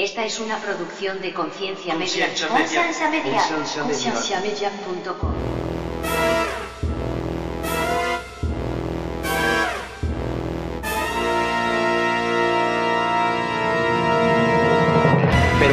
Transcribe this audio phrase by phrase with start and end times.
[0.00, 2.28] Esta es una producción de Conciencia Media.
[2.48, 3.42] Conciencia Media.
[3.82, 4.40] Conciencia.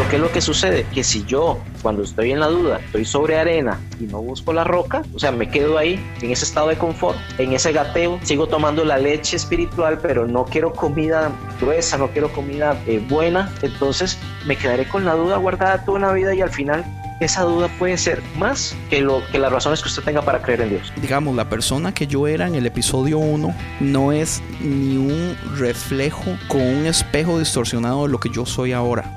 [0.09, 0.85] ¿Qué es lo que sucede?
[0.93, 4.63] Que si yo, cuando estoy en la duda, estoy sobre arena y no busco la
[4.63, 8.47] roca, o sea, me quedo ahí, en ese estado de confort, en ese gateo, sigo
[8.47, 14.17] tomando la leche espiritual, pero no quiero comida gruesa, no quiero comida eh, buena, entonces
[14.45, 16.85] me quedaré con la duda guardada toda una vida y al final
[17.19, 20.61] esa duda puede ser más que, lo, que las razones que usted tenga para creer
[20.61, 20.93] en Dios.
[21.01, 26.37] digamos, la persona que yo era en el episodio 1 no es ni un reflejo
[26.47, 29.16] con un espejo distorsionado de lo que yo soy ahora.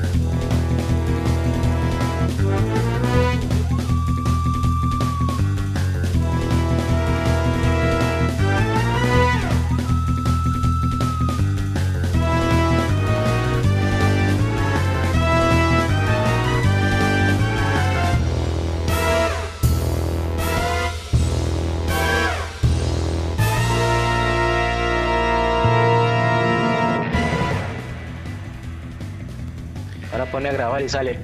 [30.83, 31.19] y sale.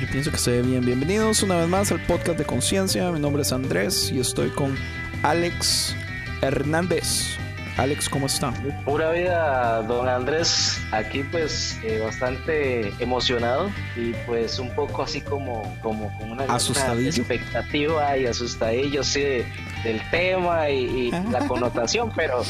[0.00, 0.84] Yo pienso que se ve bien.
[0.84, 3.10] Bienvenidos una vez más al podcast de Conciencia.
[3.10, 4.76] Mi nombre es Andrés y estoy con
[5.22, 5.94] Alex
[6.42, 7.36] Hernández.
[7.76, 8.52] Alex, ¿cómo está?
[8.84, 10.80] Pura vida, don Andrés.
[10.92, 16.56] Aquí pues eh, bastante emocionado y pues un poco así como, como con una, una
[17.00, 19.46] expectativa y asustadillo sí de-
[19.82, 22.42] del tema y, y la connotación, pero,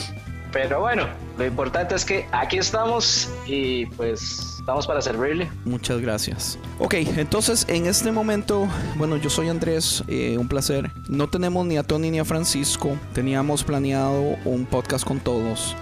[0.53, 5.50] pero bueno, lo importante es que aquí estamos y pues estamos para servirle.
[5.65, 6.59] Muchas gracias.
[6.78, 10.91] Ok, entonces en este momento, bueno, yo soy Andrés, eh, un placer.
[11.09, 12.97] No tenemos ni a Tony ni a Francisco.
[13.12, 15.77] Teníamos planeado un podcast con todos.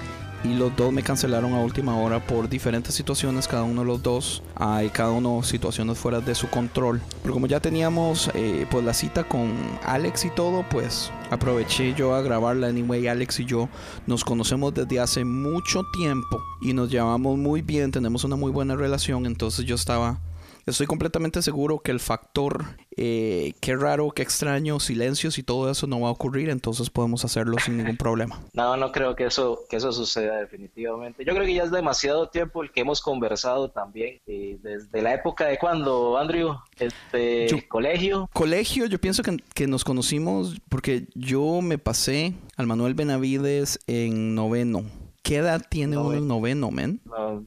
[0.44, 4.02] Y los dos me cancelaron a última hora por diferentes situaciones, cada uno de los
[4.02, 4.42] dos.
[4.56, 7.00] Hay cada uno situaciones fuera de su control.
[7.22, 9.52] Pero como ya teníamos eh, pues la cita con
[9.84, 12.66] Alex y todo, pues aproveché yo a grabarla.
[12.66, 13.68] Anyway, Alex y yo
[14.06, 18.74] nos conocemos desde hace mucho tiempo y nos llevamos muy bien, tenemos una muy buena
[18.74, 19.26] relación.
[19.26, 20.20] Entonces yo estaba
[20.64, 22.64] Estoy completamente seguro que el factor
[22.96, 27.24] eh, qué raro, qué extraño, silencios y todo eso no va a ocurrir, entonces podemos
[27.24, 28.40] hacerlo sin ningún problema.
[28.54, 31.24] No, no creo que eso, que eso suceda definitivamente.
[31.24, 35.14] Yo creo que ya es demasiado tiempo el que hemos conversado también, eh, desde la
[35.14, 38.28] época de cuando, Andrew, este Yo- colegio.
[38.32, 44.34] Colegio, yo pienso que, que nos conocimos porque yo me pasé al Manuel Benavides en
[44.34, 44.84] noveno.
[45.22, 47.00] ¿Qué edad tiene uno en noveno, men?
[47.04, 47.44] no,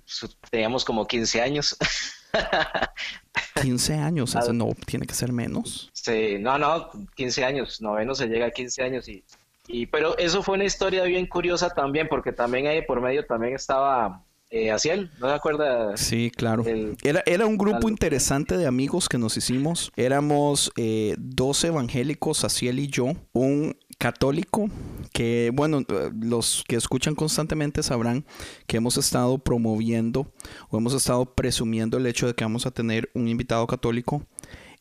[0.50, 1.76] teníamos como 15 años.
[3.62, 5.90] 15 años, ese no tiene que ser menos.
[5.94, 9.24] Sí, no, no, 15 años, noveno se llega a 15 años y,
[9.68, 13.56] y pero eso fue una historia bien curiosa también, porque también ahí por medio también
[13.56, 15.98] estaba eh, Asiel, ¿no se acuerda?
[15.98, 16.64] Sí, claro.
[16.66, 19.92] El- Era, era un grupo interesante de amigos que nos hicimos.
[19.96, 24.70] Éramos eh, dos evangélicos, Asiel y yo, un católico
[25.14, 28.26] que, bueno, eh, los que escuchan constantemente sabrán
[28.68, 30.32] que hemos estado promoviendo
[30.70, 34.24] o hemos estado presumiendo el hecho de que vamos a tener un invitado católico.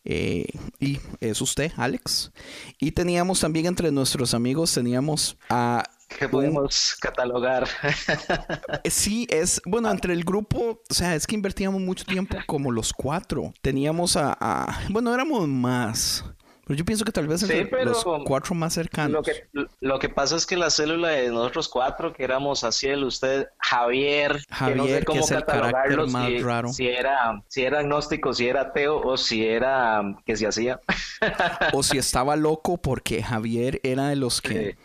[0.07, 0.47] eh,
[0.81, 2.33] y es usted, Alex.
[2.79, 5.83] Y teníamos también entre nuestros amigos, teníamos a
[6.19, 7.67] que podemos catalogar.
[8.85, 12.93] Sí, es, bueno, entre el grupo, o sea, es que invertíamos mucho tiempo como los
[12.93, 13.53] cuatro.
[13.63, 16.25] Teníamos a, a- bueno, éramos más,
[16.67, 19.13] pero yo pienso que tal vez Sí, entre los cuatro más cercanos.
[19.13, 19.47] Lo que,
[19.81, 24.33] lo que pasa es que la célula de nosotros cuatro, que éramos Asiel, usted, Javier,
[24.33, 26.73] que no Javier, sé que cómo es el más si, raro.
[26.73, 30.81] si era, si era agnóstico, si era ateo o si era que se hacía.
[31.73, 34.77] O si estaba loco porque Javier era de los que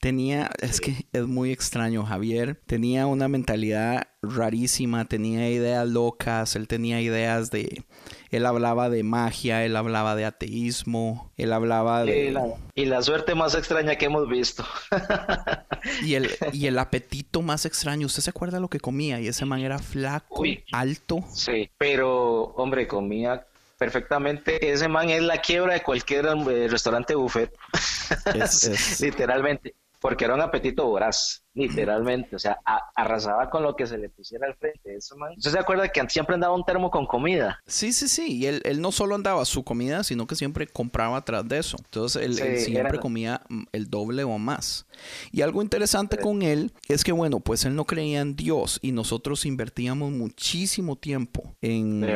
[0.00, 6.68] tenía, es que es muy extraño, Javier tenía una mentalidad rarísima, tenía ideas locas, él
[6.68, 7.84] tenía ideas de,
[8.30, 12.26] él hablaba de magia, él hablaba de ateísmo, él hablaba de...
[12.26, 14.64] Y la, y la suerte más extraña que hemos visto.
[16.02, 19.20] Y el, y el apetito más extraño, ¿usted se acuerda lo que comía?
[19.20, 20.64] Y ese man era flaco, Uy.
[20.72, 21.24] alto.
[21.32, 23.46] Sí, pero hombre, comía
[23.78, 27.54] perfectamente, ese man es la quiebra de cualquier eh, restaurante buffet.
[29.00, 32.58] Literalmente porque era un apetito voraz, literalmente, o sea,
[32.94, 34.94] arrasaba con lo que se le pusiera al frente.
[34.94, 35.32] Eso, man.
[35.36, 37.60] ¿Usted se acuerda que siempre andaba un termo con comida?
[37.66, 41.16] Sí, sí, sí, y él, él no solo andaba su comida, sino que siempre compraba
[41.16, 41.76] atrás de eso.
[41.84, 44.86] Entonces, él, siempre comía mm, el doble o más.
[45.32, 48.92] Y algo interesante con él es que, bueno, pues él no creía en Dios y
[48.92, 52.06] nosotros invertíamos muchísimo tiempo en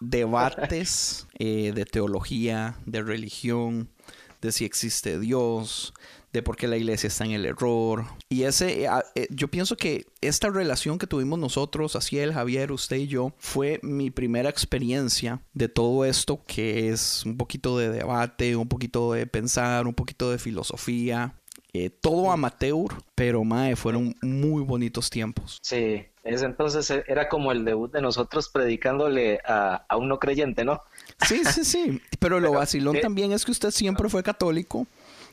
[0.00, 3.88] debates eh, de teología, de religión,
[4.40, 5.94] de si existe Dios,
[6.32, 8.04] de por qué la iglesia está en el error.
[8.28, 12.96] Y ese, eh, eh, yo pienso que esta relación que tuvimos nosotros, el Javier, usted
[12.96, 18.56] y yo, fue mi primera experiencia de todo esto, que es un poquito de debate,
[18.56, 21.34] un poquito de pensar, un poquito de filosofía.
[21.74, 25.58] Eh, todo amateur, pero mae, fueron muy bonitos tiempos.
[25.62, 30.64] Sí, ese entonces era como el debut de nosotros predicándole a, a un no creyente,
[30.64, 30.80] ¿no?
[31.26, 32.00] Sí, sí, sí.
[32.18, 34.86] Pero lo vacilón también es que usted siempre fue católico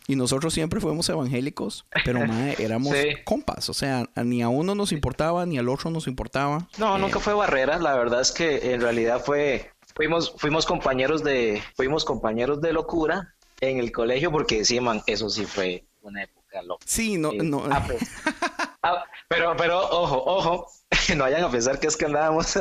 [0.07, 2.19] y nosotros siempre fuimos evangélicos, pero
[2.59, 6.67] éramos compas, o sea, ni a uno nos importaba, ni al otro nos importaba.
[6.77, 11.61] No, nunca fue barrera, la verdad es que en realidad fue, fuimos, fuimos compañeros de,
[11.75, 16.61] fuimos compañeros de locura en el colegio, porque sí, man, eso sí fue una época
[16.61, 16.85] loca.
[16.87, 17.63] Sí, no, no.
[17.71, 18.01] Ah, pues,
[18.83, 20.67] ah, pero, pero, ojo, ojo,
[21.15, 22.53] no vayan a pensar que es que andábamos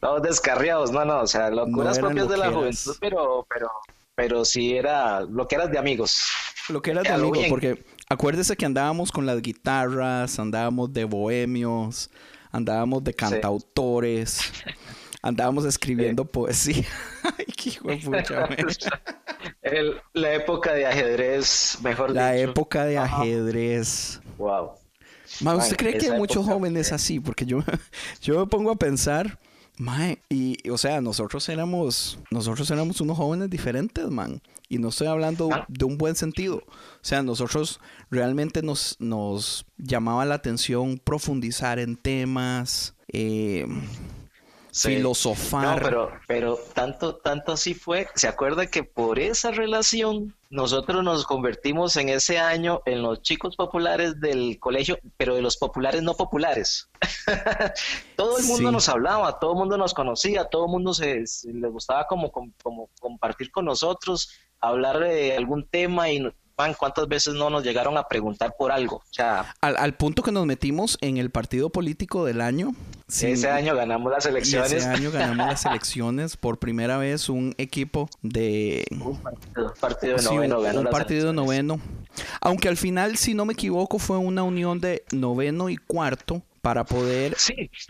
[0.00, 3.70] todos descarriados, no, no, o sea, locuras propias de la juventud, pero, pero,
[4.22, 6.22] pero sí era lo que eras de amigos.
[6.68, 12.08] Lo que eras de amigos, porque acuérdese que andábamos con las guitarras, andábamos de bohemios,
[12.52, 14.52] andábamos de cantautores,
[15.22, 16.86] andábamos escribiendo poesía.
[17.36, 18.48] Ay, qué hijo de pucha,
[20.12, 24.20] La época de ajedrez, mejor La época de ajedrez.
[24.38, 24.70] Wow.
[25.58, 27.18] ¿usted cree que hay muchos jóvenes así?
[27.18, 27.58] Porque yo,
[28.20, 29.40] yo me pongo a pensar
[29.82, 34.40] Mae, y o sea, nosotros éramos, nosotros éramos unos jóvenes diferentes, man.
[34.68, 35.66] Y no estoy hablando ah.
[35.68, 36.58] de un buen sentido.
[36.66, 43.66] O sea, nosotros realmente nos, nos llamaba la atención profundizar en temas, eh,
[44.72, 45.82] filosofar.
[45.82, 48.06] No, pero, pero tanto, tanto así fue.
[48.14, 53.56] ¿Se acuerda que por esa relación nosotros nos convertimos en ese año en los chicos
[53.56, 56.90] populares del colegio, pero de los populares no populares?
[58.16, 61.68] todo el mundo nos hablaba, todo el mundo nos conocía, todo el mundo se, le
[61.68, 66.22] gustaba como, como compartir con nosotros, hablar de algún tema y
[66.78, 68.96] ¿cuántas veces no nos llegaron a preguntar por algo?
[68.96, 72.74] O sea, al, punto que nos metimos en el partido político del año.
[73.08, 74.72] ese año ganamos las elecciones.
[74.72, 76.36] Ese año ganamos las elecciones.
[76.36, 78.84] Por primera vez un equipo de...
[78.90, 79.20] Un
[79.80, 80.80] partido, de noveno.
[80.80, 81.80] un, partido de noveno.
[82.40, 86.84] Aunque al final, si no me equivoco, fue una unión de noveno y cuarto para
[86.84, 87.36] poder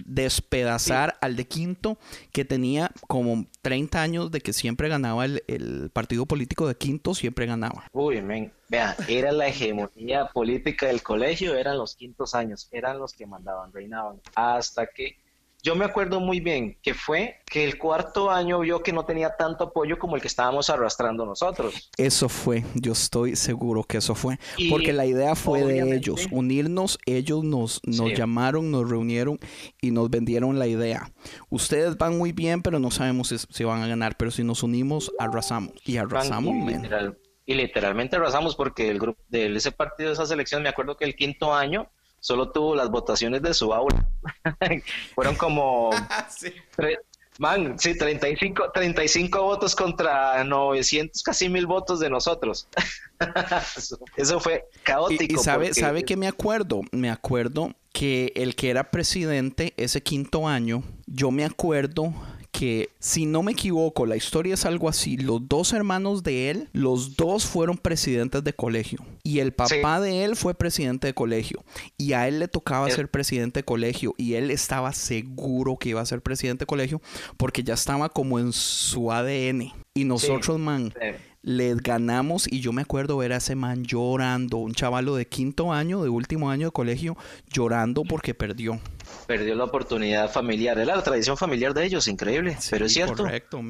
[0.04, 1.98] despedazar al de quinto
[2.32, 7.44] que tenía como 30 años de que siempre ganaba el, partido político de quinto, siempre
[7.46, 7.84] ganaba.
[7.92, 13.12] Uy, men, vea, era la hegemonía política del colegio, eran los quintos años, eran los
[13.12, 15.19] que mandaban, reinaban, hasta que
[15.62, 19.37] yo me acuerdo muy bien que fue que el cuarto año vio que no tenía
[19.37, 21.91] tanto apoyo como el que estábamos arrastrando nosotros.
[21.97, 24.38] Eso fue, yo estoy seguro que eso fue,
[24.69, 29.38] porque la idea fue de ellos, unirnos, ellos nos, nos llamaron, nos reunieron
[29.81, 31.12] y nos vendieron la idea.
[31.49, 35.12] Ustedes van muy bien, pero no sabemos si, van a ganar, pero si nos unimos,
[35.19, 35.75] arrasamos.
[35.85, 36.73] Y arrasamos,
[37.47, 40.96] y, y literalmente arrasamos porque el grupo de ese partido, de esa selección, me acuerdo
[40.96, 41.89] que el quinto año
[42.22, 44.08] solo tuvo las votaciones de su aula.
[45.14, 45.91] Fueron como...
[46.31, 46.52] sí.
[47.38, 52.69] Man, sí, 35, 35 votos contra 900, casi mil votos de nosotros.
[54.17, 55.41] Eso fue caótico.
[55.41, 60.46] Y, sabe, sabe que me acuerdo, me acuerdo que el que era presidente ese quinto
[60.46, 62.12] año, yo me acuerdo
[62.53, 65.17] que, si no me equivoco, la historia es algo así.
[65.17, 69.01] Los dos hermanos de él, los dos fueron presidentes de colegio.
[69.25, 71.65] Y el papá de él fue presidente de colegio.
[71.97, 74.15] Y a él le tocaba ser presidente de colegio.
[74.19, 77.01] Y él estaba seguro que iba a ser presidente de colegio
[77.39, 79.73] porque ya estaba como en su ADN.
[79.94, 80.93] Y nosotros, man
[81.43, 85.73] les ganamos y yo me acuerdo ver a ese man llorando, un chavalo de quinto
[85.73, 87.17] año, de último año de colegio,
[87.53, 88.81] llorando porque perdió.
[89.26, 93.22] Perdió la oportunidad familiar, era la tradición familiar de ellos, increíble, pero es cierto.
[93.22, 93.62] Correcto,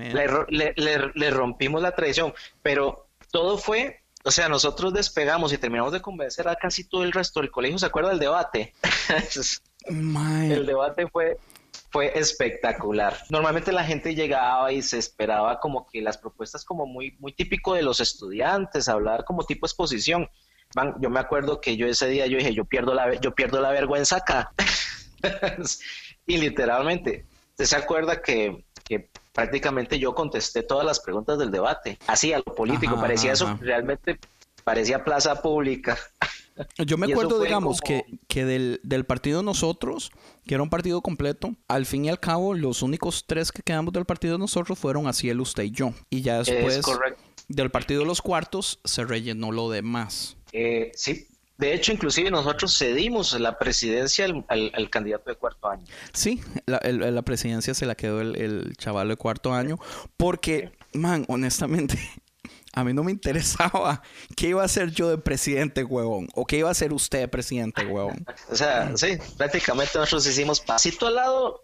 [0.49, 0.75] le,
[1.15, 2.33] le, rompimos la tradición,
[2.63, 7.13] pero todo fue, o sea, nosotros despegamos y terminamos de convencer a casi todo el
[7.13, 8.73] resto del colegio, ¿se acuerda del debate?
[9.87, 11.39] el debate fue
[11.93, 13.19] fue espectacular.
[13.29, 17.75] Normalmente la gente llegaba y se esperaba como que las propuestas como muy, muy típico
[17.75, 20.29] de los estudiantes, hablar como tipo exposición.
[20.99, 23.71] yo me acuerdo que yo ese día yo dije, yo pierdo la, yo pierdo la
[23.71, 24.53] vergüenza acá.
[26.27, 31.99] y literalmente, ¿usted se acuerda que, que prácticamente yo contesté todas las preguntas del debate.
[32.07, 34.19] Así a lo político, Ajá, parecía ajá, eso, realmente
[34.65, 35.99] parecía plaza pública.
[36.87, 40.13] Yo me acuerdo, digamos, como- que, que del, del partido nosotros,
[40.47, 43.95] que era un partido completo, al fin y al cabo, los únicos tres que quedamos
[43.95, 45.95] del partido nosotros fueron Asiel, usted y yo.
[46.11, 46.85] Y ya después
[47.49, 50.37] del partido de los cuartos se rellenó lo demás.
[50.53, 51.27] Eh, sí,
[51.59, 55.85] de hecho, inclusive nosotros cedimos la presidencia al, al- al candidato de cuarto año.
[56.13, 59.79] Sí, la, el- la presidencia se la quedó el, el chaval de cuarto año,
[60.17, 61.99] porque, man, honestamente,
[62.73, 64.03] a mí no me interesaba
[64.37, 67.29] qué iba a hacer yo de presidente, huevón, o qué iba a hacer usted de
[67.29, 68.25] presidente, huevón.
[68.51, 71.63] O sea, sí, prácticamente nosotros hicimos pasito al lado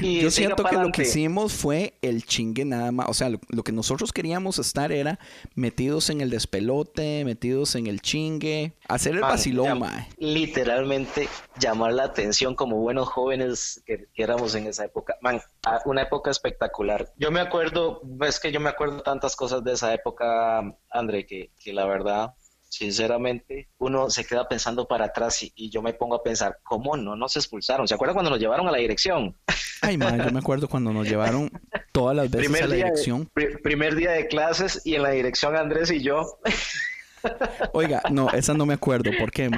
[0.00, 3.08] y Yo siento que lo que hicimos fue el chingue nada más.
[3.08, 5.18] O sea, lo, lo que nosotros queríamos estar era
[5.54, 10.08] metidos en el despelote, metidos en el chingue, hacer el Man, vacilón, llam- mae.
[10.18, 15.14] Literalmente llamar la atención como buenos jóvenes que, que éramos en esa época.
[15.20, 15.40] Man,
[15.84, 17.12] una época espectacular.
[17.16, 21.50] Yo me acuerdo, es que yo me acuerdo tantas cosas de esa época, André, que,
[21.58, 22.34] que la verdad,
[22.68, 26.96] sinceramente, uno se queda pensando para atrás y, y yo me pongo a pensar, ¿cómo
[26.96, 27.86] no nos expulsaron?
[27.86, 29.36] ¿Se acuerdan cuando nos llevaron a la dirección?
[29.82, 31.50] Ay, mae, yo me acuerdo cuando nos llevaron
[31.92, 33.28] todas las veces a la de- dirección.
[33.32, 36.38] pri- primer día de clases y en la dirección Andrés y yo.
[37.72, 39.10] Oiga, no, esa no me acuerdo.
[39.18, 39.48] ¿Por qué?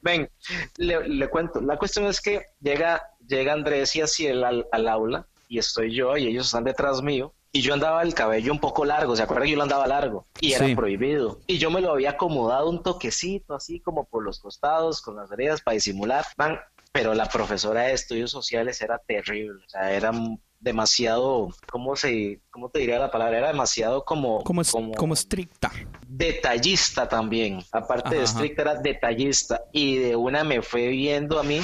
[0.00, 0.28] Ven,
[0.76, 1.60] le, le cuento.
[1.60, 6.16] La cuestión es que llega, llega Andrés y así al, al aula y estoy yo
[6.16, 7.32] y ellos están detrás mío.
[7.52, 10.24] Y yo andaba el cabello un poco largo, ¿se acuerdan que yo lo andaba largo?
[10.40, 10.76] Y era Sí.
[10.76, 11.40] prohibido.
[11.48, 15.32] Y yo me lo había acomodado un toquecito, así como por los costados, con las
[15.32, 16.24] orejas para disimular.
[16.36, 16.60] Man,
[16.92, 19.64] pero la profesora de estudios sociales era terrible.
[19.66, 20.12] O sea, era
[20.60, 23.38] demasiado, ¿cómo se, cómo te diría la palabra?
[23.38, 24.44] Era demasiado como...
[24.44, 24.62] Como,
[24.96, 25.72] como estricta.
[26.06, 27.60] detallista también.
[27.72, 28.24] Aparte de ajá.
[28.24, 29.62] estricta, era detallista.
[29.72, 31.60] Y de una me fue viendo a mí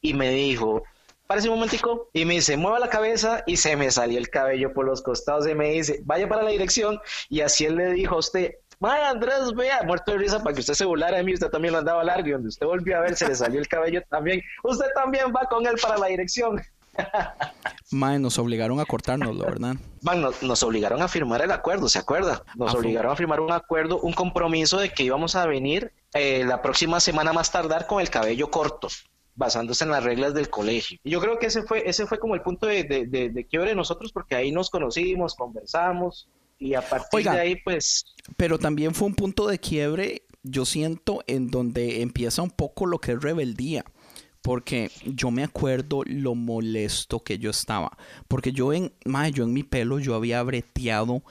[0.00, 0.84] y me dijo,
[1.26, 4.72] parece un momentico, y me dice, mueva la cabeza, y se me salió el cabello
[4.72, 7.00] por los costados y me dice, vaya para la dirección.
[7.28, 10.60] Y así él le dijo a usted, Vaya Andrés, vea, muerto de risa para que
[10.60, 13.00] usted se burlara de mí, usted también lo andaba largo y donde usted volvió a
[13.00, 14.42] ver se le salió el cabello también.
[14.62, 16.60] Usted también va con él para la dirección.
[17.90, 19.76] Mae, nos obligaron a cortárnoslo, ¿verdad?
[20.02, 22.42] Man, nos, nos obligaron a firmar el acuerdo, ¿se acuerda?
[22.56, 26.44] Nos Ah, obligaron a firmar un acuerdo, un compromiso de que íbamos a venir eh,
[26.44, 28.88] la próxima semana más tardar con el cabello corto,
[29.36, 30.98] basándose en las reglas del colegio.
[31.02, 33.44] Y yo creo que ese fue, ese fue como el punto de, de, de- de
[33.46, 37.34] quiebre de nosotros, porque ahí nos conocimos, conversamos, y a partir Oiga.
[37.34, 38.04] de ahí, pues,
[38.36, 42.98] Pero también fue un punto de quiebre, yo siento, en donde empieza un poco lo
[42.98, 43.84] que es rebeldía.
[44.40, 47.96] Porque yo me acuerdo lo molesto que yo estaba.
[48.28, 51.22] Porque yo en, mae, yo en mi pelo yo había breteado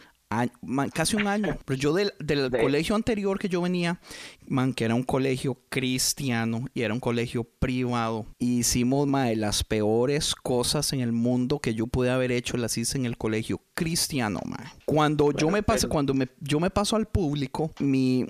[0.41, 1.57] a- man, casi un año.
[1.65, 3.99] Pero yo del, del De- colegio anterior que yo venía,
[4.47, 8.25] man, que era un colegio cristiano y era un colegio privado.
[8.39, 12.97] Hicimos, mae, las peores cosas en el mundo que yo pude haber hecho, las hice
[12.97, 14.67] en el colegio cristiano, mae.
[14.85, 18.25] Cuando yo me paso, pero- cuando me, yo me paso al público, mi,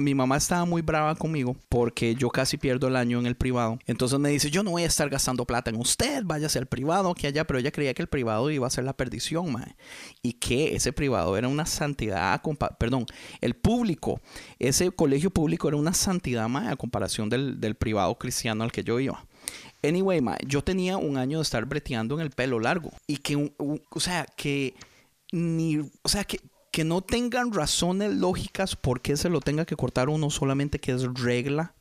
[0.00, 3.78] mi mamá estaba muy brava conmigo porque yo casi pierdo el año en el privado.
[3.86, 7.14] Entonces me dice, yo no voy a estar gastando plata en usted, váyase al privado
[7.14, 9.76] que allá, pero ella creía que el privado iba a ser la perdición, mae.
[10.22, 12.40] Y que ese privado era una santidad,
[12.78, 13.06] perdón,
[13.40, 14.20] el público,
[14.58, 18.84] ese colegio público era una santidad, mae, a comparación del, del privado cristiano al que
[18.84, 19.26] yo iba.
[19.82, 23.52] Anyway, mae, yo tenía un año de estar breteando en el pelo largo y que,
[23.58, 24.74] o sea, que
[25.32, 26.40] ni, o sea, que,
[26.72, 30.92] que no tengan razones lógicas por qué se lo tenga que cortar uno solamente que
[30.92, 31.74] es regla.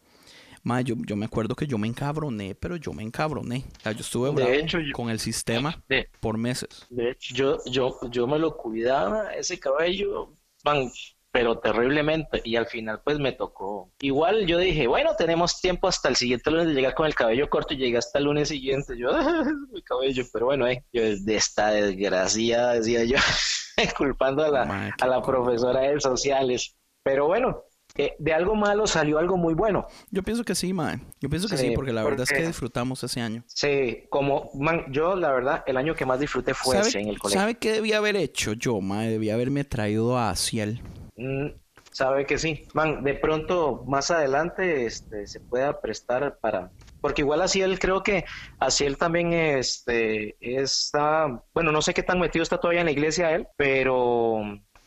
[0.64, 3.66] Ma, yo, yo me acuerdo que yo me encabroné, pero yo me encabroné.
[3.80, 6.88] O sea, yo estuve bravo hecho, yo- con el sistema de, por meses.
[6.90, 10.90] de hecho, yo, yo, yo me lo cuidaba, ese cabello, man,
[11.32, 13.92] pero terriblemente, y al final pues me tocó.
[14.02, 17.50] Igual yo dije, bueno, tenemos tiempo hasta el siguiente lunes de llegar con el cabello
[17.50, 19.10] corto y llegué hasta el lunes siguiente, yo,
[19.72, 23.18] mi cabello, pero bueno, eh, yo de esta desgracia, decía yo,
[23.98, 27.64] culpando a la, a la profesora de sociales, pero bueno,
[27.96, 29.88] eh, de algo malo salió algo muy bueno.
[30.12, 31.00] Yo pienso que sí, mae.
[31.20, 33.44] Yo pienso que sí, Sí, porque la verdad es que disfrutamos ese año.
[33.48, 37.18] Sí, como, man, yo la verdad, el año que más disfruté fue ese en el
[37.18, 37.42] colegio.
[37.42, 39.10] ¿Sabe qué debía haber hecho yo, mae?
[39.10, 40.82] Debía haberme traído a Ciel.
[41.16, 41.48] Mm,
[41.92, 42.68] sabe que sí.
[42.74, 46.72] Man, de pronto más adelante este, se pueda prestar para...
[47.02, 48.26] Porque igual así él creo que
[48.60, 51.44] así él también este, está...
[51.54, 54.42] Bueno, no sé qué tan metido está todavía en la iglesia él, pero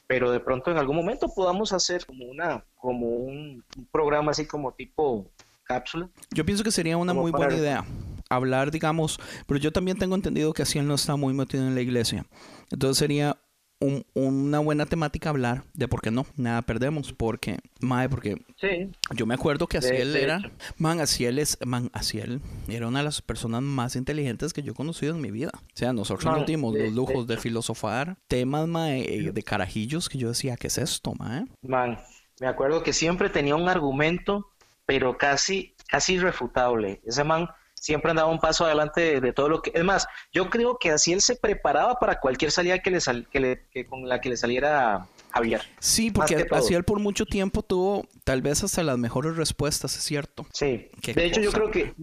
[0.06, 4.44] pero de pronto en algún momento podamos hacer como una como un, un programa así
[4.44, 5.30] como tipo
[5.62, 6.10] cápsula.
[6.34, 7.84] Yo pienso que sería una muy buena idea.
[8.28, 11.76] Hablar, digamos, pero yo también tengo entendido que así él no está muy metido en
[11.76, 12.26] la iglesia.
[12.70, 13.36] Entonces sería
[13.80, 18.90] un- una buena temática hablar de por qué no, nada perdemos, porque, mae, porque Sí,
[19.14, 20.42] yo me acuerdo que Asiel de era,
[20.76, 24.75] man, Asiel es, man, Asiel era una de las personas más inteligentes que yo he
[24.75, 25.50] conocido en mi vida.
[25.54, 29.42] O sea, nosotros Man, nos dimos de- los lujos de, filosofar temas, mae, eh, de
[29.42, 31.44] carajillos que yo decía, ¿qué es esto, mae?
[31.62, 31.99] man,
[32.40, 34.50] me acuerdo que siempre tenía un argumento,
[34.87, 37.00] pero casi, casi irrefutable.
[37.04, 37.49] Ese man
[37.80, 39.72] siempre andaba un paso adelante de, de todo lo que...
[39.75, 43.26] Es más, yo creo que así él se preparaba para cualquier salida que le sal-
[43.30, 45.62] que le- que con la que le saliera Javier.
[45.78, 46.58] Sí, porque que todo.
[46.58, 50.46] Asiel por mucho tiempo tuvo tal vez hasta las mejores respuestas, es cierto.
[50.52, 51.94] Sí, Qué de hecho yo creo que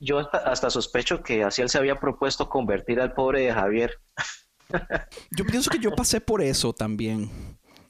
[0.00, 3.92] yo hasta, hasta sospecho que así él se había propuesto convertir al pobre de Javier.
[5.30, 7.30] Yo pienso que yo pasé por eso también.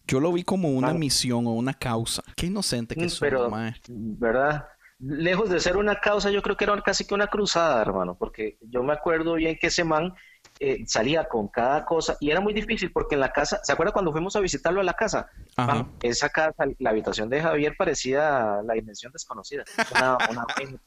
[0.06, 2.22] Yo lo vi como una misión o una causa.
[2.36, 3.74] Qué inocente que Mm, soy, pero, mae.
[3.88, 4.64] ¿verdad?
[5.00, 8.58] Lejos de ser una causa, yo creo que era casi que una cruzada, hermano, porque
[8.62, 10.12] yo me acuerdo bien que ese man
[10.60, 13.92] eh, salía con cada cosa y era muy difícil porque en la casa, ¿se acuerda
[13.92, 15.28] cuando fuimos a visitarlo a la casa?
[15.56, 15.74] Ajá.
[15.74, 19.62] Man, esa casa, la habitación de Javier parecía la dimensión desconocida.
[19.94, 20.80] Una, una- en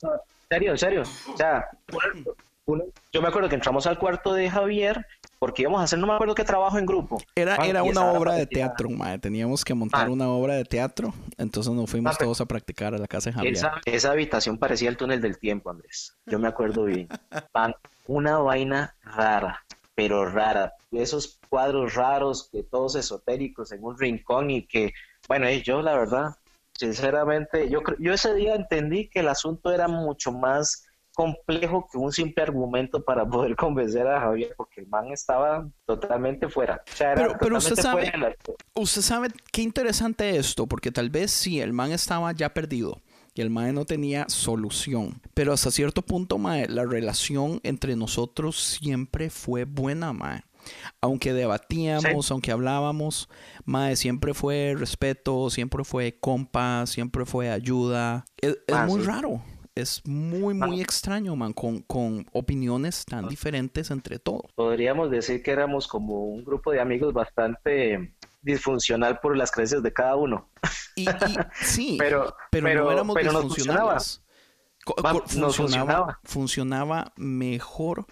[0.49, 1.03] serio, en serio.
[1.33, 1.69] O sea,
[2.65, 5.05] una- yo me acuerdo que entramos al cuarto de Javier
[5.41, 7.19] porque íbamos a hacer, no me acuerdo qué trabajo en grupo.
[7.33, 9.17] Era, era una obra de teatro, mae.
[9.17, 11.15] Teníamos que montar una obra de teatro.
[11.35, 13.53] Entonces nos fuimos pero- todos a practicar a la casa de Javier.
[13.53, 16.15] Esa, esa habitación parecía el túnel del tiempo, Andrés.
[16.27, 17.09] Yo me acuerdo bien.
[18.05, 20.73] Una vaina rara, pero rara.
[20.91, 24.93] Esos cuadros raros, que todos esotéricos en un rincón y que,
[25.27, 26.35] bueno, eh, yo la verdad,
[26.77, 32.11] sinceramente, yo, yo ese día entendí que el asunto era mucho más complejo que un
[32.11, 36.81] simple argumento para poder convencer a Javier, porque el man estaba totalmente fuera.
[36.91, 38.35] O sea, era Pero- pero usted sabe- fuera la-
[38.75, 43.01] Usted sabe qué interesante esto, porque tal vez sí, el man estaba ya perdido
[43.33, 45.21] y el man no tenía solución.
[45.33, 50.43] Pero hasta cierto punto, mae, la relación entre nosotros siempre fue buena, mae.
[51.01, 53.27] Aunque debatíamos, aunque hablábamos,
[53.65, 58.25] mae, siempre fue respeto, siempre fue compa, siempre fue ayuda.
[58.37, 59.07] Es, es Ah, muy sí.
[59.07, 59.41] raro.
[59.73, 64.51] Es muy, muy extraño, man, con, con opiniones tan diferentes entre todos.
[64.55, 69.93] podríamos decir que éramos como un grupo de amigos bastante disfuncional por las creencias de
[69.93, 70.49] cada uno.
[70.95, 71.13] Y, y-
[71.61, 73.93] sí, Pero, pero, pero, no éramos pero nos funcionaba.
[73.93, 75.37] disfuncionales.
[75.37, 76.19] Nos funcionaba.
[76.23, 78.07] funcionaba mejor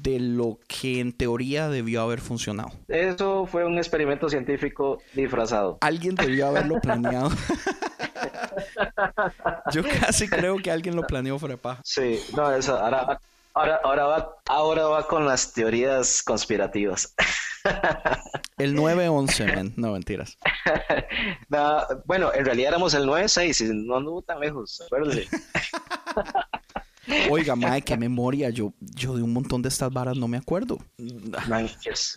[0.00, 2.70] de lo que en teoría debió haber funcionado.
[2.88, 5.78] Eso fue un experimento científico disfrazado.
[5.80, 7.30] Alguien debió haberlo planeado.
[9.72, 11.80] Yo casi creo que alguien lo planeó fuera paja.
[11.84, 13.20] Sí, no, eso, ahora,
[13.54, 17.14] ahora, ahora, va, ahora va con las teorías conspirativas.
[18.58, 19.72] El 9-11, men.
[19.76, 20.36] No, mentiras.
[21.48, 25.28] No, bueno, en realidad éramos el 9-6, y no anduvo tan lejos, acuérdese.
[27.30, 28.50] Oiga, mae, qué memoria.
[28.50, 30.78] Yo, yo de un montón de estas varas no me acuerdo.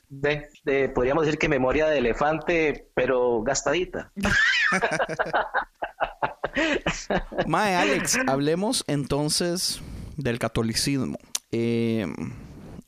[0.10, 4.12] De- podríamos decir que memoria de elefante, pero gastadita.
[7.48, 9.82] Mae, Alex, hablemos entonces
[10.18, 11.18] del catolicismo.
[11.52, 12.08] Eh,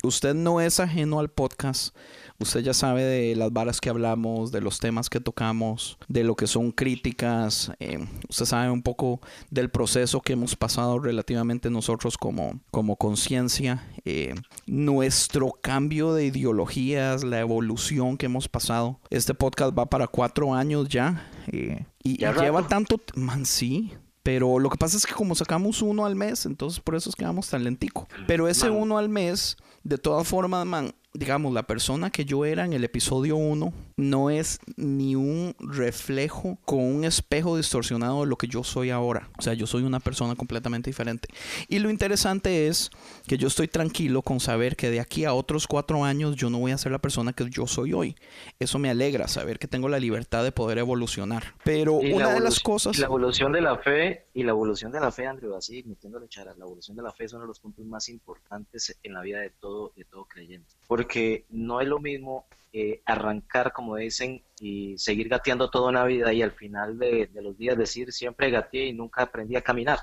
[0.04, 1.96] usted no es ajeno al podcast.
[2.40, 6.36] Usted ya sabe de las varas que hablamos, de los temas que tocamos, de lo
[6.36, 7.72] que son críticas.
[7.80, 7.98] eh,
[8.30, 13.84] usted sabe un poco del proceso que hemos pasado relativamente nosotros como, como conciencia.
[14.06, 14.36] eh,
[14.68, 19.00] nuestro cambio de ideologías, la evolución que hemos pasado.
[19.10, 21.28] Este podcast va para cuatro años ya.
[21.48, 22.70] eh, y, Ya lleva rato.
[22.70, 23.02] tanto...
[23.16, 23.94] Man, sí.
[24.24, 27.16] Pero lo que pasa es que como sacamos uno al mes, entonces por eso es
[27.16, 28.08] que vamos tan lentico.
[28.28, 28.80] Pero ese Man.
[28.82, 32.84] uno al mes, de todas formas, man, digamos, la persona que yo era en el
[32.84, 38.64] episodio 1 no es ni un reflejo con un espejo distorsionado de lo que yo
[38.64, 39.30] soy ahora.
[39.40, 41.28] O sea, yo soy una persona completamente diferente.
[41.68, 42.92] Y lo interesante es
[43.26, 46.60] que yo estoy tranquilo con saber que de aquí a otros cuatro años yo no
[46.60, 48.16] voy a ser la persona que yo soy hoy.
[48.60, 51.56] Eso me alegra, saber que tengo la libertad de poder evolucionar.
[51.64, 53.00] Pero Y una de las cosas...
[53.00, 56.54] la evolución de la fe, y la evolución de la fe, Andrew, así metiéndole chara,
[56.56, 59.40] la evolución de la fe es uno de los puntos más importantes en la vida
[59.40, 60.76] de todo, de todo creyente.
[60.86, 66.32] Porque no es lo mismo eh, arrancar, como dicen, y seguir gateando toda una vida
[66.34, 70.02] y al final de, de los días decir siempre gateé y nunca aprendí a caminar.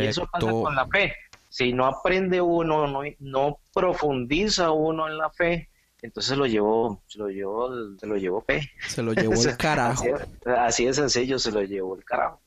[0.00, 0.62] Y eso pasa Correcto.
[0.62, 1.14] con la fe.
[1.50, 5.68] Si no aprende uno, no, no profundiza uno en la fe,
[6.00, 7.68] entonces lo llevó, se lo llevó,
[7.98, 8.70] se lo llevó P.
[8.88, 10.04] Se lo llevó el carajo.
[10.46, 12.40] Así, así de sencillo se lo llevó el carajo.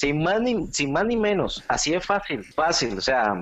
[0.00, 2.96] Sin más ni, sin más ni menos, así es fácil, fácil.
[2.96, 3.34] O sea,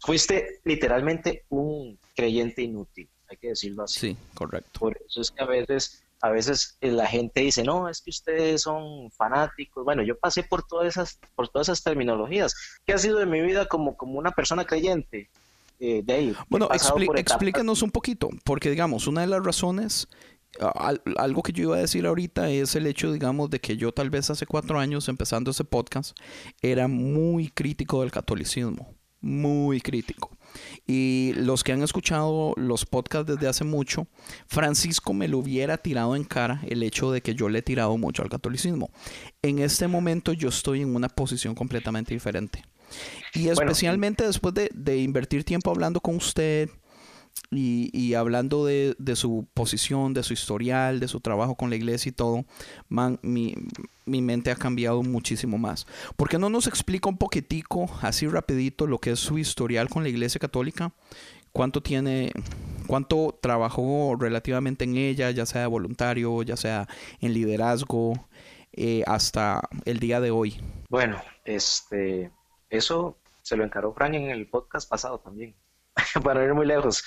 [0.00, 3.98] fuiste literalmente un creyente inútil, hay que decirlo así.
[3.98, 4.78] Sí, correcto.
[4.78, 8.10] Por eso es que a veces, a veces eh, la gente dice, no, es que
[8.10, 9.84] ustedes son fanáticos.
[9.84, 12.54] Bueno, yo pasé por todas esas, por todas esas terminologías.
[12.86, 15.28] ¿Qué ha sido de mi vida como, como una persona creyente?
[15.80, 16.92] Eh, de ahí, he Bueno, etapas.
[17.16, 20.06] explíquenos un poquito, porque digamos, una de las razones
[21.16, 24.10] algo que yo iba a decir ahorita es el hecho, digamos, de que yo tal
[24.10, 26.16] vez hace cuatro años, empezando ese podcast,
[26.62, 30.36] era muy crítico del catolicismo, muy crítico.
[30.86, 34.06] Y los que han escuchado los podcasts desde hace mucho,
[34.46, 37.96] Francisco me lo hubiera tirado en cara el hecho de que yo le he tirado
[37.98, 38.90] mucho al catolicismo.
[39.42, 42.64] En este momento yo estoy en una posición completamente diferente.
[43.34, 46.70] Y especialmente después de, de invertir tiempo hablando con usted,
[47.50, 52.12] y, hablando de, su posición, de su historial, de su trabajo con la iglesia y
[52.12, 52.44] todo,
[52.88, 53.54] man, mi,
[54.04, 55.86] mente ha cambiado muchísimo más.
[56.16, 60.02] ¿Por qué no nos explica un poquitico, así rapidito, lo que es su historial con
[60.02, 60.92] la iglesia católica?
[61.52, 62.32] ¿Cuánto tiene,
[62.86, 66.86] cuánto trabajó relativamente en ella, ya sea de voluntario, ya sea
[67.20, 68.28] en liderazgo,
[68.72, 70.60] eh, hasta el día de hoy?
[70.90, 72.30] Bueno, este,
[72.68, 75.54] eso se lo encaró Frank en el podcast pasado también,
[76.22, 77.04] para ir muy lejos.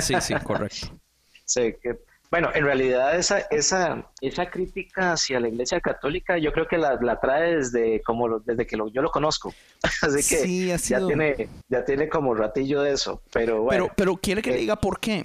[0.00, 0.98] Sí, sí, correcto.
[1.44, 1.98] sí, que,
[2.30, 6.98] bueno, en realidad esa, esa, esa crítica hacia la Iglesia Católica yo creo que la,
[7.20, 9.54] trae desde como desde que yo lo conozco.
[10.02, 13.84] Así que sí, ya tiene ya tiene como ratillo de eso, pero bueno.
[13.84, 15.24] Pero pero quiere que le diga por qué?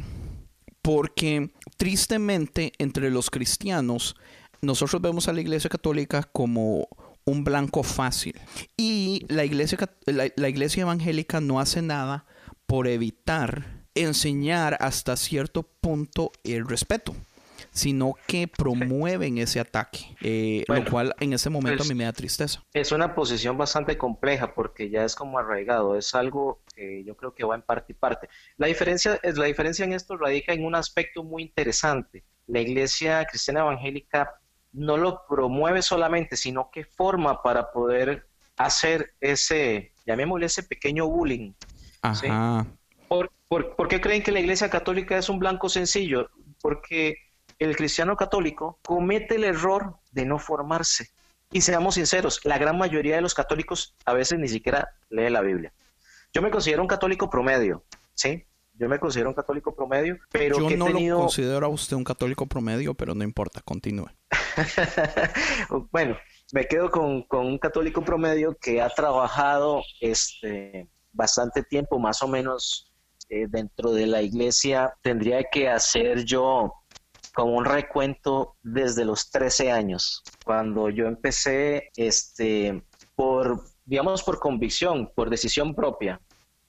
[0.82, 4.16] Porque tristemente entre los cristianos
[4.62, 6.88] nosotros vemos a la Iglesia Católica como
[7.26, 8.40] un blanco fácil
[8.78, 12.26] y la iglesia la iglesia evangélica no hace nada
[12.72, 17.14] por evitar enseñar hasta cierto punto el respeto
[17.74, 22.12] sino que promueven ese ataque, eh, lo cual en ese momento a mí me da
[22.12, 22.64] tristeza.
[22.74, 27.34] Es una posición bastante compleja porque ya es como arraigado, es algo que yo creo
[27.34, 28.30] que va en parte y parte.
[28.58, 32.24] La diferencia, es, la diferencia en esto radica en un aspecto muy interesante.
[32.48, 34.34] La iglesia cristiana evangélica
[34.74, 41.54] no lo promueve solamente, sino que forma para poder hacer ese, llamémosle ese pequeño bullying.
[42.02, 42.68] Ajá.
[43.08, 46.30] ¿Por, qué creen que la Iglesia Católica es un blanco sencillo?
[46.62, 47.16] Porque
[47.60, 51.10] el cristiano católico comete el error de no formarse.
[51.52, 55.42] Y seamos sinceros, la gran mayoría de los católicos a veces ni siquiera lee la
[55.42, 55.74] Biblia.
[56.34, 57.84] Yo me considero un católico promedio,
[58.14, 58.46] ¿sí?
[58.76, 62.46] Yo me considero un católico promedio, pero yo no lo considero a usted un católico
[62.46, 64.08] promedio, pero no importa, continúe.
[65.92, 66.16] bueno,
[66.54, 72.28] me quedo con, con, un católico promedio que ha trabajado este, bastante tiempo, más o
[72.28, 72.92] menos
[73.30, 76.74] eh, dentro de la iglesia, tendría que hacer yo
[77.34, 82.84] como un recuento desde los 13 años, cuando yo empecé, este,
[83.16, 86.20] por, digamos, por convicción, por decisión propia.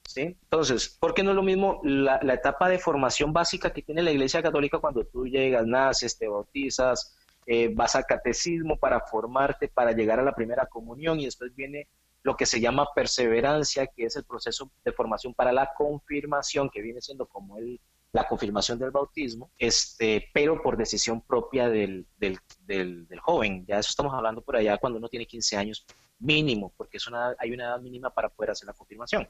[0.07, 0.37] ¿sí?
[0.43, 4.11] Entonces, ¿por qué no es lo mismo la, etapa de formación básica que tiene la
[4.11, 9.91] Iglesia Católica cuando tú llegas, naces, te bautizas, eh, vas al catecismo para formarte, para
[9.91, 11.89] llegar a la primera comunión y después viene
[12.23, 16.81] lo que se llama perseverancia, que es el proceso de formación para la confirmación, que
[16.81, 17.79] viene siendo como el,
[18.13, 23.65] la confirmación del bautismo, este, pero por decisión propia del, del, del, joven.
[23.67, 25.85] Ya eso estamos hablando por allá cuando uno tiene 15 años
[26.19, 29.27] mínimo, porque es una, hay una edad mínima para poder hacer la confirmación.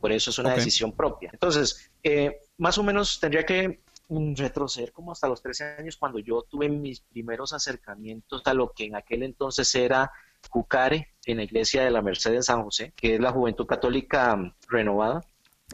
[0.00, 1.30] Por eso es una decisión propia.
[1.32, 6.42] Entonces, eh, más o menos tendría que retroceder como hasta los 13 años cuando yo
[6.42, 10.10] tuve mis primeros acercamientos a lo que en aquel entonces era
[10.48, 14.36] Jucare, en la iglesia de la Merced en San José, que es la Juventud Católica
[14.68, 15.20] renovada.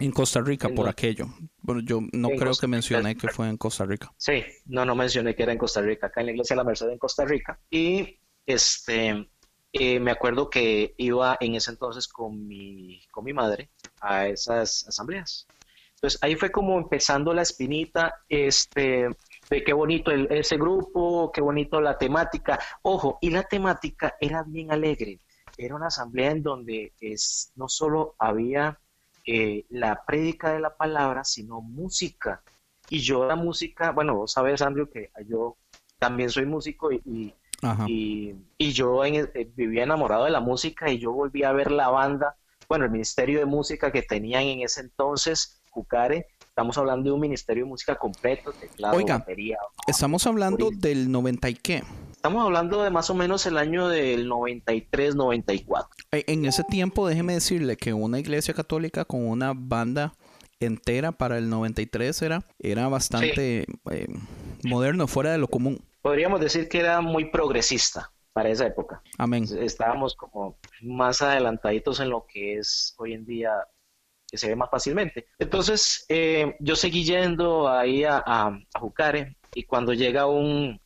[0.00, 1.26] En Costa Rica, por aquello.
[1.60, 4.12] Bueno, yo no creo que mencioné que fue en Costa Rica.
[4.16, 6.64] Sí, no, no mencioné que era en Costa Rica, acá en la iglesia de la
[6.64, 7.58] Merced en Costa Rica.
[7.68, 9.28] Y este,
[9.72, 14.86] eh, me acuerdo que iba en ese entonces con mi, con mi madre a esas
[14.86, 15.46] asambleas.
[15.94, 19.08] Entonces ahí fue como empezando la espinita, este,
[19.50, 22.58] de qué bonito el, ese grupo, qué bonito la temática.
[22.82, 25.20] Ojo, y la temática era bien alegre.
[25.56, 28.78] Era una asamblea en donde es, no solo había
[29.26, 32.42] eh, la prédica de la palabra, sino música.
[32.90, 35.56] Y yo la música, bueno, vos sabes, Andrew, que yo
[35.98, 37.34] también soy músico y,
[37.86, 41.88] y, y, yo eh, vivía enamorado de la música y yo volví a ver la
[41.90, 42.36] banda,
[42.68, 46.26] bueno, el Ministerio de Música que tenían en ese entonces, Jucare,
[46.58, 49.58] Estamos hablando de un ministerio de música completo, teclado, Oiga, batería.
[49.86, 51.84] Estamos hablando del 90 y qué.
[52.10, 55.88] Estamos hablando de más o menos el año del 93, 94.
[56.10, 60.14] Eh, en ese tiempo, déjeme decirle que una iglesia católica con una banda
[60.58, 64.08] entera para el 93 era, era bastante eh,
[64.64, 65.78] moderno, fuera de lo común.
[66.02, 69.00] Podríamos decir que era muy progresista para esa época.
[69.16, 69.46] Amén.
[69.60, 73.52] Estábamos como más adelantaditos en lo que es hoy en día
[74.30, 75.26] que se ve más fácilmente.
[75.38, 80.80] Entonces, eh, yo seguí yendo ahí a, a, Jucare y cuando llega un,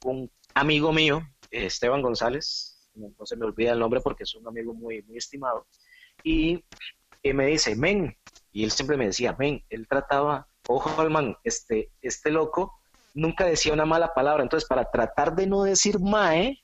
[0.55, 5.02] amigo mío, Esteban González, no, se me olvida el nombre porque es un amigo muy,
[5.02, 5.66] muy estimado,
[6.22, 6.64] y,
[7.24, 8.16] me dice, men,
[8.52, 12.83] y él siempre me decía, men, él trataba, ojo al man, este, este loco
[13.14, 14.42] nunca decía una mala palabra.
[14.42, 16.62] Entonces, para tratar de no decir mae,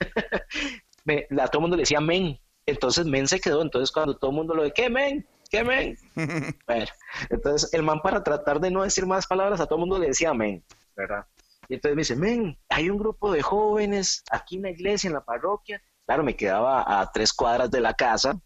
[1.04, 2.38] me, a todo el mundo le decía men.
[2.66, 3.62] Entonces, men se quedó.
[3.62, 5.26] Entonces, cuando todo el mundo lo de, ¿qué men?
[5.52, 5.98] ¿Qué men?
[6.66, 6.86] bueno,
[7.28, 10.06] entonces, el man, para tratar de no decir más palabras, a todo el mundo le
[10.06, 10.64] decía men,
[10.96, 11.26] ¿verdad?
[11.68, 15.14] Y entonces me dice, men, hay un grupo de jóvenes aquí en la iglesia, en
[15.14, 15.82] la parroquia.
[16.06, 18.40] Claro, me quedaba a tres cuadras de la casa.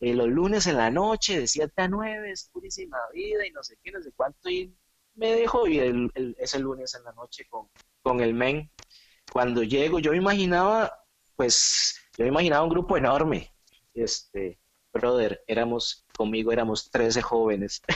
[0.00, 3.62] Eh, los lunes en la noche, de 7 a 9, es purísima vida y no
[3.62, 4.50] sé qué, no sé cuánto.
[4.50, 4.76] Y
[5.14, 7.70] me dejó ir el, ese lunes en la noche con,
[8.02, 8.70] con el men.
[9.32, 10.92] Cuando llego, yo me imaginaba,
[11.36, 13.50] pues, yo me imaginaba un grupo enorme.
[13.94, 14.58] Este,
[14.94, 17.82] brother, éramos, conmigo éramos 13 jóvenes.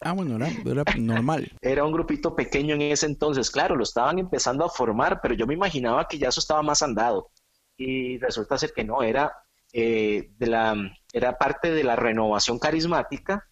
[0.00, 1.52] Ah, bueno, era, era, normal.
[1.60, 5.46] Era un grupito pequeño en ese entonces, claro, lo estaban empezando a formar, pero yo
[5.46, 7.28] me imaginaba que ya eso estaba más andado.
[7.76, 9.32] Y resulta ser que no, era,
[9.72, 10.74] eh, de la,
[11.12, 13.48] era parte de la renovación carismática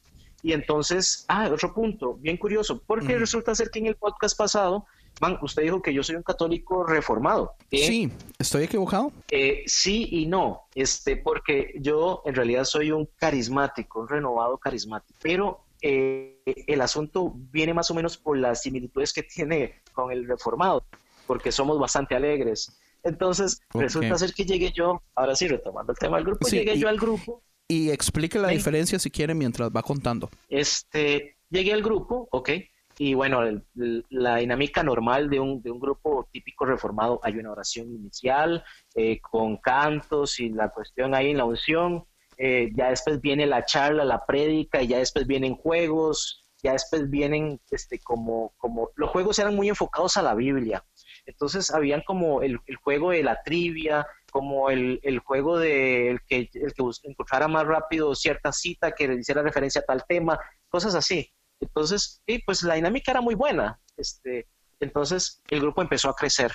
[0.46, 4.86] y entonces, ah, otro punto, bien curioso, porque resulta ser que en el podcast pasado,
[5.20, 7.54] man, usted dijo que yo soy un católico reformado.
[7.70, 9.12] Sí, ¿estoy equivocado?
[9.30, 15.18] Eh, sí y no, este, porque yo en realidad soy un carismático, un renovado carismático,
[15.22, 20.26] pero eh, el asunto viene más o menos por las similitudes que tiene con el
[20.26, 20.84] reformado,
[21.26, 22.78] porque somos bastante alegres.
[23.02, 26.88] Entonces, resulta ser que llegué yo, ahora sí, retomando el tema del grupo, llegué yo
[26.88, 30.30] al grupo y explique la diferencia si quiere mientras va contando.
[30.48, 32.50] Este, llegué al grupo, ok,
[32.98, 33.42] y bueno,
[33.74, 39.20] la dinámica normal de un, de un, grupo típico reformado, hay una oración inicial eh,
[39.20, 42.06] con cantos y la cuestión ahí en la unción,
[42.38, 47.10] eh, ya después viene la charla, la prédica, y ya después vienen juegos, ya después
[47.10, 50.82] vienen este, como, como, los juegos eran muy enfocados a la Biblia,
[51.26, 56.20] entonces habían como el, el juego de la trivia, como el, el juego de el
[56.26, 60.38] que, el que encontrara más rápido cierta cita que le hiciera referencia a tal tema,
[60.68, 61.30] cosas así.
[61.60, 63.80] Entonces, y pues la dinámica era muy buena.
[63.96, 64.46] Este,
[64.80, 66.52] entonces el grupo empezó a crecer.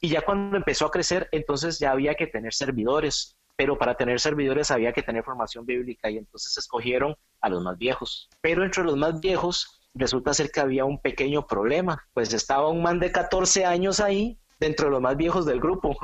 [0.00, 3.36] Y ya cuando empezó a crecer, entonces ya había que tener servidores.
[3.56, 7.78] Pero para tener servidores había que tener formación bíblica y entonces escogieron a los más
[7.78, 8.28] viejos.
[8.40, 12.04] Pero entre los más viejos resulta ser que había un pequeño problema.
[12.12, 15.96] Pues estaba un man de 14 años ahí dentro de los más viejos del grupo.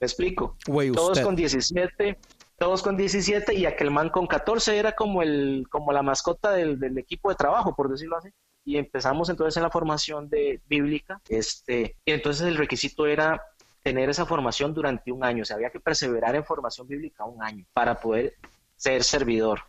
[0.00, 0.56] Me explico.
[0.94, 2.18] todos con 17,
[2.58, 6.98] todos con 17 y aquel man con 14 era como el como la mascota del,
[6.98, 8.30] equipo de trabajo, por decirlo así.
[8.64, 13.40] Y empezamos entonces en la formación de bíblica, este, y entonces el requisito era
[13.82, 17.42] tener esa formación durante un año, o sea, había que perseverar en formación bíblica un
[17.42, 18.34] año para poder
[18.76, 19.60] ser servidor.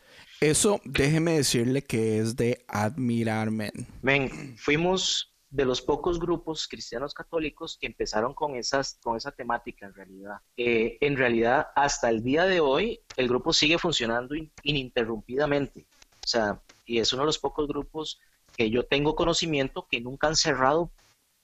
[0.42, 3.72] Eso, déjeme decirle que es de admirarme.
[4.02, 9.88] Ven, fuimos de los pocos grupos cristianos católicos que empezaron con, esas, con esa temática
[9.88, 10.38] en realidad.
[10.58, 15.88] Eh, en realidad, hasta el día de hoy, el grupo sigue funcionando ininterrumpidamente.
[16.24, 18.20] O sea, y es uno de los pocos grupos
[18.56, 20.92] que yo tengo conocimiento que nunca han cerrado,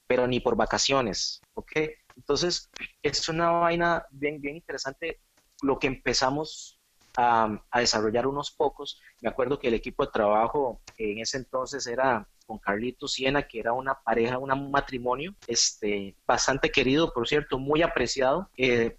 [0.08, 1.42] pero ni por vacaciones.
[1.56, 1.72] ¿Ok?
[2.16, 2.70] Entonces,
[3.02, 5.20] es una vaina bien, bien interesante
[5.64, 6.80] lo que empezamos
[7.18, 9.02] a, a desarrollar unos pocos.
[9.22, 13.60] Me acuerdo que el equipo de trabajo en ese entonces era con Carlito Siena, que
[13.60, 18.50] era una pareja, un matrimonio, este, bastante querido, por cierto, muy apreciado.
[18.58, 18.98] Eh,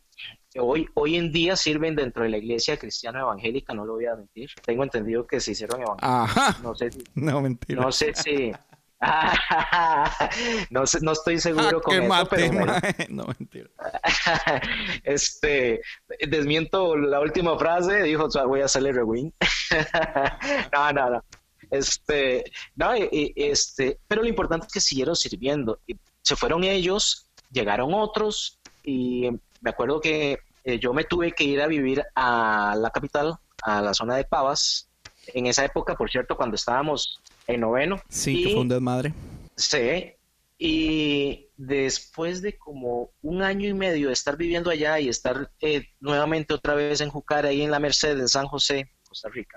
[0.58, 4.16] hoy, hoy en día sirven dentro de la iglesia cristiana evangélica, no lo voy a
[4.16, 4.50] mentir.
[4.64, 6.62] Tengo entendido que se hicieron evangélicos.
[6.62, 7.82] No sé si, no, mentira.
[7.82, 8.52] No sé si.
[10.70, 12.52] no, no estoy seguro ah, con eso, pero
[13.10, 13.68] no mentira.
[15.04, 15.82] este
[16.26, 19.32] desmiento la última frase, dijo voy a hacerle rewind.
[20.72, 21.24] no, no, no.
[21.70, 25.80] Este, no, este, pero lo importante es que siguieron sirviendo.
[25.86, 29.28] Y se fueron ellos, llegaron otros y
[29.60, 33.82] me acuerdo que eh, yo me tuve que ir a vivir a la capital, a
[33.82, 34.88] la zona de Pavas,
[35.34, 38.00] en esa época, por cierto, cuando estábamos en noveno.
[38.08, 39.14] Sí, que fue un desmadre.
[39.56, 40.12] Sí,
[40.58, 45.84] y después de como un año y medio de estar viviendo allá y estar eh,
[46.00, 48.90] nuevamente otra vez en Jucar, ahí en la Merced, en San José,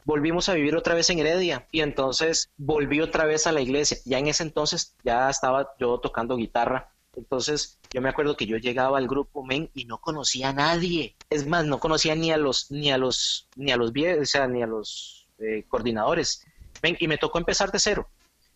[0.05, 3.97] Volvimos a vivir otra vez en Heredia y entonces volví otra vez a la iglesia.
[4.05, 6.91] Ya en ese entonces ya estaba yo tocando guitarra.
[7.15, 11.15] Entonces yo me acuerdo que yo llegaba al grupo men y no conocía a nadie.
[11.29, 14.47] Es más, no conocía ni a los ni a los ni a los o sea,
[14.47, 16.45] ni a los eh, coordinadores.
[16.81, 18.07] Men, y me tocó empezar de cero.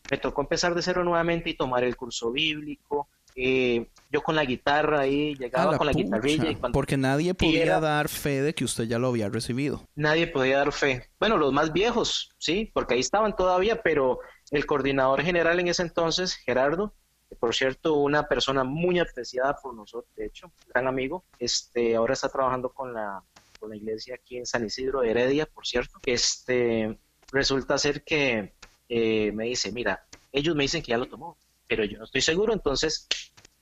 [0.10, 4.46] Me tocó empezar de cero nuevamente y tomar el curso bíblico, eh, yo con la
[4.46, 6.52] guitarra ahí, llegaba con la guitarrilla.
[6.52, 9.88] Y porque nadie podía dar fe de que usted ya lo había recibido.
[9.96, 11.10] Nadie podía dar fe.
[11.20, 14.20] Bueno, los más viejos, sí, porque ahí estaban todavía, pero
[14.52, 16.94] el coordinador general en ese entonces, Gerardo,
[17.40, 22.30] por cierto, una persona muy apreciada por nosotros, de hecho, gran amigo, este, ahora está
[22.30, 23.24] trabajando con la,
[23.60, 26.00] con la iglesia aquí en San Isidro Heredia, por cierto.
[26.06, 26.98] Este,
[27.32, 28.54] resulta ser que
[28.90, 31.38] eh, me dice, mira, ellos me dicen que ya lo tomó,
[31.76, 33.08] pero yo no estoy seguro, entonces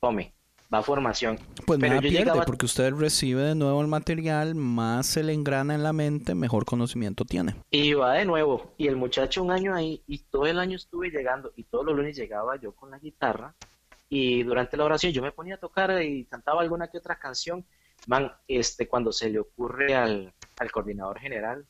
[0.02, 0.34] tome,
[0.74, 1.40] va a formación.
[1.66, 5.76] Pues pero nada pierde, porque usted recibe de nuevo el material, más se le engrana
[5.76, 7.56] en la mente, mejor conocimiento tiene.
[7.70, 11.10] Y va de nuevo, y el muchacho un año ahí, y todo el año estuve
[11.10, 13.56] llegando, y todos los lunes llegaba yo con la guitarra,
[14.10, 17.64] y durante la oración yo me ponía a tocar y cantaba alguna que otra canción.
[18.08, 21.66] Man, este, cuando se le ocurre al, al coordinador general,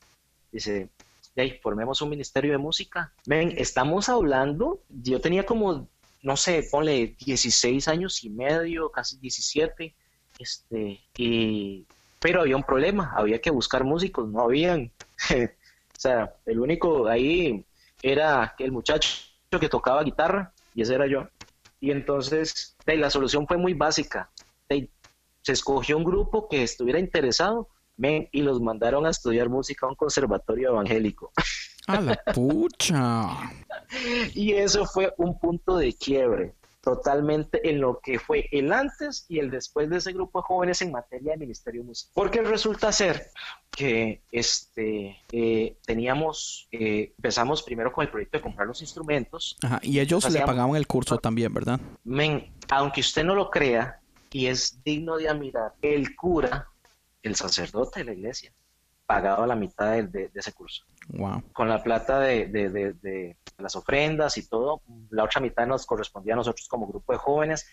[0.52, 0.90] dice,
[1.36, 3.14] hey, formemos un ministerio de música.
[3.28, 5.88] Ven, estamos hablando, yo tenía como,
[6.22, 9.96] no sé, ponle 16 años y medio, casi 17,
[10.40, 11.86] este, y,
[12.20, 14.92] pero había un problema, había que buscar músicos, no habían.
[15.36, 17.66] o sea, el único ahí
[18.02, 19.10] era el muchacho
[19.60, 21.28] que tocaba guitarra, y ese era yo.
[21.80, 24.30] Y entonces, la solución fue muy básica.
[24.70, 27.68] se escogió un grupo que estuviera interesado
[28.32, 31.32] y los mandaron a estudiar música a un conservatorio evangélico.
[31.88, 33.52] A la pucha.
[34.34, 39.40] y eso fue un punto de quiebre totalmente en lo que fue el antes y
[39.40, 42.12] el después de ese grupo de jóvenes en materia de ministerio musical.
[42.16, 43.28] Porque resulta ser
[43.70, 49.56] que este eh, teníamos, eh, empezamos primero con el proyecto de comprar los instrumentos.
[49.62, 51.80] Ajá, y ellos le pagaban el curso también, ¿verdad?
[52.04, 54.00] Men, aunque usted no lo crea,
[54.32, 56.68] y es digno de admirar, el cura
[57.22, 58.52] el sacerdote de la iglesia
[59.12, 60.86] pagaba la mitad de, ese curso.
[61.10, 61.44] Wow.
[61.52, 66.68] Con la plata de, las ofrendas y todo, la otra mitad nos correspondía a nosotros
[66.70, 67.68] como grupo de jóvenes.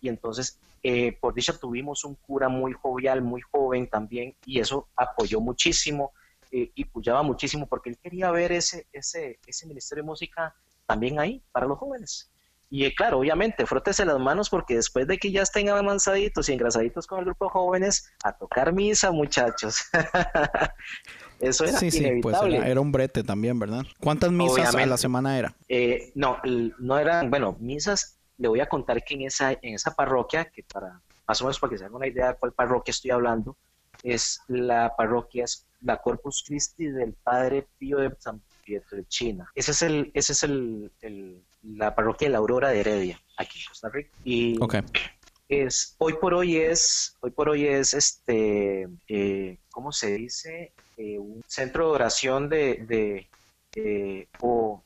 [0.00, 4.88] Y entonces, eh, por dicha, tuvimos un cura muy jovial, muy joven también, y eso
[4.96, 6.12] apoyó muchísimo
[6.52, 10.54] eh, y apoyaba muchísimo porque él quería ver ese, ese, ese ministerio de música
[10.86, 12.30] también ahí para los jóvenes.
[12.74, 16.54] Y eh, claro, obviamente, frótese las manos porque después de que ya estén avanzaditos y
[16.54, 19.84] engrasaditos con el grupo de jóvenes, a tocar misa, muchachos.
[21.38, 23.84] Eso era sí, sí, pues era, un brete también, ¿verdad?
[24.00, 25.54] ¿Cuántas misas a la semana era?
[25.68, 26.38] Eh, no,
[26.80, 30.64] no eran, bueno, misas, le voy a contar que en esa, en esa parroquia, que
[30.64, 33.56] para más o menos para que se haga una idea de cuál parroquia estoy hablando,
[34.02, 39.48] es la parroquia, es la Corpus Christi del Padre Pío de San Pietro de China.
[39.54, 40.90] Ese es el, ese es el,
[41.64, 44.10] la parroquia de la Aurora de Heredia, aquí en Costa Rica.
[44.24, 44.58] Y
[45.48, 50.72] es, hoy por hoy es, hoy por hoy es este, eh, ¿cómo se dice?
[50.96, 54.82] Eh, un centro de oración de, de o,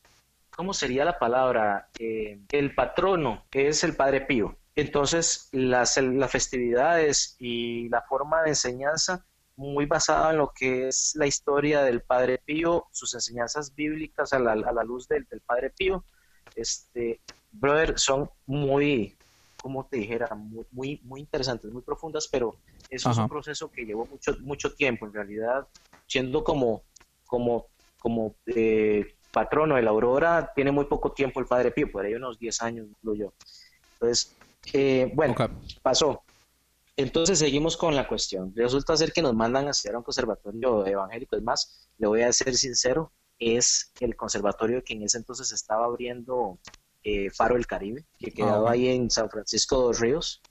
[0.51, 1.89] ¿cómo sería la palabra?
[1.99, 4.57] Eh, el patrono, es el Padre Pío.
[4.75, 9.25] Entonces, las, las festividades y la forma de enseñanza
[9.57, 14.39] muy basada en lo que es la historia del Padre Pío, sus enseñanzas bíblicas a
[14.39, 16.05] la, a la luz del, del, Padre Pío,
[16.61, 17.21] este,
[17.53, 19.17] brother, son muy,
[19.61, 22.57] como te dijera, muy, muy, interesantes, muy profundas, pero
[22.91, 25.67] eso es un proceso que llevó mucho, mucho tiempo, en realidad,
[26.07, 26.83] siendo como,
[27.27, 27.67] como,
[27.99, 32.15] como eh, patrono de la Aurora, tiene muy poco tiempo el Padre Pío, por ahí
[32.15, 33.33] unos 10 años, yo.
[33.95, 34.37] Entonces,
[34.73, 35.35] eh, bueno,
[35.83, 36.23] pasó.
[36.97, 38.53] Entonces seguimos con la cuestión.
[38.57, 41.37] Resulta ser que nos mandan a estudiar a un conservatorio evangélico.
[41.37, 45.85] Es más, le voy a ser sincero, es el conservatorio que en ese entonces estaba
[45.85, 46.59] abriendo
[47.05, 50.43] eh, Faro del Caribe, que quedaba ahí en San Francisco de los Ríos.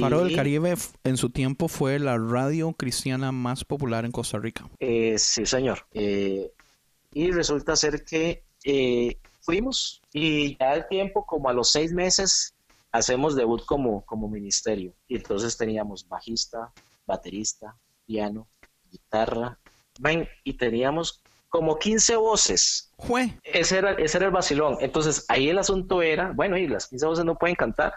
[0.00, 4.68] Faro del Caribe en su tiempo fue la radio cristiana más popular en Costa Rica.
[4.80, 5.86] Eh, sí, señor.
[5.92, 6.50] Eh,
[7.12, 8.44] y resulta ser que
[9.40, 12.54] fuimos y ya al tiempo, como a los seis meses,
[12.92, 14.94] hacemos debut como, como ministerio.
[15.06, 16.72] Y entonces teníamos bajista,
[17.06, 18.48] baterista, piano,
[18.90, 19.58] guitarra,
[20.44, 21.22] y teníamos
[21.54, 22.90] como 15 voces.
[22.98, 23.38] Fue.
[23.44, 24.76] Ese era, ese era el vacilón.
[24.80, 27.94] Entonces ahí el asunto era, bueno, y las 15 voces no pueden cantar.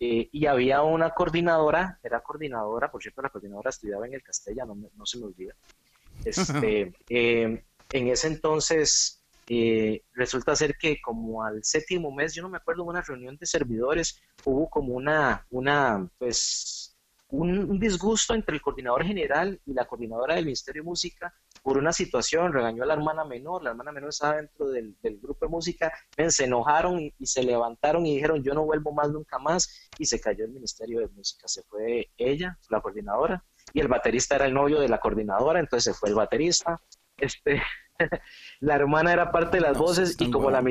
[0.00, 4.74] Eh, y había una coordinadora, era coordinadora, por cierto, la coordinadora estudiaba en el Castellano,
[4.74, 5.54] no, se me olvida.
[6.24, 7.62] Este, eh,
[7.92, 12.84] en ese entonces eh, resulta ser que como al séptimo mes, yo no me acuerdo,
[12.84, 16.96] una reunión de servidores, hubo como una, una pues,
[17.28, 21.94] un, disgusto entre el coordinador general y la coordinadora del Ministerio de Música por una
[21.94, 25.90] situación, regañó a la hermana menor, la hermana menor estaba dentro del, grupo de música,
[26.28, 30.20] se enojaron y, se levantaron y dijeron yo no vuelvo más nunca más y se
[30.20, 34.52] cayó el Ministerio de Música, se fue ella, la coordinadora, y el baterista era el
[34.52, 36.82] novio de la coordinadora, entonces se fue el baterista,
[37.16, 37.62] este,
[38.60, 40.62] la hermana era parte de las voces y como la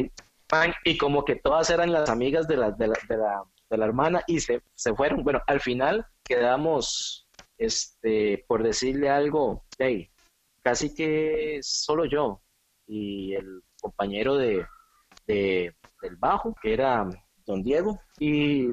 [0.85, 4.41] y como que todas eran las amigas de la, de la, de la, hermana y
[4.41, 5.23] se, se, fueron.
[5.23, 10.12] Bueno, al final quedamos, este, por decirle algo, hey,
[10.63, 12.41] casi que solo yo
[12.87, 14.65] y el compañero de,
[15.27, 17.07] de, del bajo, que era
[17.45, 18.69] don Diego, y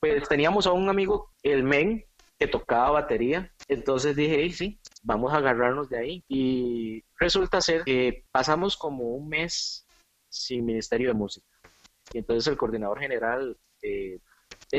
[0.00, 2.04] pues teníamos a un amigo, el men,
[2.38, 6.24] que tocaba batería, entonces dije, hey, sí, vamos a agarrarnos de ahí.
[6.28, 9.86] Y resulta ser que pasamos como un mes
[10.28, 11.46] sin Ministerio de Música.
[12.12, 14.18] Y entonces el coordinador general eh,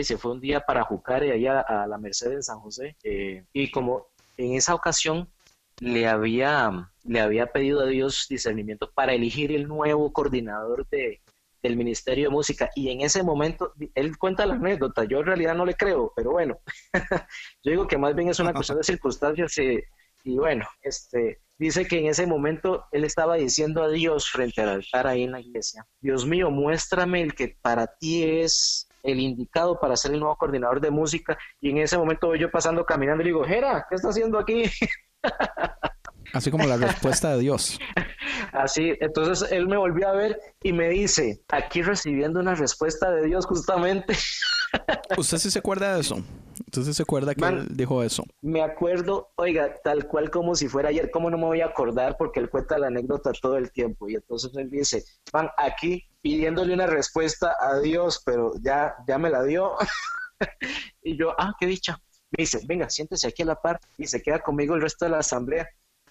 [0.03, 2.97] se fue un día para Jucare, allá a la Merced de San José.
[3.03, 4.07] eh, y como
[4.37, 5.29] en esa ocasión
[5.79, 11.21] le había, le había pedido a Dios discernimiento para elegir el nuevo coordinador de,
[11.61, 12.69] del Ministerio de Música.
[12.75, 16.31] Y en ese momento, él cuenta la anécdota, yo en realidad no le creo, pero
[16.31, 16.59] bueno,
[17.63, 19.79] yo digo que más bien es una cuestión de circunstancias y,
[20.23, 24.69] y bueno, este, dice que en ese momento él estaba diciendo a Dios frente al
[24.69, 29.79] altar ahí en la iglesia, Dios mío, muéstrame el que para ti es el indicado
[29.79, 31.37] para ser el nuevo coordinador de música.
[31.61, 34.39] Y en ese momento voy yo pasando caminando y le digo, Jera, ¿qué está haciendo
[34.39, 34.63] aquí?
[36.33, 37.79] Así como la respuesta de Dios.
[38.51, 43.25] Así, entonces él me volvió a ver y me dice, aquí recibiendo una respuesta de
[43.27, 44.17] Dios justamente.
[45.17, 46.17] ¿Usted sí se acuerda de eso?
[46.65, 47.59] ¿Usted sí se acuerda que Man.
[47.59, 48.23] él dijo eso?
[48.41, 52.17] Me acuerdo, oiga, tal cual como si fuera ayer, ¿cómo no me voy a acordar?
[52.17, 54.09] Porque él cuenta la anécdota todo el tiempo.
[54.09, 59.29] Y entonces él dice, van aquí pidiéndole una respuesta a Dios, pero ya, ya me
[59.29, 59.75] la dio.
[61.01, 62.01] y yo, ah, qué dicha.
[62.31, 65.11] Me dice, venga, siéntese aquí a la par y se queda conmigo el resto de
[65.11, 65.67] la asamblea.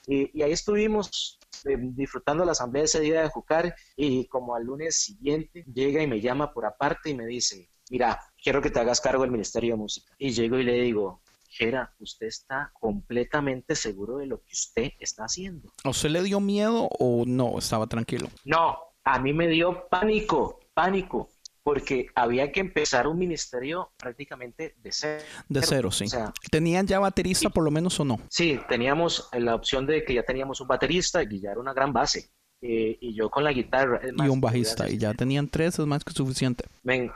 [0.07, 4.65] Y, y ahí estuvimos eh, disfrutando la asamblea ese día de Jucar y como al
[4.65, 8.81] lunes siguiente llega y me llama por aparte y me dice, mira, quiero que te
[8.81, 10.13] hagas cargo del Ministerio de Música.
[10.19, 15.25] Y llego y le digo, Jera, ¿usted está completamente seguro de lo que usted está
[15.25, 15.71] haciendo?
[15.85, 17.59] ¿A usted le dio miedo o no?
[17.59, 18.29] Estaba tranquilo.
[18.45, 21.31] No, a mí me dio pánico, pánico,
[21.65, 25.25] porque había que empezar un ministerio prácticamente de cero.
[25.49, 26.05] De cero, sí.
[26.05, 27.53] O sea, ¿Tenían ya baterista Sí.
[27.53, 28.21] por lo menos o no?
[28.29, 31.93] sí, teníamos la opción de que ya teníamos un baterista y ya era una gran
[31.93, 32.31] base.
[32.67, 34.01] eh, y yo con la guitarra.
[34.05, 34.89] Y un bajista.
[34.89, 36.65] Y ya tenían tres, es más que suficiente.
[36.83, 37.11] Ven,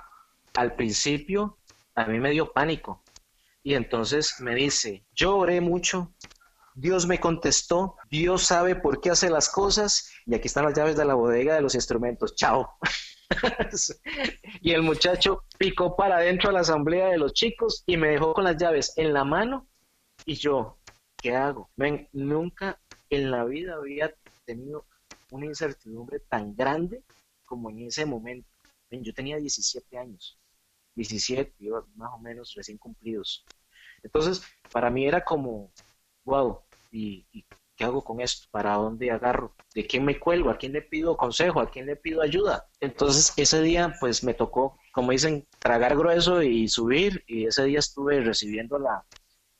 [0.54, 1.56] al principio
[1.94, 3.02] a mí me dio pánico.
[3.62, 6.12] Y entonces me dice, yo oré mucho,
[6.74, 10.96] Dios me contestó, Dios sabe por qué hace las cosas y aquí están las llaves
[10.96, 12.76] de la bodega de los instrumentos, chao.
[14.60, 18.32] y el muchacho picó para adentro a la asamblea de los chicos y me dejó
[18.32, 19.66] con las llaves en la mano
[20.24, 20.78] y yo,
[21.16, 21.70] ¿qué hago?
[21.76, 24.14] Ven, nunca en la vida había
[24.44, 24.86] tenido
[25.30, 27.02] una incertidumbre tan grande
[27.44, 28.48] como en ese momento.
[28.90, 30.38] Ven, yo tenía 17 años,
[30.94, 33.44] 17, iba más o menos recién cumplidos.
[34.02, 35.70] Entonces, para mí era como,
[36.24, 36.60] wow,
[36.90, 37.44] ¿y, y
[37.78, 38.48] qué hago con esto?
[38.50, 39.54] ¿Para dónde agarro?
[39.74, 40.50] ¿De quién me cuelgo?
[40.50, 41.60] ¿A quién le pido consejo?
[41.60, 42.66] ¿A quién le pido ayuda?
[42.80, 47.78] Entonces, ese día, pues me tocó, como dicen, tragar grueso y subir, y ese día
[47.78, 49.06] estuve recibiendo la,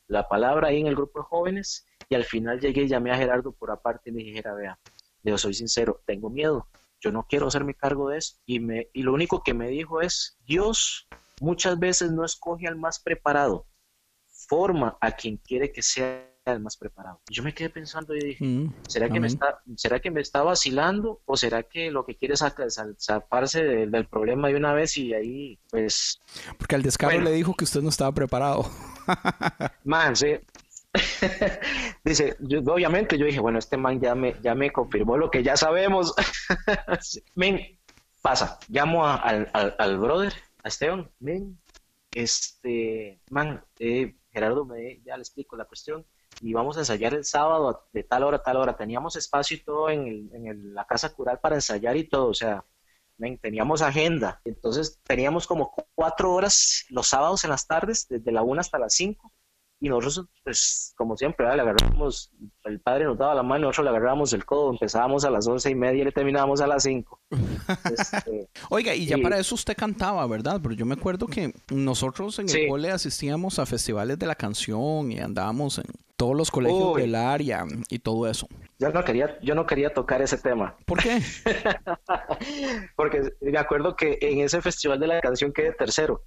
[0.07, 3.17] la palabra ahí en el grupo de jóvenes, y al final llegué y llamé a
[3.17, 4.79] Gerardo por aparte y le dije, "Gera, vea,
[5.23, 6.67] yo soy sincero, tengo miedo,
[6.99, 8.35] yo no quiero hacerme cargo de eso.
[8.45, 11.09] Y, me, y lo único que me dijo es, Dios
[11.39, 13.65] muchas veces no escoge al más preparado,
[14.27, 17.21] forma a quien quiere que sea el más preparado.
[17.29, 20.41] Yo me quedé pensando y dije, Mm, ¿será que, me está, ¿será que me está
[20.43, 22.43] vacilando o será que lo que quiere es
[22.99, 26.19] zafarse del, del problema de una vez y ahí, pues,
[26.57, 27.29] Porque al descaro Bueno.
[27.29, 28.65] le dijo que usted no estaba preparado.
[29.83, 30.35] man, sí.
[32.03, 35.43] Dice, yo- obviamente yo dije, bueno, este man ya me, ya me confirmó lo que
[35.43, 36.15] ya sabemos.
[37.35, 37.59] Men,
[38.21, 40.33] pasa, llamo a- al, al, al brother,
[40.63, 41.59] a Esteban, men,
[42.11, 46.05] este, man, eh, Gerardo, me, ya le explico la cuestión,
[46.41, 48.77] y vamos a ensayar el sábado de tal hora a tal hora.
[48.77, 52.27] Teníamos espacio y todo en, el- en el- la casa cural para ensayar y todo,
[52.29, 52.65] o sea,
[53.41, 54.41] teníamos agenda.
[54.45, 58.79] Entonces teníamos como cu- cuatro horas los sábados en las tardes, desde la una hasta
[58.79, 59.33] las cinco,
[59.81, 62.31] y nosotros, pues, como siempre, le agarramos,
[62.65, 65.69] el padre nos daba la mano, nosotros le agarrábamos el codo, empezábamos a las once
[65.69, 67.21] y media y le terminábamos a las cinco.
[67.91, 70.59] Este, Oiga, y ya para eso usted cantaba, ¿verdad?
[70.61, 75.11] Pero yo me acuerdo que nosotros en el cole asistíamos a festivales de la canción
[75.11, 75.85] y andábamos en
[76.17, 77.01] todos los colegios Uy.
[77.03, 78.47] del área y todo eso.
[78.77, 80.75] yo no quería, yo no quería tocar ese tema.
[80.85, 81.21] ¿Por qué?
[82.97, 86.23] Porque me acuerdo que en ese festival de la canción quedé tercero.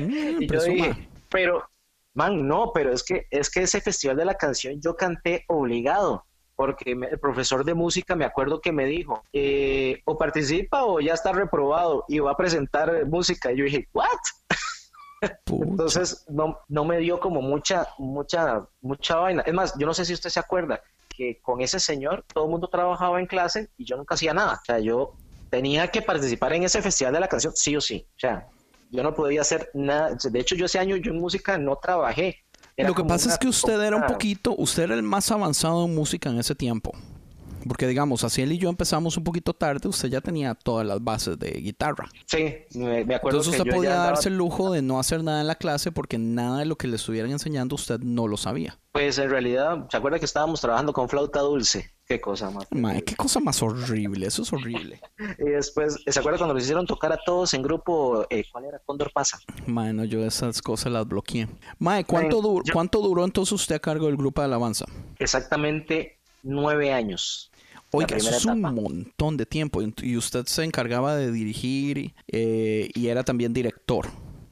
[0.00, 1.68] Mm, Y yo dije, pero,
[2.14, 6.24] man, no, pero es que, es que ese festival de la canción yo canté obligado,
[6.56, 10.98] porque me- el profesor de música me acuerdo que me dijo, eh, o participa o
[11.00, 13.52] ya está reprobado y va a presentar música.
[13.52, 14.06] Y yo dije, ¿what?
[15.46, 19.42] Entonces no, no me dio como mucha, mucha, mucha vaina.
[19.42, 22.50] Es más, yo no sé si usted se acuerda que con ese señor todo el
[22.50, 24.54] mundo trabajaba en clase y yo nunca hacía nada.
[24.54, 25.14] O sea, yo
[25.50, 28.06] tenía que participar en ese festival de la canción sí o sí.
[28.16, 28.46] O sea,
[28.90, 30.16] yo no podía hacer nada.
[30.30, 32.44] De hecho, yo ese año yo en música no trabajé.
[32.76, 35.30] Era Lo que pasa una- es que usted era un poquito, usted era el más
[35.30, 36.92] avanzado en música en ese tiempo.
[37.68, 41.02] Porque digamos, así él y yo empezamos un poquito tarde, usted ya tenía todas las
[41.02, 42.08] bases de guitarra.
[42.24, 45.24] Sí, me, me acuerdo Entonces que usted podía andaba- darse el lujo de no hacer
[45.24, 48.36] nada en la clase porque nada de lo que le estuvieran enseñando usted no lo
[48.36, 48.78] sabía.
[48.92, 51.90] Pues en realidad, ¿se acuerda que estábamos trabajando con flauta dulce?
[52.08, 52.66] Qué cosa más.
[52.70, 54.98] Mae, qué cosa más horrible, eso es horrible.
[55.38, 58.26] Y después, ¿se acuerda cuando nos hicieron tocar a todos en grupo?
[58.30, 58.78] eh, ¿Cuál era?
[58.78, 59.38] Cóndor pasa.
[59.66, 61.48] Mae, no, yo esas cosas las bloqueé.
[61.78, 64.86] Mae, ¿cuánto, Mae, du- yo- ¿cuánto duró entonces usted a cargo del grupo de alabanza?
[65.18, 67.50] Exactamente nueve años.
[67.90, 69.82] Oiga, eso es un montón de tiempo.
[69.82, 74.06] Y usted se encargaba de dirigir eh, y era también director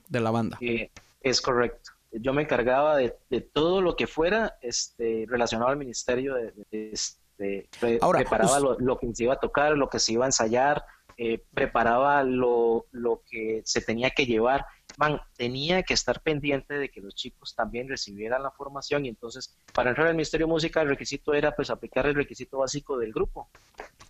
[0.09, 0.59] de la banda.
[0.61, 0.91] Eh,
[1.23, 1.93] es correcto.
[2.13, 6.35] Yo me encargaba de, de todo lo que fuera este, relacionado al ministerio.
[6.35, 6.91] De, de-
[7.39, 10.25] este, pre- Ahora, preparaba lo, lo que se iba a tocar, lo que se iba
[10.25, 10.85] a ensayar,
[11.19, 14.67] eh, preparaba lo, lo que se tenía que llevar.
[14.99, 19.57] Man, tenía que estar pendiente de que los chicos también recibieran la formación y entonces
[19.75, 23.13] para entrar al Ministerio de Música el requisito era pues aplicar el requisito básico del
[23.13, 23.49] grupo.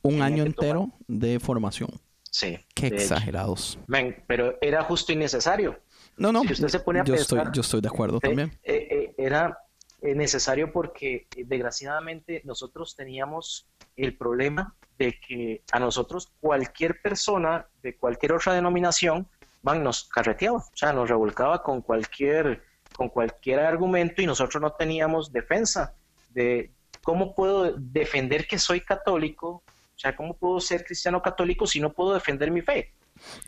[0.02, 0.48] Un tenía año tomar.
[0.48, 1.90] entero de formación.
[2.30, 2.58] Sí.
[2.74, 3.78] Qué exagerados.
[3.86, 5.78] Man, pero era justo y necesario.
[6.18, 8.58] No, no, Si usted se pone a yo, estoy, yo estoy de acuerdo Eh, también.
[8.62, 9.58] eh, eh, era
[10.02, 13.66] eh, necesario porque eh, desgraciadamente nosotros teníamos
[13.96, 19.26] el problema de que a nosotros cualquier persona de cualquier otra denominación
[19.62, 22.62] man, nos carreteaba, o sea, nos revolcaba con cualquier,
[22.94, 25.94] con cualquier argumento y nosotros no teníamos defensa
[26.30, 26.70] de
[27.02, 31.92] cómo puedo defender que soy católico, o sea, cómo puedo ser cristiano católico si no
[31.92, 32.92] puedo defender mi fe.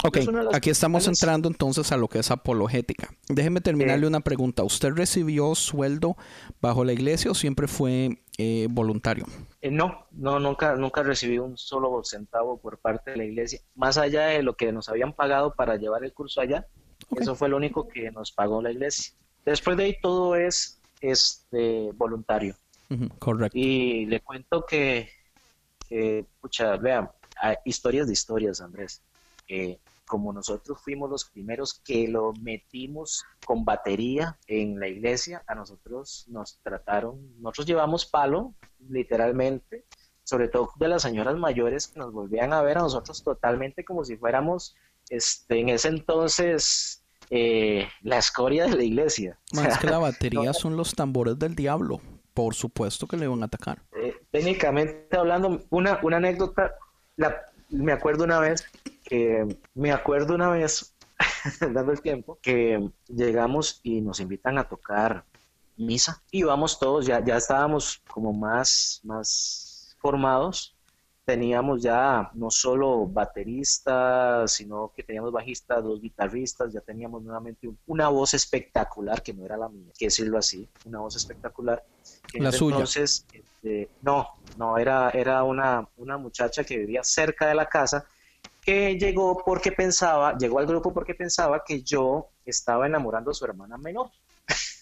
[0.05, 0.19] Ok,
[0.53, 3.11] aquí estamos entrando entonces a lo que es apologética.
[3.29, 4.62] Déjeme terminarle una pregunta.
[4.62, 6.16] ¿Usted recibió sueldo
[6.61, 9.27] bajo la iglesia o siempre fue eh, voluntario?
[9.61, 13.99] Eh, no, no, nunca, nunca recibí un solo centavo por parte de la iglesia, más
[13.99, 16.66] allá de lo que nos habían pagado para llevar el curso allá.
[17.16, 19.14] Eso fue lo único que nos pagó la iglesia.
[19.45, 22.55] Después de ahí todo es este voluntario.
[23.19, 23.57] Correcto.
[23.57, 25.11] Y le cuento que,
[25.89, 27.11] que pucha, vean,
[27.64, 29.03] historias de historias, Andrés.
[29.49, 29.78] Eh,
[30.09, 36.24] como nosotros fuimos los primeros que lo metimos con batería en la iglesia, a nosotros
[36.28, 38.55] nos trataron, nosotros llevamos palo,
[38.88, 39.84] literalmente,
[40.24, 44.05] sobre todo de las señoras mayores que nos volvían a ver a nosotros totalmente como
[44.05, 44.74] si fuéramos,
[45.11, 49.38] este, en ese entonces, eh, la escoria de la iglesia.
[49.53, 50.55] Más que la batería no.
[50.55, 52.01] son los tambores del diablo.
[52.34, 53.82] Por supuesto que le van a atacar.
[54.01, 56.72] Eh, técnicamente hablando, una, una anécdota,
[57.16, 57.34] la,
[57.71, 58.64] me acuerdo una vez
[59.05, 60.95] que, me acuerdo una vez,
[61.61, 65.25] dando el tiempo, que llegamos y nos invitan a tocar
[65.77, 70.75] misa y vamos todos, ya, ya estábamos como más, más formados,
[71.25, 77.79] teníamos ya no solo bateristas, sino que teníamos bajistas, dos guitarristas, ya teníamos nuevamente un-
[77.87, 81.85] una voz espectacular, que no era la mía, que decirlo así, una voz espectacular.
[82.33, 82.76] En La suya.
[82.76, 88.07] Entonces, este, no, no, era, era una, una muchacha que vivía cerca de la casa
[88.68, 93.45] que llegó porque pensaba, llegó al grupo porque pensaba que yo estaba enamorando a su
[93.45, 94.11] hermana menor.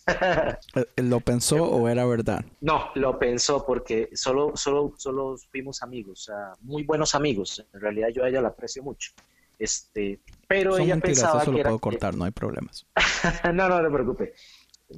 [0.76, 2.44] Eh, ¿Lo pensó o era verdad?
[2.60, 7.64] No, lo pensó porque solo, solo, solo fuimos amigos, sea, muy buenos amigos.
[7.74, 9.10] En realidad yo a ella la aprecio mucho.
[9.58, 12.86] Este, pero Son ella mentiras, pensaba eso que lo era puedo cortar, no hay problemas.
[13.52, 14.30] no, no, no te preocupes.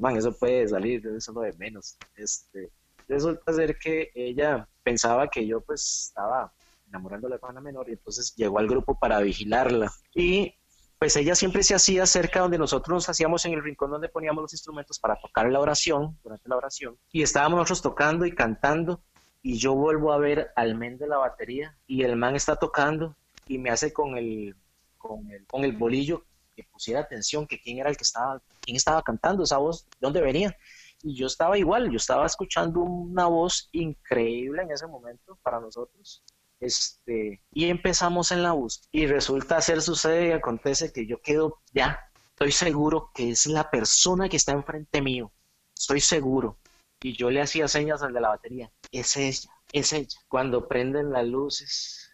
[0.00, 1.96] Man, eso puede salir, eso es lo de menos.
[2.16, 2.70] Este,
[3.08, 6.52] resulta ser que ella pensaba que yo pues estaba
[6.88, 9.90] enamorando a la hermana menor y entonces llegó al grupo para vigilarla.
[10.14, 10.54] Y
[10.98, 14.42] pues ella siempre se hacía cerca donde nosotros nos hacíamos en el rincón donde poníamos
[14.42, 16.98] los instrumentos para tocar la oración, durante la oración.
[17.12, 19.00] Y estábamos nosotros tocando y cantando
[19.42, 23.16] y yo vuelvo a ver al men de la batería y el man está tocando
[23.46, 24.56] y me hace con el,
[24.98, 26.24] con el, con el bolillo
[26.58, 29.98] que pusiera atención, que quién era el que estaba, quién estaba cantando esa voz, de
[30.00, 30.56] dónde venía.
[31.04, 36.24] Y yo estaba igual, yo estaba escuchando una voz increíble en ese momento para nosotros.
[36.58, 38.88] Este, y empezamos en la búsqueda.
[38.90, 42.00] Y resulta ser, sucede y acontece que yo quedo ya,
[42.30, 45.30] estoy seguro que es la persona que está enfrente mío.
[45.78, 46.58] Estoy seguro.
[47.00, 48.72] Y yo le hacía señas al de la batería.
[48.90, 50.18] Es ella, es ella.
[50.26, 52.07] Cuando prenden las luces,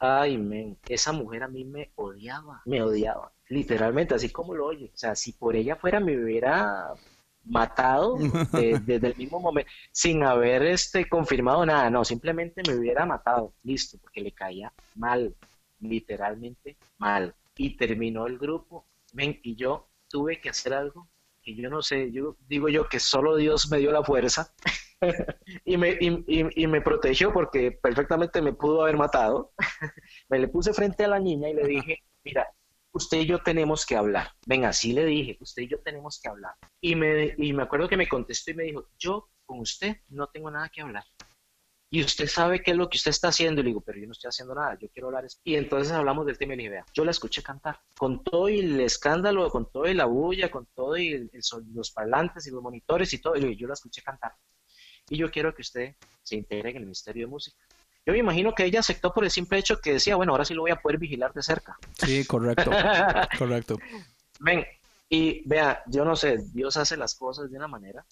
[0.00, 3.32] ay, men, esa mujer a mí me odiaba, me odiaba.
[3.48, 4.90] Literalmente, así como lo oye.
[4.94, 6.92] O sea, si por ella fuera, me hubiera
[7.44, 11.88] matado de- desde el mismo momento, sin haber este, confirmado nada.
[11.90, 13.54] No, simplemente me hubiera matado.
[13.62, 15.34] Listo, porque le caía mal,
[15.80, 17.34] literalmente mal.
[17.56, 21.08] Y terminó el grupo, men, y yo tuve que hacer algo
[21.56, 24.52] que yo no sé, yo digo yo que solo Dios me dio la fuerza
[25.64, 29.52] y, me, y, y- y me protegió porque perfectamente me pudo haber matado.
[30.28, 32.46] me le puse frente a la niña y le dije, mira,
[32.92, 34.32] usted y yo tenemos que hablar.
[34.46, 36.54] Venga, así le dije, usted y yo tenemos que hablar.
[36.80, 40.26] Y me, y me acuerdo que me contestó y me dijo, yo con usted no
[40.28, 41.04] tengo nada que hablar.
[41.90, 43.60] Y usted sabe qué es lo que usted está haciendo.
[43.60, 45.24] Y le digo, pero yo no estoy haciendo nada, yo quiero hablar.
[45.24, 45.40] es-".
[45.44, 47.80] Y entonces hablamos del tema y le dije, vea, yo la escuché cantar.
[47.96, 51.42] Con todo y el escándalo, con todo y la bulla, con todo y el- el
[51.42, 53.36] son- los parlantes y los monitores y todo.
[53.36, 54.32] Y yo la escuché cantar.
[55.10, 57.56] y yo quiero que usted se integre en el Ministerio de Música.
[58.04, 60.52] Yo me imagino que ella aceptó por el simple hecho que decía, bueno, ahora sí
[60.52, 61.78] lo voy a poder vigilar de cerca.
[61.94, 62.70] Sí, correcto,
[63.38, 63.78] correcto.
[64.40, 64.66] Ven,
[65.08, 68.04] y vea, yo no sé, Dios hace las cosas de una manera,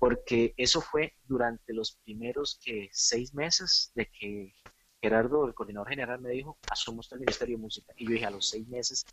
[0.00, 4.54] porque eso fue durante los primeros que seis meses de que
[5.02, 7.92] Gerardo, el coordinador general, me dijo, asumos el Ministerio de Música.
[7.98, 9.04] Y yo dije, a los seis meses,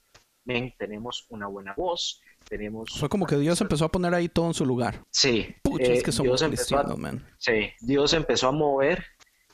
[0.46, 2.90] ven, tenemos una buena voz, tenemos...
[2.98, 5.04] Fue como que Dios empezó a poner ahí todo en su lugar.
[5.12, 5.54] Sí.
[5.62, 7.36] Pucha, es eh, que somos Dios empezó a- cristianos, man.
[7.38, 9.04] Sí, Dios empezó a mover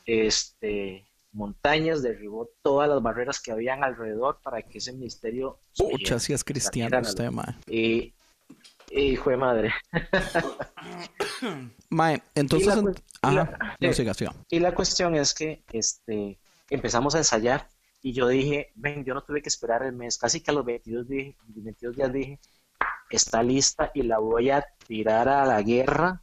[0.06, 5.60] este, montañas, derribó todas las barreras que habían alrededor para que ese ministerio...
[5.76, 7.60] Pucha, si es cristiano usted, man.
[7.68, 8.14] Y,
[9.02, 9.74] hijo de madre.
[11.90, 12.68] Mae, entonces...
[12.68, 13.94] Y la cues- y Ajá, la- no sí.
[13.94, 14.34] siga, siga.
[14.50, 16.40] Y la cuestión es que este,
[16.70, 17.68] empezamos a ensayar
[18.02, 20.66] y yo dije, ven, yo no tuve que esperar el mes, casi que a los
[20.66, 22.40] 22, dije, 22 días dije,
[23.10, 26.22] está lista y la voy a tirar a la guerra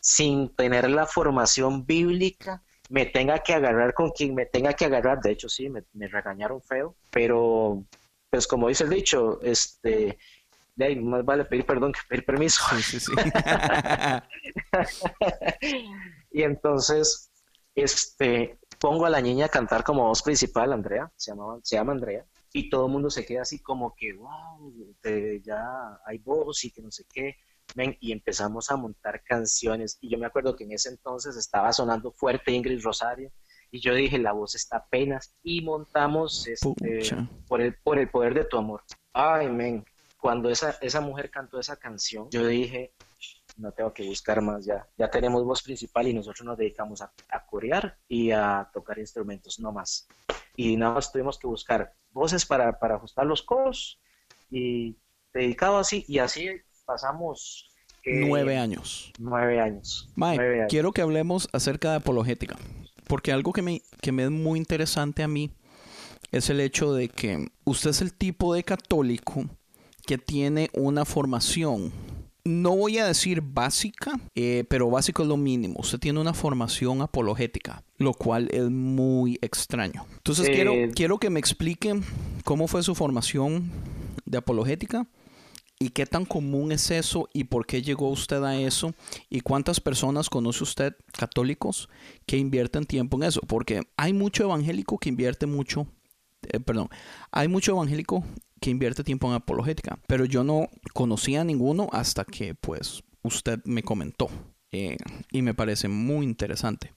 [0.00, 5.20] sin tener la formación bíblica, me tenga que agarrar con quien me tenga que agarrar,
[5.22, 7.82] de hecho sí, me, me regañaron feo, pero
[8.28, 10.18] pues como dice el dicho, este,
[10.76, 12.62] de ahí más vale pedir perdón que pedir permiso.
[12.76, 13.12] Sí, sí, sí.
[16.32, 17.30] y entonces,
[17.74, 21.92] este, pongo a la niña a cantar como voz principal, Andrea, se, llamaba, se llama
[21.92, 24.72] Andrea, y todo el mundo se queda así como que, wow,
[25.42, 27.36] ya hay voz y que no sé qué.
[27.74, 29.98] Ven, y empezamos a montar canciones.
[30.00, 33.32] Y yo me acuerdo que en ese entonces estaba sonando fuerte Ingrid Rosario.
[33.72, 35.34] Y yo dije, la voz está apenas.
[35.42, 37.16] Y montamos este,
[37.48, 38.84] por, el, por el poder de tu amor.
[39.12, 39.84] Ay, men.
[40.24, 42.94] Cuando esa, esa mujer cantó esa canción, yo dije,
[43.58, 44.88] no tengo que buscar más ya.
[44.96, 49.60] Ya tenemos voz principal y nosotros nos dedicamos a, a corear y a tocar instrumentos,
[49.60, 50.08] no más.
[50.56, 54.00] Y nada más tuvimos que buscar voces para, para ajustar los coros
[54.50, 54.96] y
[55.34, 56.06] dedicado así.
[56.08, 56.48] Y así
[56.86, 57.68] pasamos.
[58.06, 59.12] eh, Nueve años.
[59.18, 60.08] Nueve años.
[60.16, 60.70] Mae, Nueve años.
[60.70, 62.56] quiero que hablemos acerca de apologética.
[63.08, 65.50] Porque algo que me, que me es muy interesante a mí
[66.32, 69.44] es el hecho de que usted es el tipo de católico
[70.06, 71.92] que tiene una formación.
[72.44, 75.76] No voy a decir básica, eh, pero básico es lo mínimo.
[75.78, 80.06] Usted tiene una formación apologética, lo cual es muy extraño.
[80.16, 81.98] Entonces Eh, quiero, quiero que me explique
[82.44, 83.70] cómo fue su formación
[84.26, 85.06] de apologética
[85.78, 88.94] ¿Y qué tan común es eso y por qué llegó usted a eso?
[89.28, 91.88] ¿Y cuántas personas conoce usted católicos
[92.26, 93.40] que invierten tiempo en eso?
[93.40, 95.88] Porque hay mucho evangélico que invierte mucho,
[96.48, 96.88] eh, perdón,
[97.32, 98.24] hay mucho evangélico
[98.64, 103.58] que invierte tiempo en apologética, pero yo no conocía a ninguno hasta que pues usted
[103.66, 104.30] me comentó.
[104.72, 104.96] eh,
[105.30, 106.94] y me parece muy interesante.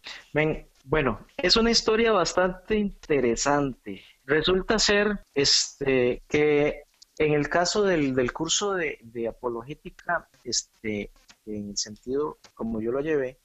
[0.86, 4.02] Bueno, es una historia bastante interesante.
[4.26, 6.84] Resulta ser este, que
[7.18, 11.12] en el caso del, curso de, de apologética, este,
[11.46, 13.40] en el sentido como yo lo llevé,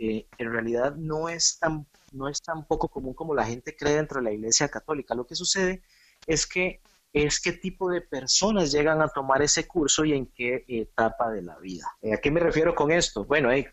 [0.00, 3.94] eh, en realidad no es, tan, no es tan poco común como la gente cree
[3.94, 5.14] dentro de la iglesia católica.
[5.14, 5.82] Lo que sucede
[6.26, 6.80] es que
[7.12, 11.42] es qué tipo de personas llegan a tomar ese curso y en qué etapa de
[11.42, 11.86] la vida.
[12.12, 13.24] ¿A qué me refiero con esto?
[13.24, 13.72] Bueno, eh,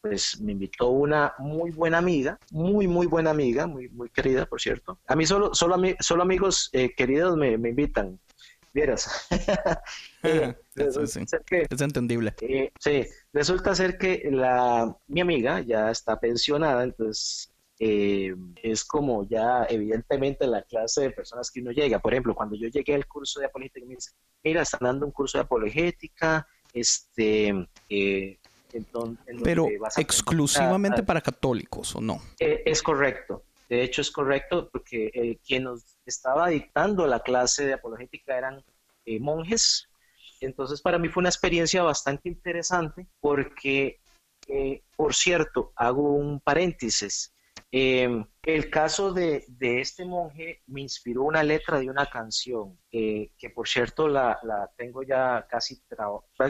[0.00, 4.60] pues me invitó una muy buena amiga, muy, muy buena amiga, muy, muy querida, por
[4.60, 5.00] cierto.
[5.06, 8.20] A mí solo, solo, solo amigos eh, queridos me, me invitan,
[8.72, 9.26] vieras.
[10.22, 11.20] Eh, Eso sí.
[11.20, 12.34] resulta ser que- Es entendible.
[12.40, 19.26] eh, sí, resulta ser que la, mi amiga ya está pensionada, entonces eh, es como
[19.28, 21.98] ya evidentemente la clase de personas que uno llega.
[21.98, 24.12] Por ejemplo, cuando yo llegué al curso de apologética, me dice,
[24.42, 28.38] mira, están dando un curso de apologética, este, eh,
[29.42, 32.20] Pero exclusivamente para católicos, ¿o no?
[32.38, 33.44] eh, es correcto.
[33.68, 38.64] De hecho, es correcto porque eh, quien nos estaba dictando la clase de apologética eran
[39.04, 39.88] eh, monjes.
[40.40, 43.98] Entonces, para mí fue una experiencia bastante interesante porque,
[44.46, 47.32] eh, por cierto, hago un paréntesis.
[47.78, 53.50] Eh, el caso de, este monje me inspiró una letra de una canción eh, que,
[53.50, 54.40] por cierto, la,
[54.78, 55.82] tengo ya casi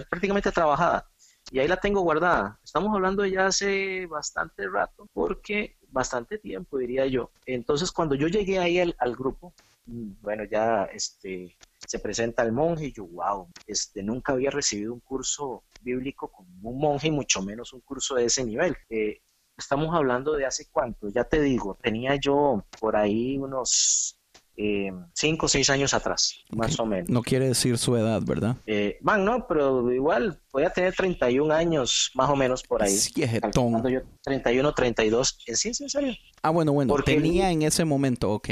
[0.08, 1.10] prácticamente trabajada
[1.50, 2.60] y ahí la tengo guardada.
[2.62, 7.32] Estamos hablando ya hace bastante rato, porque bastante tiempo, diría yo.
[7.44, 9.52] Entonces, cuando yo llegué ahí al, al grupo,
[9.86, 14.92] mm, bueno, ya este, se presenta el monje y yo, wow, este, nunca había recibido
[14.92, 18.76] un curso bíblico con un monje y mucho menos un curso de ese nivel.
[18.90, 19.22] Eh,
[19.58, 24.18] estamos hablando de hace cuánto, ya te digo, tenía yo por ahí unos
[24.58, 27.10] eh, cinco o seis años atrás, más o menos.
[27.10, 28.56] No quiere decir su edad, ¿verdad?
[28.66, 32.90] Eh, man, no, pero igual voy a tener 31 años más o menos por ahí.
[32.96, 33.12] Sí.
[33.40, 35.38] Calculando yo 31, 32.
[35.46, 36.14] ¿En sí, es en serio?
[36.42, 38.48] Ah, bueno, bueno, Porque- tenía en ese momento, ok.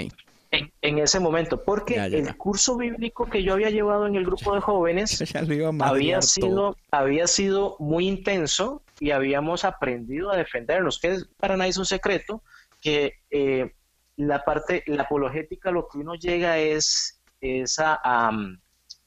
[0.51, 4.15] En, en ese momento, porque Ya, ya, el curso bíblico que yo había llevado en
[4.15, 5.19] el grupo de jóvenes
[5.81, 6.23] había todo.
[6.23, 11.79] sido, había sido muy intenso y habíamos aprendido a defendernos, que es, para nadie es
[11.79, 12.43] un secreto,
[12.81, 13.73] que eh,
[14.17, 18.31] la parte, la apologética, lo que uno llega es, esa a,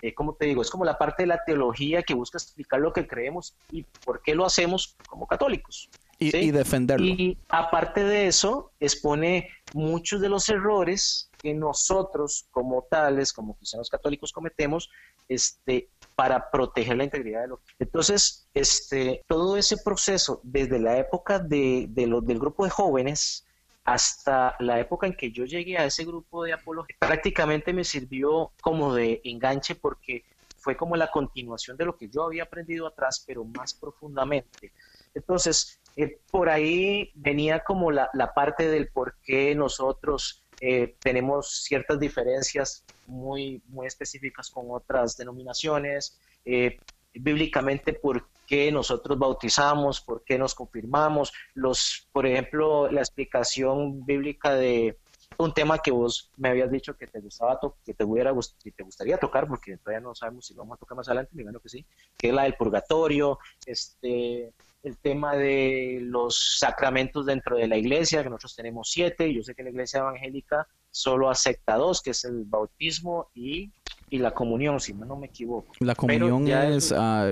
[0.02, 0.62] eh, ¿cómo te digo?
[0.62, 4.22] Es como la parte de la teología que busca explicar lo que creemos y por
[4.22, 5.90] qué lo hacemos como católicos.
[6.20, 7.06] Y, defenderlo.
[7.06, 13.90] Y aparte de eso, expone muchos de los errores que nosotros como tales, como cristianos
[13.90, 14.90] católicos cometemos,
[15.30, 21.40] este, para proteger la integridad de lo Entonces, este, todo ese proceso, desde la época
[21.40, 23.46] de, de del grupo de jóvenes,
[23.84, 28.52] hasta la época en que yo llegué a ese grupo de apología, prácticamente me sirvió
[28.62, 30.26] como de enganche porque
[30.58, 34.74] fue como la continuación de lo que yo había aprendido atrás, pero más profundamente.
[35.14, 41.64] Entonces, eh, por ahí venía como la, la, parte del por qué nosotros eh, tenemos
[41.64, 46.78] ciertas diferencias muy, muy específicas con otras denominaciones, eh,
[47.14, 54.54] bíblicamente por qué nosotros bautizamos, por qué nos confirmamos, los, por ejemplo, la explicación bíblica
[54.56, 54.98] de
[55.38, 58.34] un tema que vos me habías dicho que te gustaba que te hubiera
[58.64, 61.44] que te gustaría tocar porque todavía no sabemos si vamos a tocar más adelante, me
[61.44, 61.86] imagino que sí,
[62.18, 64.54] que es la del purgatorio, este
[64.88, 69.54] el tema de los sacramentos dentro de la iglesia, que nosotros tenemos siete, yo sé
[69.54, 73.72] que la iglesia evangélica solo acepta dos, que es el bautismo y
[74.10, 75.74] y la comunión, si no me equivoco.
[75.80, 77.30] La comunión es ah,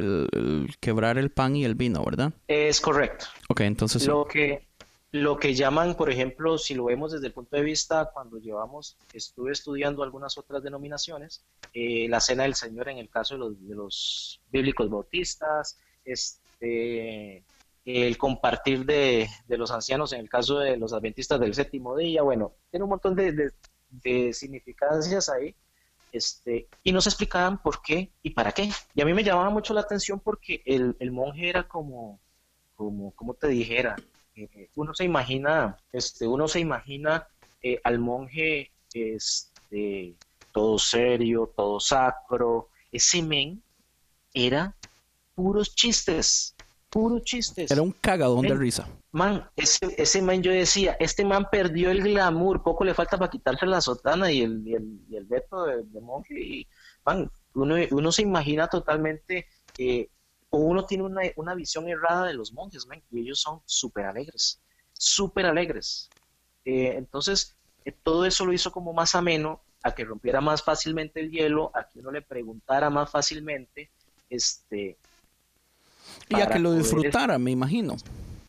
[0.79, 2.33] quebrar el pan y el vino, ¿verdad?
[2.47, 3.27] Es correcto.
[3.49, 4.05] Ok, entonces...
[4.07, 4.67] Lo que,
[5.11, 8.97] lo que llaman, por ejemplo, si lo vemos desde el punto de vista, cuando llevamos,
[9.13, 11.43] estuve estudiando algunas otras denominaciones,
[11.73, 15.77] eh, la cena del Señor en el caso de los, de los bíblicos bautistas,
[16.59, 17.43] este,
[17.85, 22.53] el compartir de, los ancianos en el caso de los adventistas del séptimo día, bueno,
[22.71, 23.53] tiene un montón de,
[24.33, 25.55] significancias ahí
[26.11, 28.69] este, y nos explicaban por qué y para qué.
[28.93, 32.19] Y a mí me llamaba mucho la atención porque el, el monje era como,
[32.75, 33.95] como, como te dijera,
[34.35, 37.27] eh, uno se imagina, este, uno se imagina
[37.61, 40.15] eh, al monje este,
[40.51, 42.69] todo serio, todo sacro.
[42.91, 43.61] Ese men
[44.33, 44.75] era
[45.35, 46.55] puros chistes,
[46.89, 47.69] puros chistes.
[47.69, 52.03] Era un cagadón de risa man, ese, ese man yo decía, este man perdió el
[52.03, 55.63] glamour, poco le falta para quitarse la sotana y el, y el, y el veto
[55.63, 56.37] de, monje.
[56.37, 56.67] Y,
[57.05, 60.09] man, uno, uno se imagina totalmente, eh,
[60.49, 64.03] o uno tiene una, una, visión errada de los monjes, man, y ellos son súper
[64.03, 64.59] alegres,
[64.91, 66.09] súper alegres.
[66.65, 67.55] Eh, entonces,
[67.85, 71.71] eh, todo eso lo hizo como más ameno, a que rompiera más fácilmente el hielo,
[71.73, 73.91] a que uno le preguntara más fácilmente,
[74.29, 74.97] este...
[76.29, 77.97] Y a que lo disfrutara, me imagino.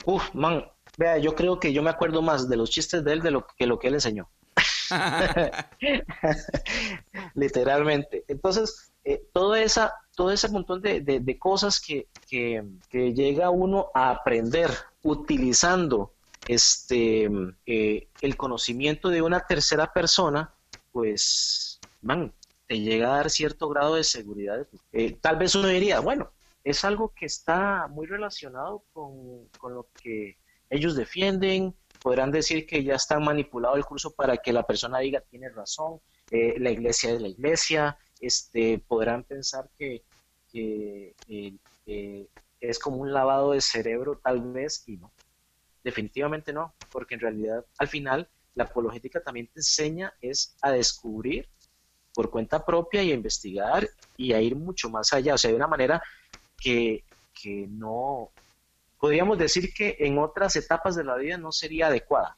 [0.05, 0.64] Uf, man,
[0.97, 3.47] vea, yo creo que yo me acuerdo más de los chistes de él de lo
[3.47, 4.29] que lo que él enseñó.
[7.35, 8.24] Literalmente.
[8.29, 13.89] Entonces, eh, todo, esa, todo ese montón de, de, cosas que, que, que, llega uno
[13.95, 14.70] a aprender
[15.03, 16.12] utilizando
[16.49, 17.31] este,
[17.66, 20.53] eh, el conocimiento de una tercera persona,
[20.93, 22.33] pues, man,
[22.66, 24.66] te llega a dar cierto grado de seguridad.
[24.93, 26.33] Eh, tal vez uno diría, bueno,
[26.67, 30.37] es algo que está muy relacionado con, lo que
[30.69, 31.77] ellos defienden.
[32.03, 36.01] Podrán decir que ya está manipulado el curso para que la persona diga tiene razón,
[36.33, 37.97] eh, la iglesia es la iglesia.
[38.21, 40.03] Este, podrán pensar que,
[40.53, 41.14] eh,
[42.59, 45.12] es como un lavado de cerebro tal vez y no.
[45.85, 51.49] Definitivamente no, porque en realidad al final la apologética también te enseña es a descubrir
[52.12, 55.57] por cuenta propia y a investigar y a ir mucho más allá, o sea, de
[55.57, 56.03] una manera
[56.57, 57.03] que,
[57.69, 58.31] no,
[58.99, 62.37] podríamos decir que en otras etapas de la vida no sería adecuada.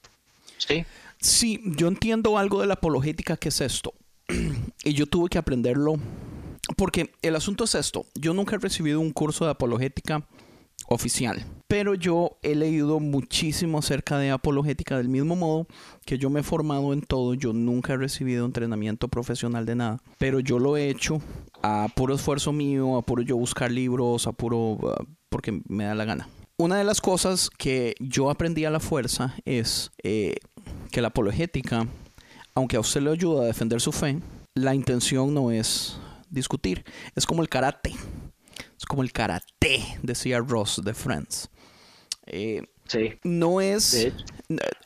[0.59, 0.85] ¿Sí?
[1.21, 3.95] Sí, yo entiendo algo de la apologética que es esto.
[4.85, 5.97] y yo tuve que aprenderlo.
[6.77, 8.07] Porque el asunto es esto.
[8.14, 10.27] Yo nunca he recibido un curso de apologética
[10.89, 11.45] oficial.
[11.69, 15.66] Pero yo he leído muchísimo acerca de apologética del mismo modo
[16.07, 17.35] que yo me he formado en todo.
[17.35, 20.03] Yo nunca he recibido entrenamiento profesional de nada.
[20.16, 21.21] Pero yo lo he hecho
[21.62, 24.79] a puro esfuerzo mío, a puro yo buscar libros, a puro...
[24.83, 26.29] Ah, porque me da la gana.
[26.57, 30.37] Una de las cosas que yo aprendí a la fuerza es eh,
[30.91, 31.87] que la apologética,
[32.55, 34.21] aunque a usted le ayuda a defender su fe,
[34.55, 36.01] la intención no es
[36.31, 36.85] discutir.
[37.14, 37.95] Es como el karate.
[38.79, 41.51] Es como el karate, decía Ross de Friends.
[42.29, 42.62] Eh,
[43.22, 44.12] no es,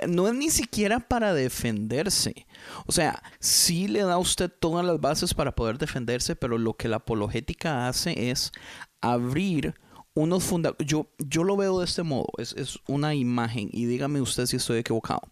[0.09, 2.47] no es ni siquiera para defenderse.
[2.87, 6.75] O sea, sí le da a usted todas las bases para poder defenderse, pero lo
[6.75, 8.53] que la apologética hace es
[9.01, 9.75] abrir
[10.15, 10.87] unos fundamentos.
[10.87, 14.57] Yo, yo lo veo de este modo, es, es una imagen y dígame usted si
[14.57, 15.23] estoy equivocado.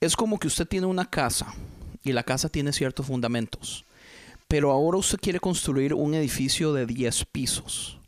[0.00, 1.54] Es como que usted tiene una casa
[2.02, 3.84] y la casa tiene ciertos fundamentos,
[4.46, 7.98] pero ahora usted quiere construir un edificio de 10 pisos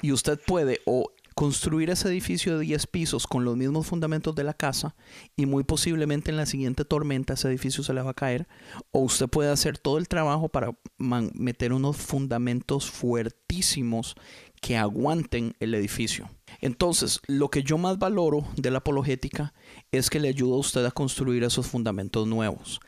[0.00, 4.44] y usted puede o construir ese edificio de 10 pisos con los mismos fundamentos de
[4.44, 4.94] la casa
[5.36, 8.46] y muy posiblemente en la siguiente tormenta ese edificio se le va a caer.
[8.90, 14.14] O usted puede hacer todo el trabajo para meter unos fundamentos fuertísimos
[14.60, 16.30] que aguanten el edificio.
[16.60, 19.52] Entonces, lo que yo más valoro de la apologética
[19.90, 22.80] es que le ayuda a usted a construir esos fundamentos nuevos.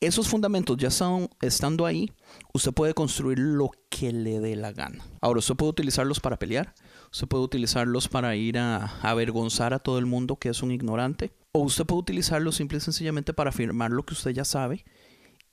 [0.00, 2.12] Esos fundamentos ya están, estando ahí,
[2.52, 5.04] usted puede construir lo que le dé la gana.
[5.20, 6.74] Ahora, usted puede utilizarlos para pelear,
[7.16, 11.30] usted puede utilizarlos para ir a, avergonzar a todo el mundo que es un ignorante,
[11.52, 14.84] o usted puede utilizarlos simple y sencillamente para afirmar lo que usted ya sabe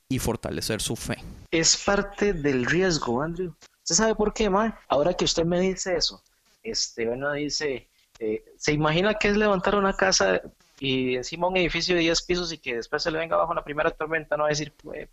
[0.06, 1.16] y fortalecer su fe.
[1.50, 3.54] Es parte del riesgo, Andrew.
[3.82, 4.78] ¿Usted sabe por qué, ma?
[4.88, 6.22] Ahora que usted me dice eso,
[6.62, 7.88] este, bueno, dice,
[8.18, 10.42] eh, ¿se imagina que es levantar una casa
[10.78, 13.64] y encima un edificio de 10 pisos y que después se le venga abajo la
[13.64, 14.36] primera tormenta?
[14.36, 15.08] No va a decir, pucha,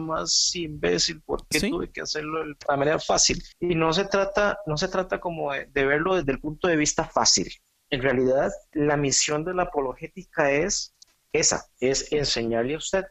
[0.00, 3.42] más imbécil, ¿por qué tuve que hacerlo de manera fácil?
[3.60, 7.04] Y no se trata, no se trata como de, verlo desde el punto de vista
[7.04, 7.52] fácil.
[7.90, 10.94] En realidad, la misión de la apologética es
[11.32, 13.04] esa, es enseñarle a usted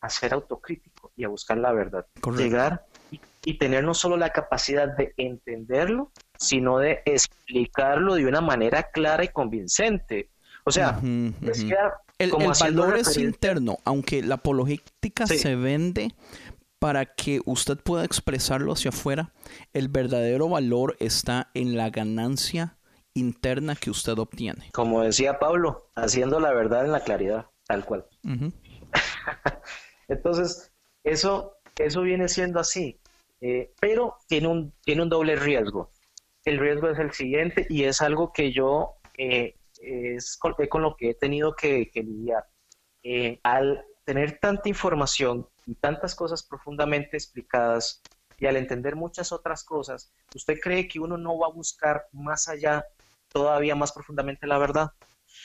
[0.00, 2.06] a ser autocrítico y a buscar la verdad.
[2.36, 2.86] Llegar
[3.44, 9.24] y tener no solo la capacidad de entenderlo, sino de explicarlo de una manera clara
[9.24, 10.30] y convincente.
[10.64, 11.00] O sea,
[12.18, 16.14] el, valor es interno, aunque la apologética se vende
[16.78, 19.32] para que usted pueda expresarlo hacia afuera,
[19.72, 22.76] el verdadero valor está en la ganancia
[23.14, 24.70] interna que usted obtiene.
[24.72, 28.06] Como decía Pablo, haciendo la verdad en la claridad, tal cual.
[30.08, 30.72] Entonces,
[31.04, 33.00] eso, eso viene siendo así.
[33.40, 35.92] Eh, pero tiene un, tiene un doble riesgo.
[36.44, 41.10] El riesgo es el siguiente y es algo que yo eh, es con, lo que
[41.10, 42.44] he tenido que, lidiar.
[43.02, 48.02] Eh, al tener tanta información y tantas cosas profundamente explicadas
[48.38, 52.48] y al entender muchas otras cosas, ¿usted cree que uno no va a buscar más
[52.48, 52.84] allá,
[53.30, 54.92] todavía más profundamente la verdad?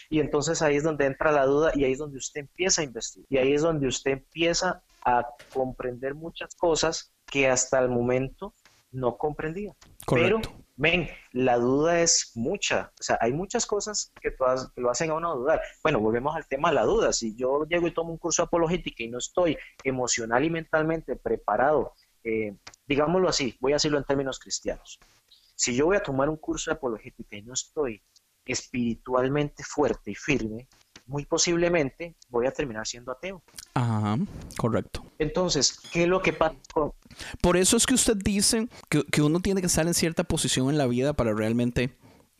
[0.09, 2.85] Y entonces ahí es donde entra la duda y ahí es donde usted empieza a
[2.85, 3.27] investigar.
[3.29, 8.53] Y ahí es donde usted empieza a comprender muchas cosas que hasta el momento
[8.91, 9.73] no comprendía.
[10.07, 10.39] Pero,
[10.75, 12.91] ven, la duda es mucha.
[12.99, 15.61] O sea, hay muchas cosas que, todas, lo hacen a uno dudar.
[15.83, 17.13] Bueno, volvemos al tema de la duda.
[17.13, 21.15] Si yo llego y tomo un curso de apologética y no estoy emocional y mentalmente
[21.15, 21.93] preparado,
[22.23, 22.55] eh,
[22.87, 24.99] digámoslo así, voy a decirlo en términos cristianos.
[25.55, 28.01] Si yo voy a tomar un curso de apologética y no estoy
[28.45, 30.67] espiritualmente fuerte y firme,
[31.05, 33.43] muy posiblemente voy a terminar siendo ateo.
[33.73, 34.17] Ajá,
[34.57, 35.05] correcto.
[35.19, 36.55] Entonces, ¿qué es lo que pasa?
[37.41, 40.77] Por eso es que usted dice que, uno tiene que estar en cierta posición en
[40.77, 41.95] la vida para realmente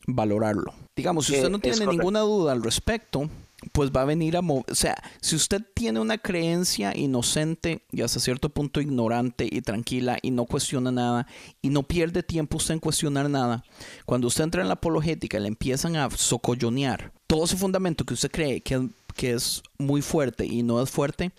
[0.07, 0.74] valorarlo.
[0.95, 3.30] Digamos, si usted no tiene ninguna duda al respecto,
[3.71, 4.65] pues va a venir a mover.
[4.69, 10.17] O sea, si usted tiene una creencia inocente y hasta cierto punto ignorante y tranquila
[10.21, 11.28] y no cuestiona nada
[11.61, 13.63] y no pierde tiempo usted en cuestionar nada,
[14.05, 18.13] cuando usted entra en la apologética y le empiezan a socollonear todo ese fundamento que
[18.13, 21.32] usted cree que, que es muy fuerte y no es fuerte,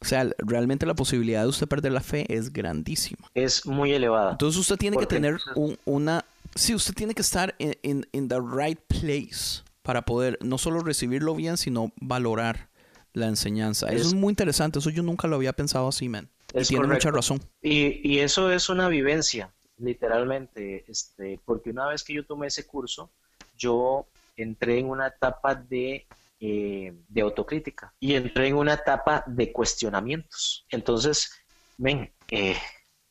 [0.00, 3.28] o sea, realmente la posibilidad de usted perder la fe es grandísima.
[3.34, 4.32] Es muy elevada.
[4.32, 5.38] Entonces usted tiene que tener
[5.84, 6.24] una...
[6.54, 11.56] Sí, usted tiene que estar en the right place para poder no solo recibirlo bien,
[11.56, 12.68] sino valorar
[13.14, 13.88] la enseñanza.
[13.88, 16.28] eso es muy interesante, eso yo nunca lo había pensado así, man.
[16.54, 17.40] Y tiene mucha razón.
[17.62, 23.10] Y, eso es una vivencia, literalmente, este, porque una vez que yo tomé ese curso,
[23.56, 26.06] yo entré en una etapa de,
[26.40, 27.94] eh, de autocrítica.
[28.00, 30.66] Y entré en una etapa de cuestionamientos.
[30.70, 31.30] Entonces,
[31.76, 32.56] ven, eh,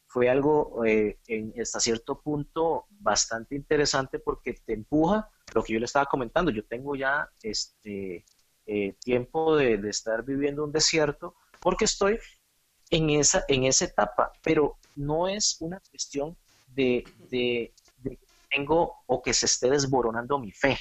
[0.08, 5.80] fue algo eh, en, hasta cierto punto bastante interesante porque te empuja lo que yo
[5.80, 8.26] le estaba comentando, yo tengo ya este
[8.66, 12.20] eh, tiempo de, estar viviendo un desierto porque estoy
[12.90, 16.36] en esa, en esa etapa, pero no es una cuestión
[16.68, 17.74] de, de,
[18.04, 18.20] que
[18.50, 20.78] tengo o que se esté desboronando mi fe,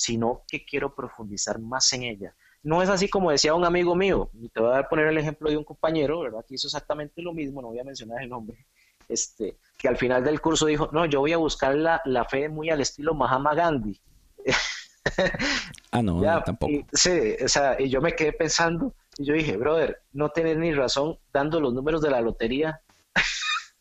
[0.00, 2.34] sino que quiero profundizar más en ella.
[2.62, 5.50] No es así como decía un amigo mío, y te voy a poner el ejemplo
[5.50, 6.42] de un compañero, ¿verdad?
[6.48, 8.64] Que hizo exactamente lo mismo, no voy a mencionar el nombre,
[9.10, 12.48] este, que al final del curso dijo, no, yo voy a buscar la, la fe
[12.48, 14.00] muy al estilo Mahama Gandhi.
[15.90, 16.72] ah, no, tampoco.
[16.94, 20.72] sí, o sea, y yo me quedé pensando, y yo dije, brother, no tenés ni
[20.72, 22.80] razón dando los números de la lotería.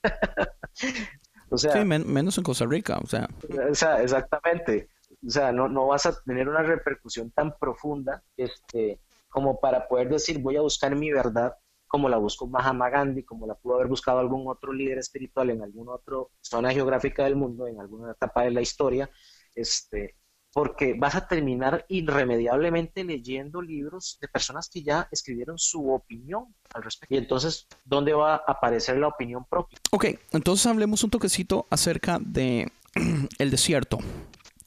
[1.49, 3.30] o sea, sí, menos en Costa Rica, o sea.
[3.72, 4.89] O sea, exactamente.
[5.26, 10.09] O sea, no, no vas a tener una repercusión tan profunda este, como para poder
[10.09, 11.55] decir, voy a buscar mi verdad
[11.89, 15.63] como la buscó Mahatma Gandhi, como la pudo haber buscado algún otro líder espiritual en
[15.63, 19.09] alguna otra zona geográfica del mundo, en alguna etapa de la historia,
[19.55, 20.15] este,
[20.53, 26.84] porque vas a terminar irremediablemente leyendo libros de personas que ya escribieron su opinión al
[26.84, 27.15] respecto.
[27.15, 29.80] Y entonces, ¿dónde va a aparecer la opinión propia?
[29.89, 32.72] Ok, entonces hablemos un toquecito acerca de
[33.39, 33.97] el desierto,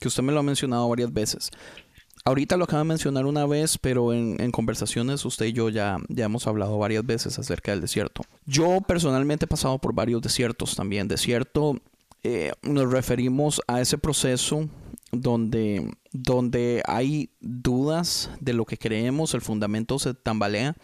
[0.03, 1.51] que usted me lo ha mencionado varias veces.
[2.25, 6.27] Ahorita lo acaba de mencionar una vez, pero en, conversaciones usted y yo ya, ya
[6.27, 8.23] hemos hablado varias veces acerca del desierto.
[8.45, 11.09] Yo personalmente he pasado por varios desiertos también.
[11.09, 11.81] Desierto,
[12.23, 14.69] eh, nos referimos a ese proceso
[15.13, 20.77] donde, donde hay dudas de lo que creemos, el fundamento se tambalea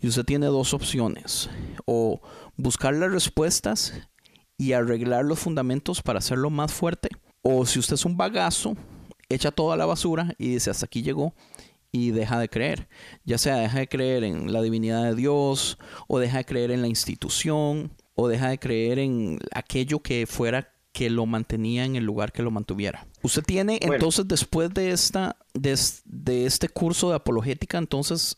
[0.00, 1.50] y usted tiene dos opciones.
[1.86, 2.20] O
[2.56, 3.94] buscar las respuestas
[4.56, 7.10] y arreglar los fundamentos para hacerlo más fuerte.
[7.50, 8.76] O si usted es un bagazo,
[9.30, 11.32] echa toda la basura y dice hasta aquí llegó
[11.90, 12.90] y deja de creer.
[13.24, 15.78] Ya sea deja de creer en la divinidad de Dios
[16.08, 20.74] o deja de creer en la institución o deja de creer en aquello que fuera
[20.92, 23.06] que lo mantenía en el lugar que lo mantuviera.
[23.22, 25.74] Usted tiene entonces después de esta de,
[26.04, 28.36] de este curso de apologética entonces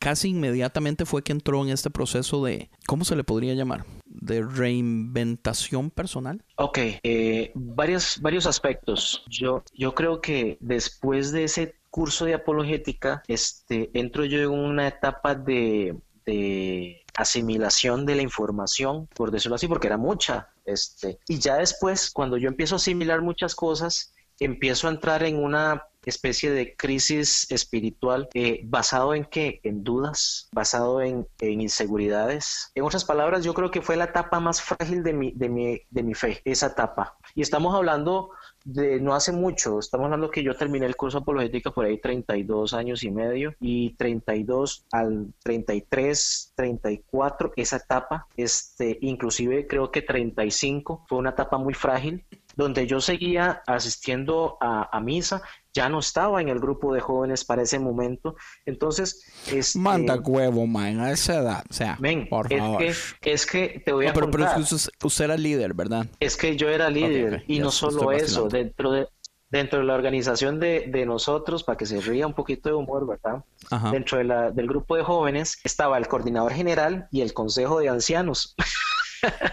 [0.00, 3.84] casi inmediatamente fue que entró en este proceso de, ¿cómo se le podría llamar?
[4.06, 6.42] De reinventación personal.
[6.56, 9.22] Ok, eh, varios, varios aspectos.
[9.28, 14.88] Yo, yo creo que después de ese curso de apologética, este, entro yo en una
[14.88, 20.48] etapa de, de asimilación de la información, por decirlo así, porque era mucha.
[20.64, 25.36] Este, y ya después, cuando yo empiezo a asimilar muchas cosas, empiezo a entrar en
[25.36, 29.60] una especie de crisis espiritual eh, basado en qué?
[29.62, 32.70] En dudas, basado en, inseguridades.
[32.74, 35.80] En otras palabras, yo creo que fue la etapa más frágil de mi, de mi,
[35.90, 37.16] de mi fe, esa etapa.
[37.34, 38.30] Y estamos hablando
[38.64, 42.74] de no hace mucho, estamos hablando que yo terminé el curso apologética por ahí 32
[42.74, 51.06] años y medio y 32 al 33, 34, esa etapa, este, inclusive creo que 35
[51.08, 52.24] fue una etapa muy frágil
[52.56, 55.42] donde yo seguía asistiendo a, misa,
[55.72, 58.36] ya no estaba en el grupo de jóvenes para ese momento.
[58.66, 61.98] Entonces, este, manda huevo, man, a esa edad, o sea,
[62.28, 62.78] por es favor.
[62.78, 64.54] Que, es que te voy a pero, contar.
[64.54, 66.06] Pero usted, era líder, ¿verdad?
[66.18, 69.08] Es que yo era líder y no solo eso, dentro de
[69.50, 73.06] dentro de la organización de, de, nosotros, para que se ría un poquito de humor,
[73.06, 73.44] ¿verdad?
[73.90, 77.88] Dentro de la, del grupo de jóvenes estaba el coordinador general y el consejo de
[77.88, 78.54] ancianos.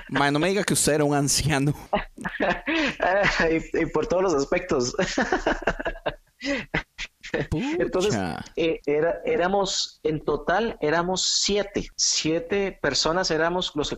[0.10, 1.74] no me diga que usted era un anciano.
[3.74, 4.96] y, por todos los aspectos.
[7.80, 8.18] Entonces,
[8.56, 11.88] eh, era, éramos, en total, éramos siete.
[11.96, 13.98] Siete personas éramos los que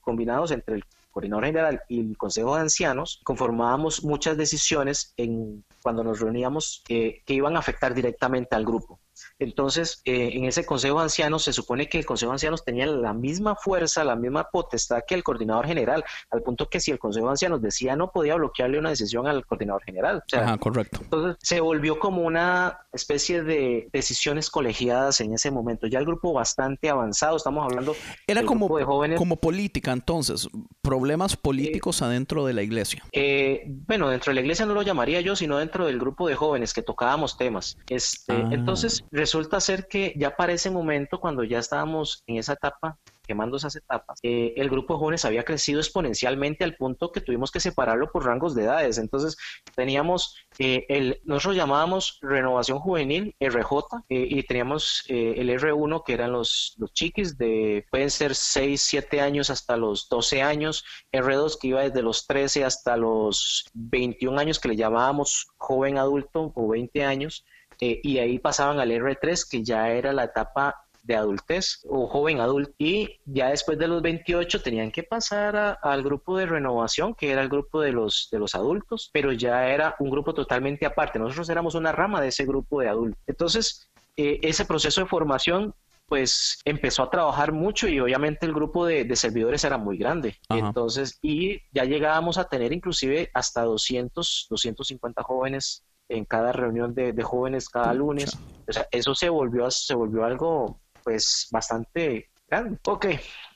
[0.00, 6.04] combinados entre el coordinador general y el consejo de ancianos, conformábamos muchas decisiones en, cuando
[6.04, 9.00] nos reuníamos eh, que iban a afectar directamente al grupo.
[9.40, 12.86] Entonces, eh, en ese Consejo de Ancianos se supone que el Consejo de Ancianos tenía
[12.86, 16.98] la misma fuerza, la misma potestad que el coordinador general, al punto que si el
[16.98, 20.22] Consejo de Ancianos decía no podía bloquearle una decisión al coordinador general.
[20.32, 21.00] Ajá, correcto.
[21.02, 25.86] Entonces, se volvió como una especie de decisiones colegiadas en ese momento.
[25.86, 29.18] Ya el grupo bastante avanzado, estamos hablando Era como, de jóvenes.
[29.18, 30.48] como política, entonces,
[30.82, 33.04] problemas políticos adentro de la iglesia.
[33.12, 36.34] Eh, bueno, dentro de la iglesia no lo llamaría yo, sino dentro del grupo de
[36.34, 37.78] jóvenes que tocábamos temas.
[37.88, 38.48] Este, ah.
[38.50, 42.98] Entonces, resulta ser que ya para ese momento, cuando ya estábamos en esa etapa
[43.30, 47.52] quemando esas etapas, eh, el grupo de jóvenes había crecido exponencialmente al punto que tuvimos
[47.52, 48.98] que separarlo por rangos de edades.
[48.98, 49.36] Entonces
[49.76, 56.32] teníamos, eh, el, nosotros llamábamos renovación juvenil, RJ, eh, y teníamos el R1 que eran
[56.32, 61.68] los, los chiquis de, pueden ser 6, 7 años hasta los 12 años, R2 que
[61.68, 67.04] iba desde los 13 hasta los 21 años que le llamábamos joven adulto o 20
[67.04, 67.44] años.
[67.80, 72.72] Y ahí pasaban al R3, que ya era la etapa de adultez o joven adulto.
[72.78, 77.42] Y ya después de los 28 tenían que pasar al grupo de renovación que era
[77.42, 79.10] el grupo de los de los adultos.
[79.12, 81.18] Pero ya era un grupo totalmente aparte.
[81.18, 83.22] Nosotros éramos una rama de ese grupo de adultos.
[83.26, 85.74] Entonces eh, ese proceso de formación
[86.06, 90.36] pues empezó a trabajar mucho y obviamente el grupo de, servidores era muy grande.
[90.48, 97.14] Entonces, y ya llegábamos a tener inclusive hasta 200, 250 jóvenes en cada reunión de,
[97.22, 98.36] jóvenes cada lunes.
[98.68, 102.78] O sea, eso se volvió, se volvió algo pues bastante grande.
[102.86, 103.06] Ok,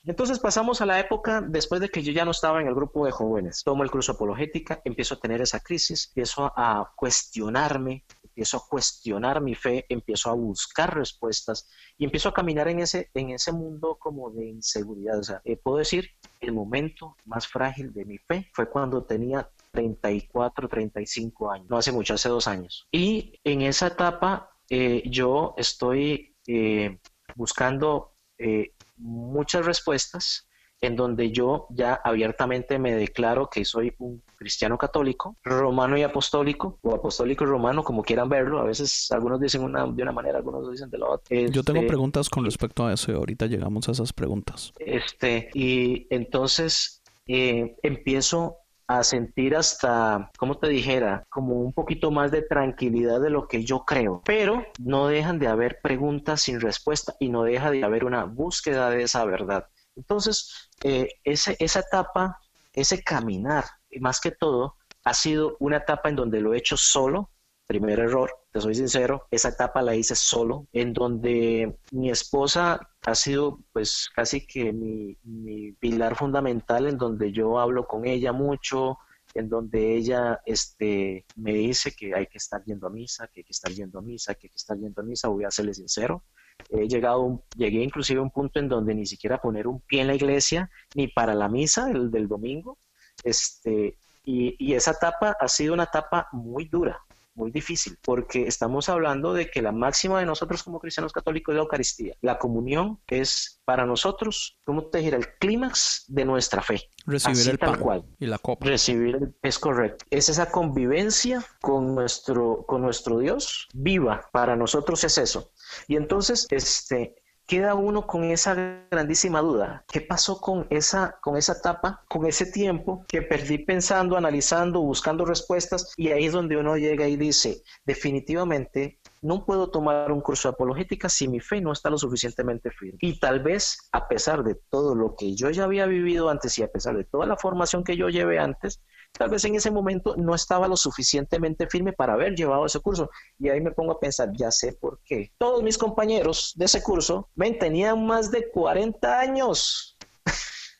[0.04, 3.04] entonces pasamos a la época después de que yo ya no estaba en el grupo
[3.04, 3.62] de jóvenes.
[3.64, 9.40] Tomo el curso apologética, empiezo a tener esa crisis, empiezo a cuestionarme, empiezo a cuestionar
[9.40, 13.96] mi fe, empiezo a buscar respuestas y empiezo a caminar en ese, en ese mundo
[13.98, 15.18] como de inseguridad.
[15.18, 19.48] O sea, eh, puedo decir, el momento más frágil de mi fe fue cuando tenía
[19.74, 22.86] 34, 35 años, no hace mucho, hace dos años.
[22.90, 26.98] Y en esa etapa eh, yo estoy eh,
[27.34, 30.48] buscando eh, muchas respuestas
[30.80, 36.78] en donde yo ya abiertamente me declaro que soy un cristiano católico, romano y apostólico,
[36.82, 38.60] o apostólico y romano, como quieran verlo.
[38.60, 41.36] A veces algunos dicen una, de una manera, algunos dicen de la otra.
[41.48, 44.72] yo tengo este, preguntas con respecto a eso y ahorita llegamos a esas preguntas.
[44.78, 52.30] Este, y entonces eh, empiezo a sentir hasta, como te dijera, como un poquito más
[52.30, 54.22] de tranquilidad de lo que yo creo.
[54.24, 58.90] Pero no dejan de haber preguntas sin respuesta y no deja de haber una búsqueda
[58.90, 59.66] de esa verdad.
[59.96, 62.38] Entonces, eh, ese, esa etapa,
[62.72, 63.64] ese caminar,
[64.00, 67.30] más que todo, ha sido una etapa en donde lo he hecho solo.
[67.66, 73.14] Primer error, te soy sincero, esa etapa la hice solo, en donde mi esposa ha
[73.16, 78.98] sido pues casi que mi, mi pilar fundamental, en donde yo hablo con ella mucho,
[79.34, 83.44] en donde ella este, me dice que hay que estar yendo a misa, que hay
[83.44, 85.74] que estar yendo a misa, que hay que estar yendo a misa, voy a serle
[85.74, 86.22] sincero.
[86.70, 90.06] He llegado, llegué inclusive a un punto en donde ni siquiera poner un pie en
[90.06, 92.78] la iglesia, ni para la misa del, del domingo.
[93.24, 99.32] Este, y esa etapa ha sido una etapa muy dura, muy difícil, porque estamos hablando
[99.32, 102.14] de que la máxima de nosotros como cristianos católicos es la Eucaristía.
[102.20, 105.16] La comunión es para nosotros, ¿cómo te dijera?
[105.16, 106.82] El clímax de nuestra fe.
[107.06, 108.04] Recibir Así el tal pan cual.
[108.18, 108.66] y la copa.
[108.66, 110.04] Recibir el- es correcto.
[110.10, 114.28] Es esa convivencia con nuestro, con nuestro Dios viva.
[114.32, 115.52] Para nosotros es eso.
[115.88, 117.16] Y entonces, este,
[117.46, 119.84] queda uno con esa grandísima duda.
[119.88, 125.24] ¿Qué pasó con esa, con esa etapa, con ese tiempo que perdí pensando, analizando, buscando
[125.24, 125.92] respuestas?
[125.96, 130.54] Y ahí es donde uno llega y dice, definitivamente no puedo tomar un curso de
[130.54, 132.98] apologética si mi fe no está lo suficientemente firme.
[133.00, 136.62] Y tal vez, a pesar de todo lo que yo ya había vivido antes y
[136.62, 138.82] a pesar de toda la formación que yo llevé antes,
[139.16, 143.10] tal vez en ese momento no estaba lo suficientemente firme para haber llevado ese curso.
[143.38, 145.32] Y ahí me pongo a pensar, ya sé por qué.
[145.38, 149.96] Todos mis compañeros de ese curso, ven, tenían más de 40 años.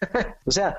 [0.45, 0.77] o sea,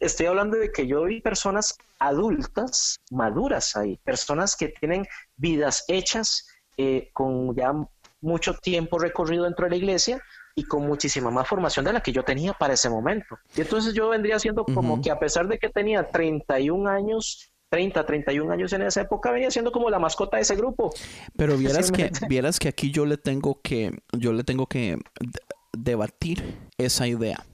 [0.00, 6.48] estoy hablando de que yo vi personas adultas, maduras ahí, personas que tienen vidas hechas
[6.76, 7.72] eh, con ya
[8.20, 10.22] mucho tiempo recorrido dentro de la iglesia
[10.58, 13.38] y con muchísima más formación de la que yo tenía para ese momento.
[13.56, 18.04] Y entonces yo vendría siendo como que a pesar de que tenía 31 años, 30,
[18.04, 20.92] 31 años en esa época, venía siendo como la mascota de ese grupo.
[21.36, 25.40] Pero vieras que, vieras que aquí yo le tengo que, yo le tengo que de-
[25.76, 27.44] debatir esa idea.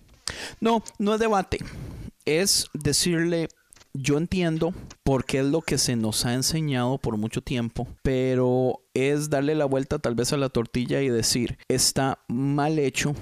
[0.61, 1.59] No, no es debate.
[2.24, 3.48] Es decirle,
[3.95, 4.74] yo entiendo
[5.05, 9.64] porque es lo que se nos ha enseñado por mucho tiempo, pero es darle la
[9.64, 13.14] vuelta tal vez a la tortilla y decir, está mal hecho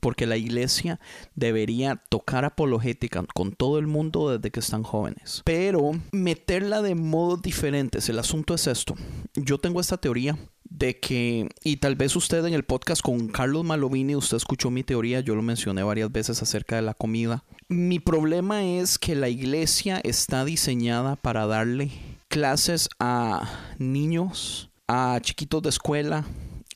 [0.00, 0.98] porque la iglesia
[1.34, 7.42] debería tocar apologética con todo el mundo desde que están jóvenes, pero meterla de modos
[7.42, 8.08] diferentes.
[8.08, 8.94] El asunto es esto.
[9.34, 13.64] Yo tengo esta teoría de que, y tal vez usted en el podcast con Carlos
[13.64, 17.44] Malovini, usted escuchó mi teoría, yo lo mencioné varias veces acerca de la comida.
[17.72, 21.92] Mi problema es que la iglesia está diseñada para darle
[22.26, 23.48] clases a
[23.78, 26.24] niños, a chiquitos de escuela,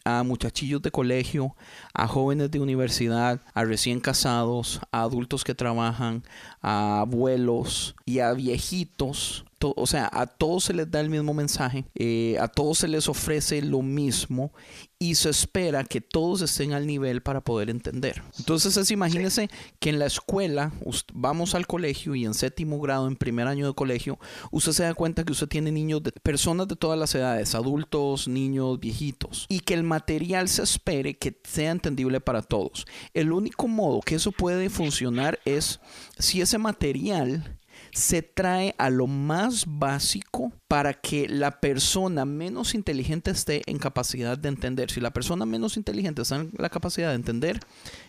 [0.05, 1.57] a muchachillos de colegio,
[1.95, 6.23] a jóvenes de universidad, a recién casados, a adultos que trabajan,
[6.63, 9.45] a abuelos y a viejitos.
[9.77, 13.09] O sea, a todos se les da el mismo mensaje, eh, a todos se les
[13.09, 14.53] ofrece lo mismo
[14.99, 18.23] y se espera que todos estén al nivel para poder entender.
[18.39, 20.73] Entonces es imagínense que en la escuela
[21.13, 24.19] vamos al colegio y en séptimo grado, en primer año de colegio,
[24.51, 28.29] usted se da cuenta que usted tiene niños de personas de todas las edades, adultos,
[28.29, 32.87] niños, viejitos, y que el material se espere que sea entendible para todos.
[33.13, 35.81] El único modo que eso puede funcionar es
[36.19, 37.59] si ese material
[37.95, 44.37] se trae a lo más básico para que la persona menos inteligente esté en capacidad
[44.37, 44.91] de entender.
[44.91, 47.61] Si la persona menos inteligente está en la capacidad de entender,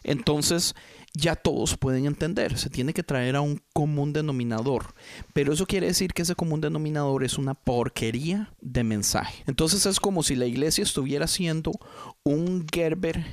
[0.04, 0.76] entonces
[1.16, 2.57] ya todos pueden entender.
[2.57, 4.93] Se tiene que traer a un común denominador.
[5.34, 9.43] Pero eso quiere decir que ese común denominador es una porquería de mensaje.
[9.47, 11.71] Entonces es como si la iglesia estuviera haciendo
[12.24, 13.25] un Gerber,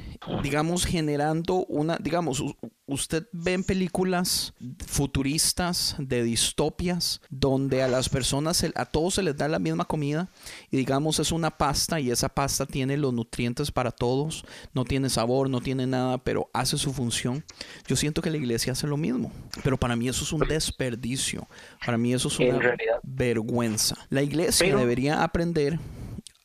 [0.42, 2.42] digamos, generando una, digamos,
[2.86, 4.54] usted ve películas
[4.86, 10.30] futuristas de distopias donde a las personas, a todos se les da la misma comida
[10.70, 14.44] y digamos es una pasta y esa pasta tiene los nutrientes para todos,
[14.74, 17.44] no tiene sabor, no tiene nada, pero hace su función.
[17.86, 19.32] Yo siento que la iglesia hace lo mismo,
[19.62, 21.48] pero para mí eso es un desperdicio,
[21.84, 23.96] para mí eso es una vergüenza.
[24.10, 25.78] La iglesia Pero- debería aprender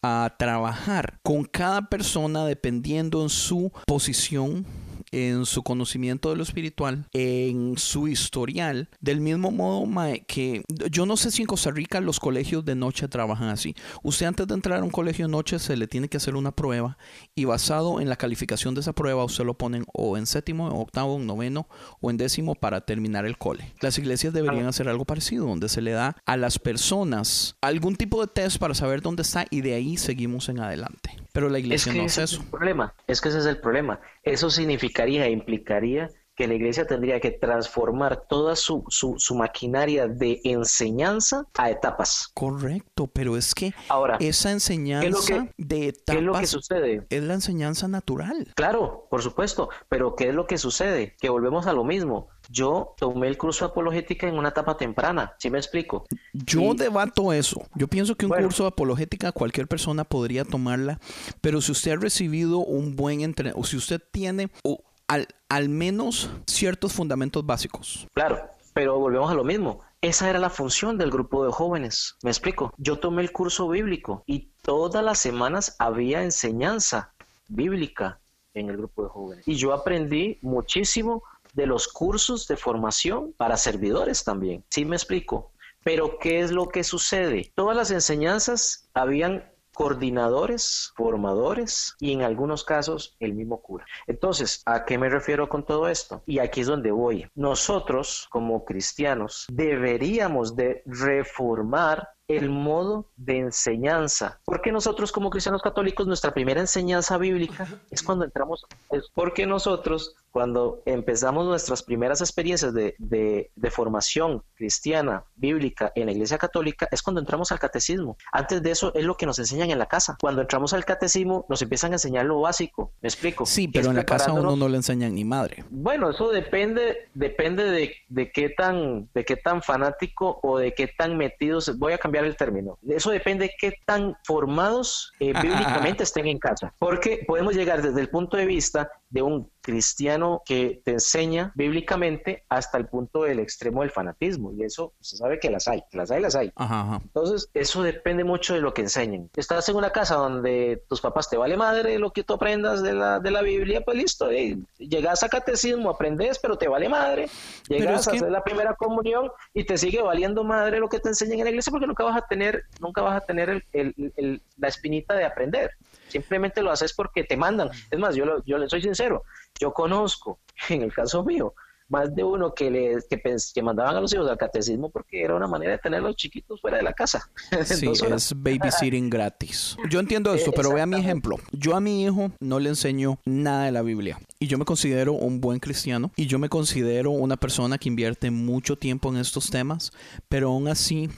[0.03, 4.65] a trabajar con cada persona dependiendo en su posición
[5.11, 11.05] en su conocimiento de lo espiritual, en su historial, del mismo modo mae, que yo
[11.05, 13.75] no sé si en Costa Rica los colegios de noche trabajan así.
[14.03, 16.51] Usted antes de entrar a un colegio de noche se le tiene que hacer una
[16.51, 16.97] prueba
[17.35, 20.75] y basado en la calificación de esa prueba usted lo ponen o en séptimo, en
[20.75, 21.67] octavo, en noveno
[22.01, 23.73] o en décimo para terminar el cole.
[23.81, 28.21] Las iglesias deberían hacer algo parecido, donde se le da a las personas algún tipo
[28.21, 31.17] de test para saber dónde está y de ahí seguimos en adelante.
[31.37, 32.41] Pero la Es iglesia que no ese hace es eso.
[32.41, 34.01] el problema, es que ese es el problema.
[34.23, 40.07] Eso significaría e implicaría que la iglesia tendría que transformar toda su, su, su maquinaria
[40.07, 42.29] de enseñanza a etapas.
[42.35, 46.23] Correcto, pero es que Ahora, esa enseñanza ¿qué es lo que- de etapas ¿qué es
[46.23, 47.07] lo que sucede?
[47.09, 48.53] es la enseñanza natural.
[48.55, 51.15] Claro, por supuesto, pero ¿qué es lo que sucede?
[51.19, 52.27] Que volvemos a lo mismo.
[52.49, 56.05] Yo tomé el curso de apologética en una etapa temprana, ¿sí me explico?
[56.33, 57.61] Yo Y- debato eso.
[57.75, 58.45] Yo pienso que un Bueno.
[58.45, 60.99] curso de apologética cualquier persona podría tomarla,
[61.41, 65.69] pero si usted ha recibido un buen entrenamiento, o si usted tiene o, al, al
[65.69, 68.07] menos ciertos fundamentos básicos.
[68.13, 69.81] Claro, pero volvemos a lo mismo.
[70.01, 72.15] Esa era la función del grupo de jóvenes.
[72.21, 72.71] ¿Me explico?
[72.77, 77.13] Yo tomé el curso bíblico y todas las semanas había enseñanza
[77.47, 78.19] bíblica
[78.53, 79.47] en el grupo de jóvenes.
[79.47, 81.23] Y yo aprendí muchísimo
[81.53, 84.63] de los cursos de formación para servidores también.
[84.69, 85.51] ¿Sí me explico?
[85.83, 87.51] Pero ¿qué es lo que sucede?
[87.55, 93.85] Todas las enseñanzas habían coordinadores, formadores y en algunos casos el mismo cura.
[94.07, 96.23] Entonces, ¿a qué me refiero con todo esto?
[96.25, 97.29] Y aquí es donde voy.
[97.35, 104.39] Nosotros como cristianos deberíamos de reformar el modo de enseñanza.
[104.43, 110.15] Porque nosotros como cristianos católicos nuestra primera enseñanza bíblica es cuando entramos, es porque nosotros
[110.31, 116.87] cuando empezamos nuestras primeras experiencias de, de, de formación cristiana, bíblica en la iglesia católica,
[116.91, 118.17] es cuando entramos al catecismo.
[118.31, 120.17] Antes de eso es lo que nos enseñan en la casa.
[120.19, 122.91] Cuando entramos al catecismo nos empiezan a enseñar lo básico.
[123.01, 123.45] ¿Me explico?
[123.45, 125.63] Sí, pero en la casa uno no le enseñan ni madre.
[125.69, 130.87] bueno, eso depende, depende de, de qué tan, de qué tan fanático o de qué
[130.87, 132.77] tan metidos, voy a cambiar el término.
[132.87, 136.73] Eso depende de qué tan formados eh, bíblicamente estén en casa.
[136.79, 142.45] Porque podemos llegar desde el punto de vista de un cristiano que te enseña bíblicamente
[142.47, 144.53] hasta el punto del extremo del fanatismo.
[144.53, 146.51] Y eso se sabe que las hay, que las hay, las hay.
[146.55, 147.01] Ajá, ajá.
[147.03, 149.29] Entonces, eso depende mucho de lo que enseñen.
[149.35, 152.93] Estás en una casa donde tus papás te vale madre lo que tú aprendas de
[152.93, 154.31] la, de la Biblia, pues listo.
[154.31, 157.27] eh, llegas a catecismo, aprendes, pero te vale madre.
[157.67, 161.09] Llegas a que- hacer la primera comunión y te sigue valiendo madre lo que te
[161.09, 164.13] enseñan en la iglesia porque nunca vas a tener, nunca vas a tener el- el-
[164.15, 165.71] el- la espinita de aprender.
[166.07, 167.69] Simplemente lo haces porque te mandan.
[167.91, 169.23] Es más, yo, lo- yo le soy sincero,
[169.59, 170.39] yo conozco,
[170.69, 171.53] en el caso mío,
[171.89, 173.21] más de uno que, le, que,
[173.53, 176.15] que mandaban a los hijos al catecismo porque era una manera de tener a los
[176.15, 177.29] chiquitos fuera de la casa.
[177.67, 179.77] Sí, es babysitting gratis.
[179.89, 181.37] Yo entiendo esto, pero vea mi ejemplo.
[181.51, 184.19] Yo a mi hijo no le enseño nada de la Biblia.
[184.39, 186.11] Y yo me considero un buen cristiano.
[186.15, 189.91] Y yo me considero una persona que invierte mucho tiempo en estos temas.
[190.29, 191.09] Pero aún así,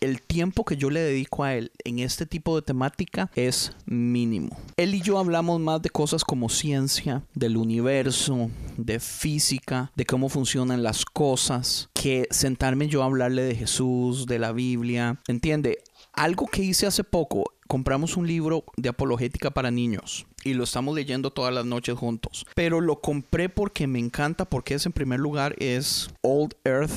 [0.00, 4.56] el tiempo que yo le dedico a él en este tipo de temática es mínimo.
[4.76, 10.15] Él y yo hablamos más de cosas como ciencia, del universo, de física, de cómo
[10.28, 15.20] funcionan las cosas, que sentarme yo a hablarle de Jesús, de la Biblia.
[15.28, 15.78] ¿Entiende?
[16.12, 20.94] Algo que hice hace poco, compramos un libro de apologética para niños y lo estamos
[20.94, 22.46] leyendo todas las noches juntos.
[22.54, 26.92] Pero lo compré porque me encanta, porque es en primer lugar es Old Earth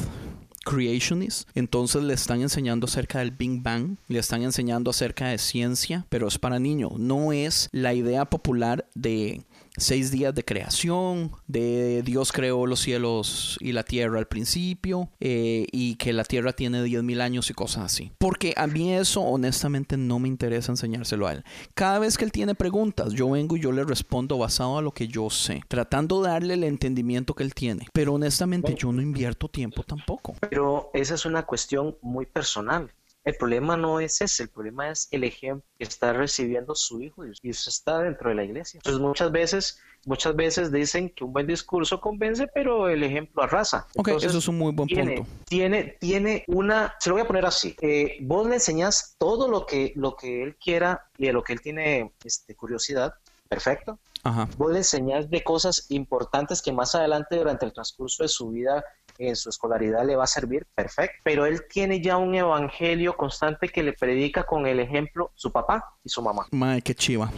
[0.64, 1.50] creationist.
[1.56, 6.28] Entonces le están enseñando acerca del Big Bang, le están enseñando acerca de ciencia, pero
[6.28, 6.94] es para niños.
[6.98, 9.42] No es la idea popular de
[9.80, 15.66] seis días de creación, de Dios creó los cielos y la tierra al principio, eh,
[15.72, 18.12] y que la tierra tiene 10.000 años y cosas así.
[18.18, 21.44] Porque a mí eso honestamente no me interesa enseñárselo a él.
[21.74, 24.92] Cada vez que él tiene preguntas, yo vengo y yo le respondo basado a lo
[24.92, 27.88] que yo sé, tratando de darle el entendimiento que él tiene.
[27.94, 30.36] Pero honestamente yo no invierto tiempo tampoco.
[30.50, 32.92] Pero esa es una cuestión muy personal.
[33.26, 37.26] El problema no es ese, el problema es el ejemplo que está recibiendo su hijo
[37.26, 38.78] y usted está dentro de la iglesia.
[38.78, 43.86] Entonces muchas veces, muchas veces dicen que un buen discurso convence, pero el ejemplo arrasa.
[43.98, 45.32] Ok, Entonces, eso es un muy buen tiene, punto.
[45.46, 47.76] Tiene, tiene una, se lo voy a poner así.
[47.82, 51.54] eh, vos le enseñás todo lo que, lo que él quiera y de lo que
[51.54, 53.14] él tiene este, curiosidad.
[53.50, 54.00] Perfecto.
[54.24, 54.48] Ajá.
[54.58, 58.84] Vos le enseñás de cosas importantes que más adelante durante el transcurso de su vida
[59.20, 61.18] en su escolaridad le va a servir, perfecto.
[61.24, 65.96] Pero él tiene ya un evangelio constante que le predica con el ejemplo su papá
[66.04, 66.48] y su mamá.
[66.52, 67.32] Mae, qué chiva.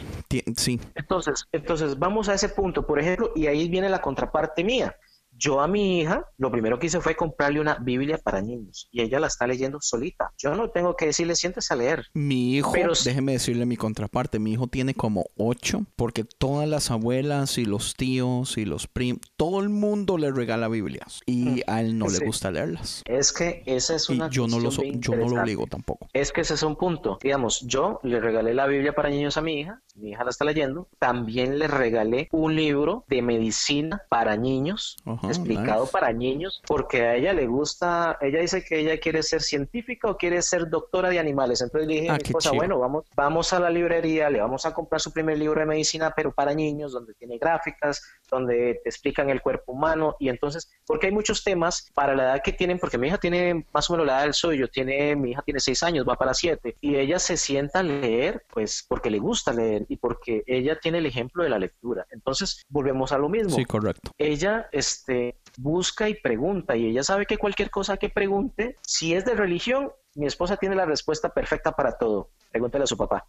[0.55, 0.79] Sí.
[0.95, 4.95] Entonces, entonces vamos a ese punto, por ejemplo, y ahí viene la contraparte mía.
[5.43, 9.01] Yo a mi hija, lo primero que hice fue comprarle una Biblia para niños y
[9.01, 10.31] ella la está leyendo solita.
[10.37, 12.05] Yo no tengo que decirle, siéntese a leer.
[12.13, 16.91] Mi hijo, Pero- déjeme decirle mi contraparte, mi hijo tiene como ocho, porque todas las
[16.91, 21.81] abuelas y los tíos y los primos, todo el mundo le regala Biblias y a
[21.81, 22.25] él no le Mm.
[22.25, 23.01] Gusta leerlas.
[23.05, 26.07] Es que esa es Y una yo no lo, so- yo no lo obligo tampoco.
[26.13, 27.17] Es que ese es un punto.
[27.19, 30.45] Digamos, yo le regalé la Biblia para niños a mi hija mi hija la está
[30.45, 37.15] leyendo, también le regalé un libro de medicina para niños, explicado para niños, porque a
[37.15, 41.19] ella le gusta, ella dice que ella quiere ser científica o quiere ser doctora de
[41.19, 41.61] animales.
[41.61, 44.65] Entonces le dije a ah, mi esposa, bueno, vamos, vamos a la librería, le vamos
[44.65, 48.89] a comprar su primer libro de medicina, pero para niños, donde tiene gráficas, donde te
[48.89, 52.79] explican el cuerpo humano, y entonces, porque hay muchos temas para la edad que tienen,
[52.79, 55.59] porque mi hija tiene más o menos la edad del suyo, tiene, mi hija tiene
[55.59, 59.53] seis años, va para siete, y ella se sienta a leer, pues porque le gusta
[59.53, 62.05] leer y porque ella tiene el ejemplo de la lectura.
[62.11, 63.55] Entonces, volvemos a lo mismo.
[63.55, 64.11] Sí, correcto.
[64.17, 69.25] Ella este, busca y pregunta, y ella sabe que cualquier cosa que pregunte, si es
[69.25, 72.29] de religión, mi esposa tiene la respuesta perfecta para todo.
[72.51, 73.27] Pregúntele a su papá.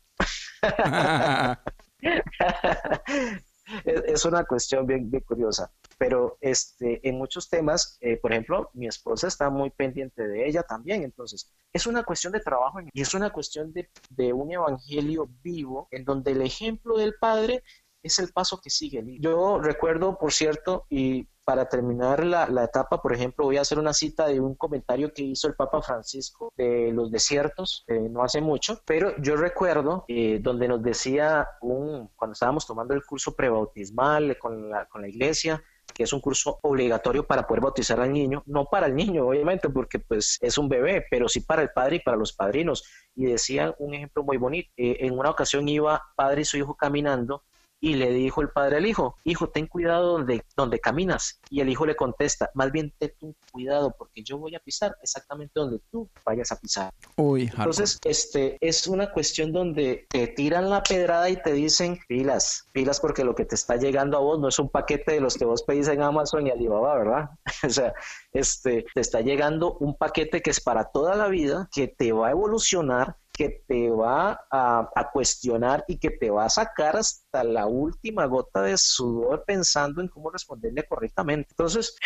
[3.84, 9.28] es, una cuestión bien, curiosa pero este, en muchos temas, eh, por ejemplo, mi esposa
[9.28, 13.30] está muy pendiente de ella también, entonces es una cuestión de trabajo y es una
[13.30, 17.62] cuestión de, de un evangelio vivo en donde el ejemplo del Padre
[18.02, 19.02] es el paso que sigue.
[19.20, 23.92] Yo recuerdo, por cierto, y para terminar la, etapa, por ejemplo, voy a hacer una
[23.92, 28.40] cita de un comentario que hizo el Papa Francisco de los desiertos, eh, no hace
[28.40, 34.38] mucho, pero yo recuerdo eh, donde nos decía, un, cuando estábamos tomando el curso prebautismal
[34.38, 35.62] con la, con la iglesia,
[35.92, 39.68] que es un curso obligatorio para poder bautizar al niño, no para el niño, obviamente,
[39.68, 42.84] porque pues es un bebé, pero sí para el padre y para los padrinos.
[43.14, 44.70] Y decían un ejemplo muy bonito.
[44.76, 47.44] Eh, en una ocasión iba padre y su hijo caminando
[47.82, 51.40] y le dijo el padre al hijo, hijo, ten cuidado donde, donde caminas.
[51.50, 53.12] Y el hijo le contesta, más bien ten
[53.50, 56.94] cuidado porque yo voy a pisar exactamente donde tú vayas a pisar.
[57.16, 62.68] Uy, Entonces, este, es una cuestión donde te tiran la pedrada y te dicen, pilas,
[62.72, 65.36] pilas porque lo que te está llegando a vos no es un paquete de los
[65.36, 67.30] que vos pedís en Amazon y Alibaba, ¿verdad?
[67.66, 67.92] o sea,
[68.32, 72.28] este, te está llegando un paquete que es para toda la vida, que te va
[72.28, 77.66] a evolucionar, que te va a, cuestionar y que te va a sacar hasta la
[77.66, 81.48] última gota de sudor pensando en cómo responderle correctamente.
[81.50, 81.96] Entonces,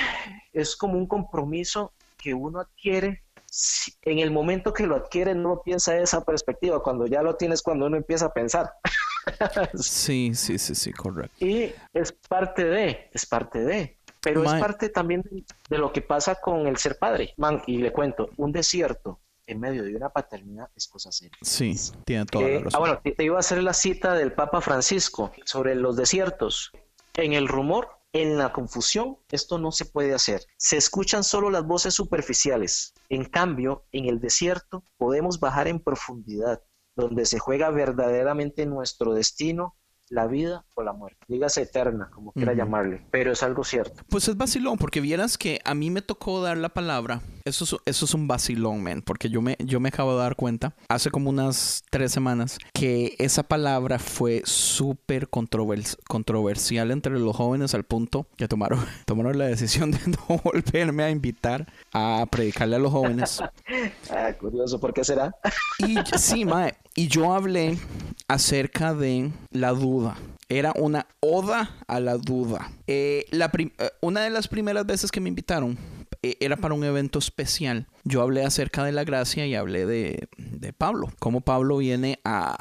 [0.52, 3.22] es como un compromiso que uno adquiere.
[4.02, 6.82] En el momento que lo adquiere, no lo piensa de esa perspectiva.
[6.82, 8.72] Cuando ya lo tienes, cuando uno empieza a pensar.
[9.74, 11.44] sí, sí, sí, sí, correcto.
[11.44, 13.98] Y es parte de, es parte de.
[14.20, 17.32] Pero es parte también de lo que pasa con el ser padre.
[17.36, 21.36] Man, y le cuento, un desierto en medio de una paternidad es cosa seria.
[21.42, 21.74] Sí,
[22.04, 22.72] tiene toda la eh, razón.
[22.74, 26.72] Ah, bueno, te iba a hacer la cita del Papa Francisco sobre los desiertos.
[27.14, 30.42] En el rumor, en la confusión, esto no se puede hacer.
[30.56, 32.94] Se escuchan solo las voces superficiales.
[33.08, 36.62] En cambio, en el desierto podemos bajar en profundidad,
[36.94, 39.76] donde se juega verdaderamente nuestro destino
[40.08, 41.18] la vida o la muerte.
[41.28, 44.02] Dígase eterna, como quiera llamarle, pero es algo cierto.
[44.08, 47.20] Pues es vacilón, porque vieras que a mí me tocó dar la palabra.
[47.44, 50.36] Eso es, eso es un vacilón, man, porque yo me, yo me acabo de dar
[50.36, 57.74] cuenta hace como unas tres semanas que esa palabra fue súper controversial entre los jóvenes
[57.74, 62.80] al punto que tomaron, tomaron la decisión de no volverme a invitar a predicarle a
[62.80, 63.40] los jóvenes.
[64.10, 65.34] ah, curioso, ¿por qué será?
[65.78, 67.78] y sí, mae, y yo hablé
[68.28, 70.16] acerca de la duda.
[70.48, 72.70] Era una oda a la duda.
[72.86, 75.76] Eh, eh, una de las primeras veces que me invitaron
[76.22, 77.88] eh, era para un evento especial.
[78.04, 81.12] Yo hablé acerca de la gracia y hablé de, de Pablo.
[81.18, 82.56] Cómo Pablo viene a,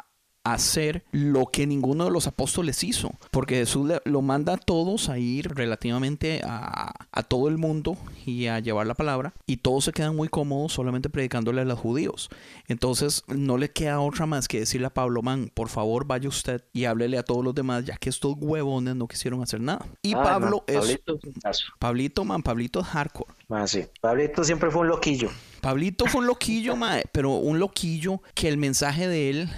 [0.45, 5.17] hacer lo que ninguno de los apóstoles hizo, porque Jesús lo manda a todos a
[5.17, 6.93] ir relativamente a,
[7.27, 11.09] todo el mundo y a llevar la palabra, y todos se quedan muy cómodos solamente
[11.09, 12.29] predicándole a los judíos.
[12.67, 16.63] Entonces no le queda otra más que decirle a Pablo, man, por favor vaya usted
[16.71, 19.83] y háblele a todos los demás, ya que estos huevones no quisieron hacer nada.
[20.03, 20.75] Y ah, Pablo es...
[20.75, 21.19] Pablito,
[21.79, 23.33] Pablito, man, Pablito es hardcore.
[23.49, 23.85] Ah, sí.
[23.99, 25.29] Pablito siempre fue un loquillo.
[25.61, 29.49] Pablito fue un loquillo, man, pero un loquillo que el mensaje de él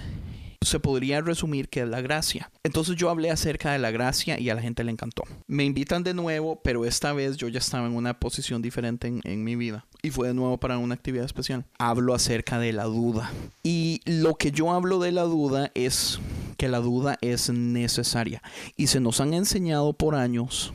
[0.60, 2.50] se podría resumir que es la gracia.
[2.62, 5.22] Entonces yo hablé acerca de la gracia y a la gente le encantó.
[5.46, 9.20] Me invitan de nuevo, pero esta vez yo ya estaba en una posición diferente en,
[9.24, 11.64] en mi vida y fue de nuevo para una actividad especial.
[11.78, 13.30] Hablo acerca de la duda.
[13.62, 16.18] Y lo que yo hablo de la duda es
[16.56, 18.42] que la duda es necesaria.
[18.76, 20.72] Y se nos han enseñado por años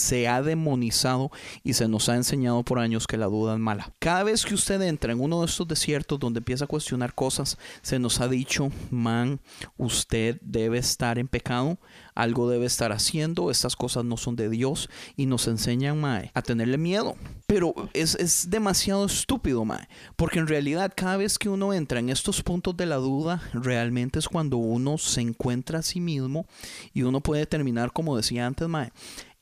[0.00, 1.30] se ha demonizado
[1.62, 3.92] y se nos ha enseñado por años que la duda es mala.
[3.98, 7.58] Cada vez que usted entra en uno de estos desiertos donde empieza a cuestionar cosas,
[7.82, 9.40] se nos ha dicho, man,
[9.76, 11.78] usted debe estar en pecado,
[12.14, 16.42] algo debe estar haciendo, estas cosas no son de Dios y nos enseñan, mae, a
[16.42, 17.16] tenerle miedo.
[17.46, 22.08] Pero es, es demasiado estúpido, mae, porque en realidad cada vez que uno entra en
[22.08, 26.46] estos puntos de la duda, realmente es cuando uno se encuentra a sí mismo
[26.94, 28.92] y uno puede terminar, como decía antes, mae,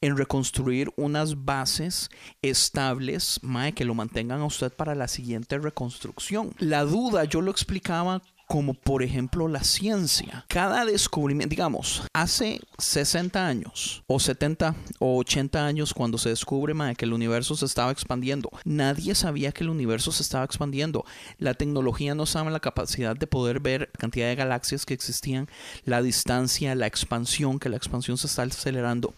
[0.01, 2.09] en reconstruir unas bases
[2.43, 6.55] estables mae, que lo mantengan a usted para la siguiente reconstrucción.
[6.59, 10.47] La duda yo lo explicaba como por ejemplo la ciencia.
[10.49, 17.05] Cada descubrimiento, digamos, hace 60 años o 70 o 80 años cuando se descubre que
[17.05, 21.05] el universo se estaba expandiendo, nadie sabía que el universo se estaba expandiendo.
[21.39, 24.95] La tecnología no estaba en la capacidad de poder ver la cantidad de galaxias que
[24.95, 25.49] existían,
[25.85, 29.15] la distancia, la expansión, que la expansión se está acelerando.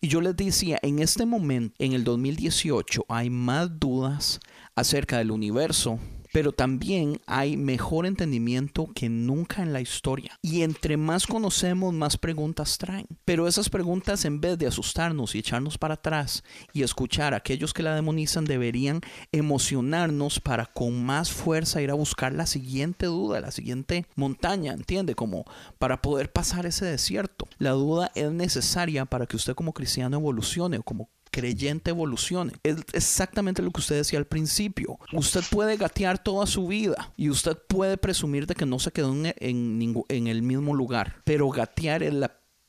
[0.00, 4.40] Y yo les decía, en este momento, en el 2018, hay más dudas
[4.74, 5.98] acerca del universo
[6.32, 10.38] pero también hay mejor entendimiento que nunca en la historia.
[10.42, 13.06] Y entre más conocemos, más preguntas traen.
[13.24, 16.42] Pero esas preguntas, en vez de asustarnos y echarnos para atrás
[16.72, 19.00] y escuchar a aquellos que la demonizan, deberían
[19.32, 25.14] emocionarnos para con más fuerza ir a buscar la siguiente duda, la siguiente montaña, ¿entiende?
[25.14, 25.44] Como
[25.78, 27.48] para poder pasar ese desierto.
[27.58, 32.52] La duda es necesaria para que usted como cristiano evolucione o como creyente evolucione.
[32.62, 34.98] Es exactamente lo que usted decía al principio.
[35.12, 39.12] Usted puede gatear toda su vida y usted puede presumir de que no se quedó
[39.12, 42.14] en, en, el mismo lugar, pero gatear es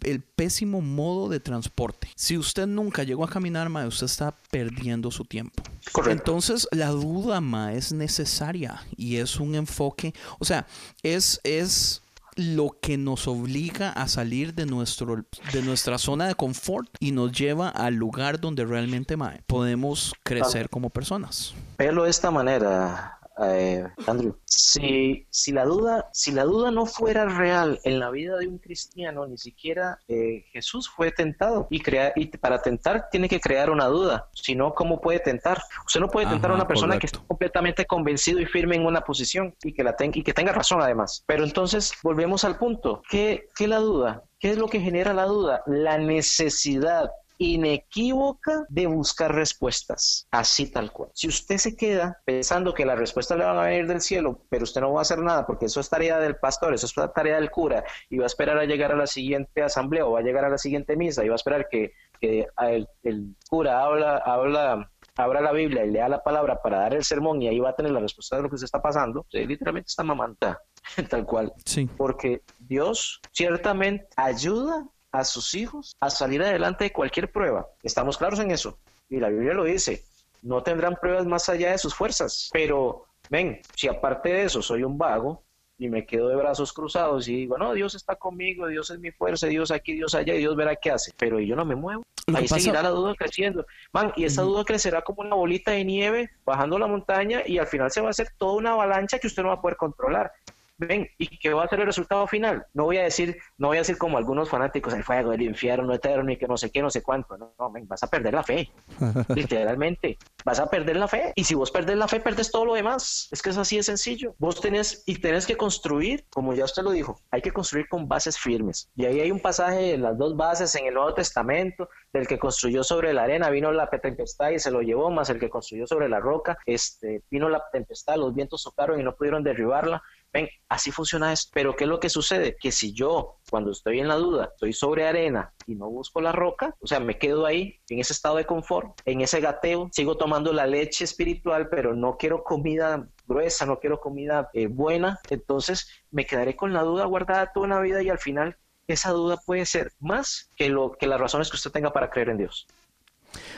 [0.01, 2.09] el pésimo modo de transporte.
[2.15, 5.61] Si usted nunca llegó a caminar, ma, usted está perdiendo su tiempo.
[6.07, 10.67] Entonces, la duda, ma, es necesaria y es un enfoque, o sea,
[11.03, 12.01] es, es
[12.39, 17.31] lo que nos obliga a salir de, nuestro, de nuestra zona de confort y nos
[17.31, 21.53] lleva al lugar donde realmente podemos crecer como personas.
[21.77, 24.35] Verlo de esta manera, eh, Andrew.
[24.45, 28.57] Si, si, la duda, si la duda no fuera real en la vida de un
[28.57, 31.67] cristiano, ni siquiera eh, Jesús fue tentado.
[31.69, 34.29] Y, crear, y para tentar tiene que crear una duda.
[34.33, 35.61] Si no, ¿cómo puede tentar?
[35.85, 39.01] Usted no puede tentar a una persona que esté completamente convencido y firme en una
[39.01, 41.23] posición y que, la tenga, y que tenga razón además.
[41.25, 43.01] Pero entonces volvemos al punto.
[43.09, 44.23] ¿Qué, qué la duda?
[44.39, 45.63] ¿Qué es lo que genera la duda?
[45.65, 51.09] La necesidad inequívoca de buscar respuestas, así tal cual.
[51.13, 54.65] Si usted se queda pensando que las respuestas le van a venir del cielo, pero
[54.65, 57.37] usted no va a hacer nada porque eso es tarea del pastor, eso es tarea
[57.37, 60.23] del cura, y va a esperar a llegar a la siguiente asamblea o va a
[60.23, 65.41] llegar a la siguiente misa y va a esperar que, el, cura habla, habla abra
[65.41, 67.91] la Biblia y lea la palabra para dar el sermón y ahí va a tener
[67.91, 70.61] la respuesta de lo que se está pasando, literalmente está mamanta,
[71.09, 71.53] tal cual.
[71.65, 71.89] Sí.
[71.97, 77.67] Porque Dios ciertamente ayuda a sus hijos a salir adelante de cualquier prueba.
[77.83, 78.77] Estamos claros en eso.
[79.09, 80.03] Y la Biblia lo dice.
[80.41, 82.49] No tendrán pruebas más allá de sus fuerzas.
[82.53, 85.43] Pero, ven, si aparte de eso soy un vago
[85.77, 89.11] y me quedo de brazos cruzados y digo, no, Dios está conmigo, Dios es mi
[89.11, 91.11] fuerza, Dios aquí, Dios allá y Dios verá qué hace.
[91.17, 92.03] Pero yo no me muevo.
[92.33, 93.65] Ahí seguirá la duda creciendo.
[93.91, 97.67] Man, y esa duda crecerá como una bolita de nieve bajando la montaña y al
[97.67, 100.31] final se va a hacer toda una avalancha que usted no va a poder controlar
[100.79, 102.65] ven, ¿y qué va a ser el resultado final?
[102.73, 105.93] No voy a decir, no voy a decir como algunos fanáticos, el fuego, el infierno
[105.93, 107.37] eterno y que no sé qué, no sé cuánto.
[107.37, 108.71] No, no ven, vas a perder la fe.
[109.35, 111.33] Literalmente, vas a perder la fe.
[111.35, 113.27] Y si vos perdés la fe, perdes todo lo demás.
[113.31, 114.35] Es que es así de sencillo.
[114.39, 118.07] Vos tenés, y tenés que construir, como ya usted lo dijo, hay que construir con
[118.07, 118.89] bases firmes.
[118.95, 122.39] Y ahí hay un pasaje de las dos bases en el Nuevo Testamento, del que
[122.39, 125.85] construyó sobre la arena, vino la tempestad y se lo llevó, más el que construyó
[125.85, 130.01] sobre la roca, este, vino la tempestad, los vientos socaron y no pudieron derribarla.
[130.31, 131.51] Ven, así funciona esto.
[131.53, 132.55] Pero ¿qué es lo que sucede?
[132.59, 136.31] Que si yo, cuando estoy en la duda, estoy sobre arena y no busco la
[136.31, 140.17] roca, o sea, me quedo ahí en ese estado de confort, en ese gateo, sigo
[140.17, 145.89] tomando la leche espiritual, pero no quiero comida gruesa, no quiero comida eh, buena, entonces
[146.11, 148.57] me quedaré con la duda guardada toda una vida y al final
[148.87, 152.29] esa duda puede ser más que, lo, que las razones que usted tenga para creer
[152.29, 152.67] en Dios.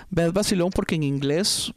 [0.10, 1.74] Ves, Basilón, porque en inglés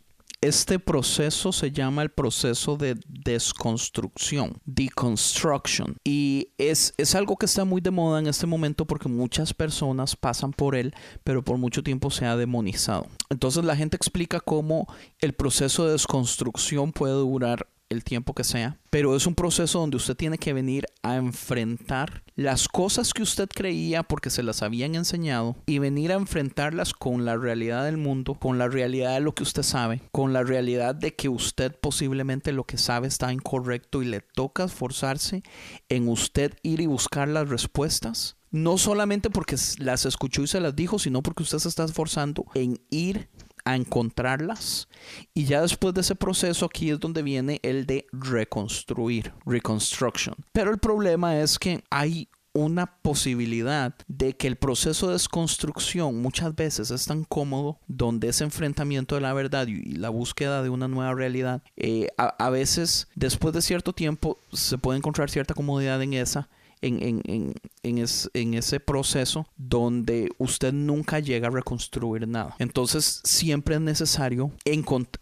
[0.47, 5.97] este proceso se llama el proceso de desconstrucción, deconstruction.
[6.05, 10.17] Y es, es algo que está muy de moda en este momento porque muchas personas
[10.17, 10.95] pasan por él,
[11.25, 13.07] pero por mucho tiempo se ha demonizado.
[13.31, 14.87] Entonces la gente explica cómo
[15.21, 19.97] el proceso de desconstrucción puede durar el tiempo que sea, pero es un proceso donde
[19.97, 24.95] usted tiene que venir a enfrentar las cosas que usted creía porque se las habían
[24.95, 29.35] enseñado y venir a enfrentarlas con la realidad del mundo, con la realidad de lo
[29.35, 34.03] que usted sabe, con la realidad de que usted posiblemente lo que sabe está incorrecto
[34.03, 35.43] y le toca esforzarse
[35.89, 40.77] en usted ir y buscar las respuestas no solamente porque las escuchó y se las
[40.77, 43.29] dijo, sino porque usted se está esforzando en ir
[43.65, 44.89] a encontrarlas.
[45.33, 50.35] Y ya después de ese proceso aquí es donde viene el de reconstruir, reconstruction.
[50.53, 56.55] Pero el problema es que hay una posibilidad de que el proceso de desconstrucción muchas
[56.55, 60.87] veces es tan cómodo, donde ese enfrentamiento de la verdad y la búsqueda de una
[60.87, 66.01] nueva realidad, eh, a, a veces después de cierto tiempo se puede encontrar cierta comodidad
[66.01, 66.49] en esa
[66.87, 72.55] en, en, en, en, es- en ese proceso donde usted nunca llega a reconstruir nada.
[72.59, 74.53] Entonces siempre es necesario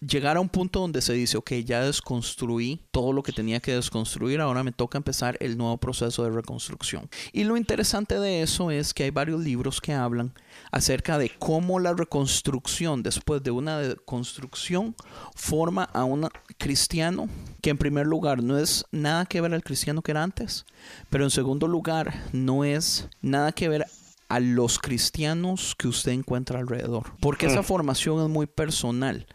[0.06, 3.74] llegar a un punto donde se dice, ok, ya desconstruí todo lo que tenía que
[3.74, 7.08] desconstruir, ahora me toca empezar el nuevo proceso de reconstrucción.
[7.32, 10.32] Y lo interesante de eso es que hay varios libros que hablan
[10.70, 14.94] acerca de cómo la reconstrucción después de una construcción
[15.34, 16.28] forma a un
[16.58, 17.28] cristiano
[17.60, 20.66] que en primer lugar no es nada que ver al cristiano que era antes,
[21.10, 23.86] pero en segundo lugar no es nada que ver
[24.28, 29.26] a los cristianos que usted encuentra alrededor, porque esa formación es muy personal.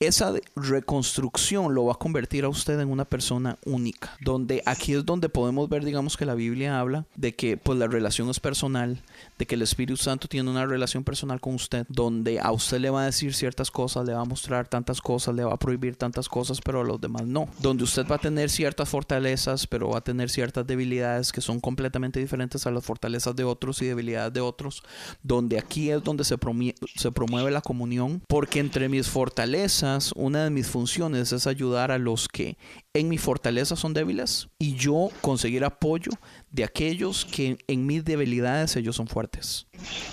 [0.00, 5.04] Esa reconstrucción lo va a convertir a usted en una persona única, donde aquí es
[5.04, 9.02] donde podemos ver, digamos, que la Biblia habla de que pues la relación es personal,
[9.40, 12.90] de que el Espíritu Santo tiene una relación personal con usted, donde a usted le
[12.90, 15.96] va a decir ciertas cosas, le va a mostrar tantas cosas, le va a prohibir
[15.96, 19.88] tantas cosas, pero a los demás no, donde usted va a tener ciertas fortalezas, pero
[19.88, 23.86] va a tener ciertas debilidades que son completamente diferentes a las fortalezas de otros y
[23.86, 24.84] debilidades de otros,
[25.24, 26.36] donde aquí es donde se,
[26.94, 31.98] se promueve la comunión, porque entre mis fortalezas, una de mis funciones es ayudar a
[31.98, 32.56] los que
[32.94, 36.10] en mi fortaleza son débiles y yo conseguir apoyo
[36.50, 39.66] de aquellos que en mis debilidades ellos son fuertes.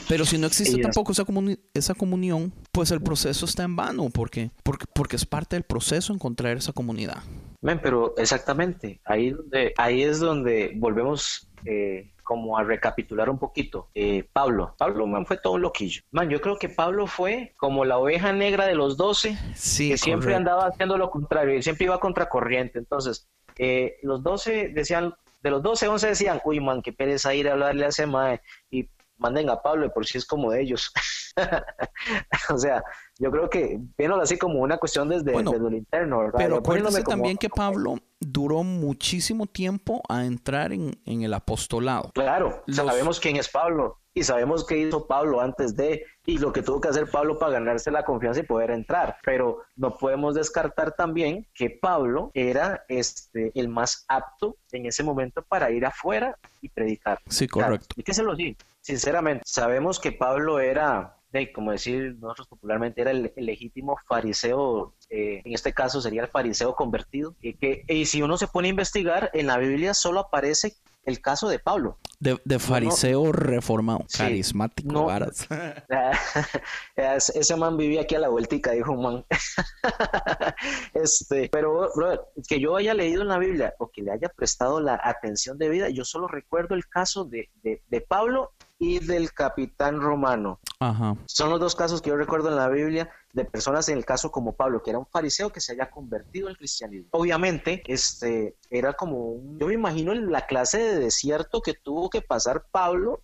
[0.07, 4.10] Pero si no existe tampoco esa, comuni- esa comunión, pues el proceso está en vano,
[4.10, 7.23] porque, porque, porque es parte del proceso encontrar esa comunidad.
[7.61, 13.88] Men, pero exactamente, ahí, donde, ahí es donde volvemos eh, como a recapitular un poquito.
[13.95, 16.02] Eh, Pablo, Pablo man, fue todo un loquillo.
[16.11, 19.97] Man, yo creo que Pablo fue como la oveja negra de los doce, Sí, que
[19.97, 20.38] siempre correcto.
[20.52, 22.80] andaba haciendo lo contrario siempre iba contracorriente.
[22.80, 27.47] Entonces, eh, los doce decían, de los doce, once decían, uy, man, qué pereza ir
[27.47, 28.41] a hablarle a ese mae
[28.72, 30.92] y manden a Pablo, por si es como de ellos.
[32.50, 32.84] o sea,
[33.18, 36.34] yo creo que viéndolo así como una cuestión desde, Bueno, desde lo interno, ¿verdad?
[36.38, 42.12] Pero como- también que Pablo duró muchísimo tiempo a entrar en, en el apostolado.
[42.14, 46.54] Claro, Los- sabemos quién es Pablo y sabemos qué hizo Pablo antes de y lo
[46.54, 49.18] que tuvo que hacer Pablo para ganarse la confianza y poder entrar.
[49.24, 55.44] Pero no podemos descartar también que Pablo era este el más apto en ese momento
[55.44, 57.20] para ir afuera y predicar.
[57.28, 57.94] Sí, Claro, correcto.
[57.98, 63.02] y que se lo sí, sinceramente, sabemos que Pablo era, de, como decir nosotros popularmente,
[63.02, 67.84] era el, el legítimo fariseo, eh, en este caso sería el fariseo convertido, y que
[67.90, 70.74] y si uno se pone a investigar, en la Biblia solo aparece
[71.06, 71.98] el caso de Pablo.
[72.19, 75.06] De, de fariseo reformado, Sí, carismático, no.
[75.06, 75.48] varas.
[76.95, 79.26] Es- Ese man vivía aquí a la vueltica, dijo un man.
[80.94, 84.80] Este, pero, brother, que yo haya leído en la Biblia o que le haya prestado
[84.80, 89.32] la atención de vida, yo solo recuerdo el caso de, de, de Pablo y del
[89.34, 90.60] capitán romano.
[90.80, 91.15] Ajá.
[91.26, 94.32] Son los dos casos que yo recuerdo en la Biblia de personas en el caso
[94.32, 97.10] como Pablo, que era un fariseo que se haya convertido al cristianismo.
[97.12, 102.22] Obviamente, este era como un, yo me imagino la clase de desierto que tuvo que
[102.22, 103.22] pasar Pablo,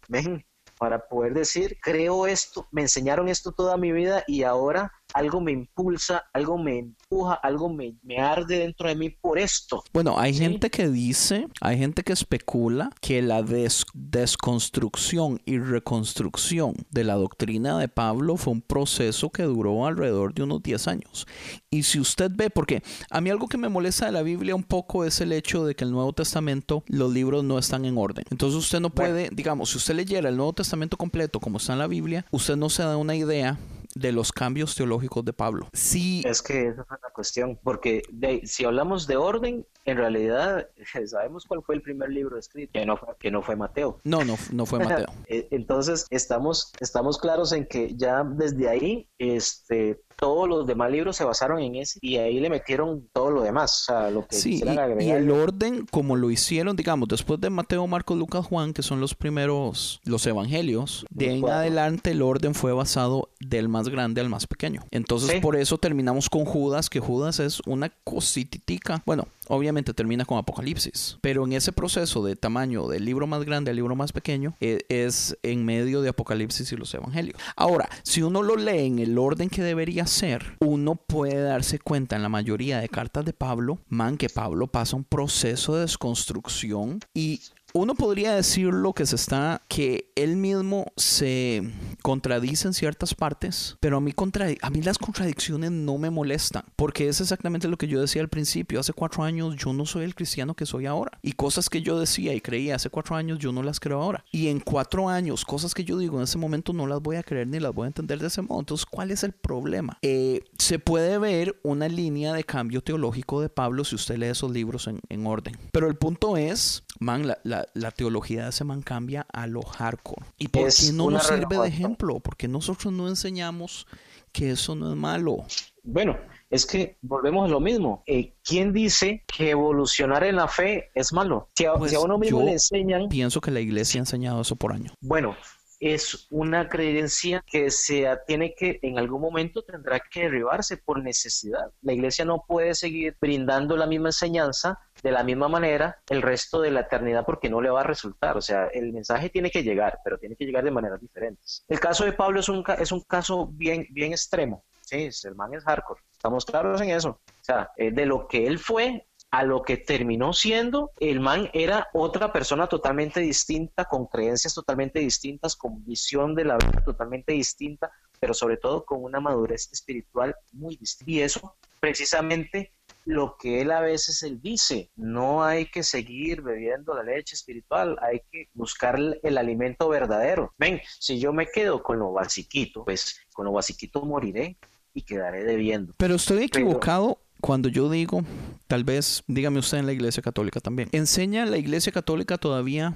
[0.77, 5.51] para poder decir, creo esto, me enseñaron esto toda mi vida y ahora algo me
[5.51, 9.83] impulsa, algo me empuja, algo me, me arde dentro de mí por esto.
[9.93, 10.39] Bueno, hay Sí.
[10.39, 17.15] gente que dice, hay gente que especula que la des- desconstrucción y reconstrucción de la
[17.15, 21.25] doctrina de Pablo fue un proceso que duró alrededor de unos 10 años.
[21.69, 24.63] Y si usted ve, porque a mí algo que me molesta de la Biblia un
[24.63, 28.25] poco es el hecho de que el Nuevo Testamento, los libros no están en orden.
[28.31, 29.11] Entonces usted no Bueno.
[29.13, 32.55] puede, digamos, si usted leyera el Nuevo Testamento completo como está en la Biblia, usted
[32.55, 33.57] no se da una idea
[33.95, 35.67] de los cambios teológicos de Pablo.
[35.73, 40.67] Sí, Es que esa es la cuestión, porque de- si hablamos de orden, en realidad
[41.07, 43.99] sabemos cuál fue el primer libro escrito, que no fue, que no fue Mateo.
[44.03, 45.07] no, no, no fue Mateo.
[45.27, 51.15] Eh, Entonces estamos, estamos claros en que ya desde ahí este, todos los demás libros
[51.17, 54.35] se basaron en ese y ahí le metieron todo lo demás, o sea, lo que
[54.35, 55.17] Sí, quisieran y, y agregar.
[55.17, 59.15] el orden como lo hicieron, digamos, después de Mateo, Marcos, Lucas, Juan, que son los
[59.15, 64.29] primeros, los evangelios, de ahí en adelante el orden fue basado del más grande al
[64.29, 64.83] más pequeño.
[64.91, 65.39] Entonces Sí.
[65.39, 69.03] por eso terminamos con Judas, que Judas es una cosititica.
[69.05, 73.71] Bueno, obviamente termina con Apocalipsis, pero en ese proceso de tamaño del libro más grande
[73.71, 77.39] al libro más pequeño e- es en medio de Apocalipsis y los evangelios.
[77.55, 82.15] Ahora, si uno lo lee en el orden que debería ser, uno puede darse cuenta
[82.15, 86.99] en la mayoría de cartas de Pablo, man, que Pablo pasa un proceso de desconstrucción
[87.13, 87.41] y
[87.73, 91.63] uno podría decirlo que se está, que él mismo se
[92.01, 96.63] contradice en ciertas partes, pero a mí, contra- a mí las contradicciones no me molestan,
[96.75, 98.79] porque es exactamente lo que yo decía al principio.
[98.79, 101.19] Hace cuatro años yo no soy el cristiano que soy ahora.
[101.21, 104.23] Y cosas que yo decía y creía hace cuatro años yo no las creo ahora.
[104.31, 107.23] Y en cuatro años, cosas que yo digo en ese momento no las voy a
[107.23, 108.59] creer ni las voy a entender de ese modo.
[108.59, 109.97] Entonces, ¿cuál es el problema?
[110.01, 114.51] Eh, se puede ver una línea de cambio teológico de Pablo si usted lee esos
[114.51, 115.55] libros en, en orden.
[115.71, 120.25] Pero el punto es, man, la, la teología de ese man cambia a lo hardcore.
[120.37, 122.19] ¿Y por Es qué no nos sirve de ejemplo?
[122.19, 123.87] Porque nosotros no enseñamos
[124.31, 125.45] que eso no es malo.
[125.83, 126.17] Bueno,
[126.49, 128.03] es que volvemos a lo mismo.
[128.05, 131.49] Eh, ¿Quién dice que evolucionar en la fe es malo?
[131.55, 134.41] Si a, Pues si a uno mismo le enseñan, Pienso que la iglesia ha enseñado
[134.41, 134.93] eso por años.
[135.01, 135.35] bueno,
[135.81, 141.71] es una creencia que se tiene que, en algún momento tendrá que derribarse por necesidad.
[141.81, 146.61] La iglesia no puede seguir brindando la misma enseñanza de la misma manera el resto
[146.61, 148.37] de la eternidad porque no le va a resultar.
[148.37, 151.63] O sea, el mensaje tiene que llegar, pero tiene que llegar de maneras diferentes.
[151.67, 154.63] El caso de Pablo es un, es un caso bien, bien extremo.
[154.81, 156.01] Sí, el man es hardcore.
[156.11, 157.09] Estamos claros en eso.
[157.09, 161.49] O sea, eh, de lo que él fue a lo que terminó siendo, el man
[161.53, 167.31] era otra persona totalmente distinta, con creencias totalmente distintas, con visión de la vida totalmente
[167.31, 171.11] distinta, pero sobre todo con una madurez espiritual muy distinta.
[171.11, 172.73] Y eso precisamente
[173.05, 177.97] lo que él a veces él dice, no hay que seguir bebiendo la leche espiritual,
[178.01, 180.53] hay que buscar el, el alimento verdadero.
[180.57, 184.57] Ven, si yo me quedo con lo basiquito, pues con lo basiquito moriré
[184.93, 185.93] y quedaré debiendo.
[185.97, 188.21] Pero estoy equivocado cuando yo digo,
[188.67, 192.93] tal vez, dígame usted en la iglesia católica también, ¿enseña la iglesia católica todavía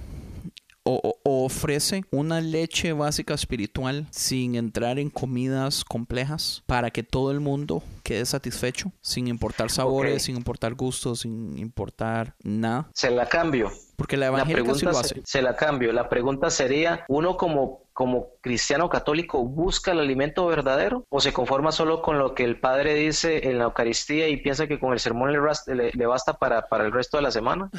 [0.85, 7.39] o, ofrece una leche básica espiritual sin entrar en comidas complejas para que todo el
[7.39, 12.87] mundo quede satisfecho, sin importar sabores, sin importar gustos, sin importar nada?
[12.93, 13.71] Se la cambio.
[13.95, 15.21] Porque la La evangélica sí lo hace.
[15.25, 15.91] se la cambio.
[15.93, 21.71] La pregunta sería, ¿uno como, como cristiano católico busca el alimento verdadero o se conforma
[21.71, 24.99] solo con lo que el Padre dice en la Eucaristía y piensa que con el
[24.99, 27.69] sermón le- le basta para, para el resto de la semana?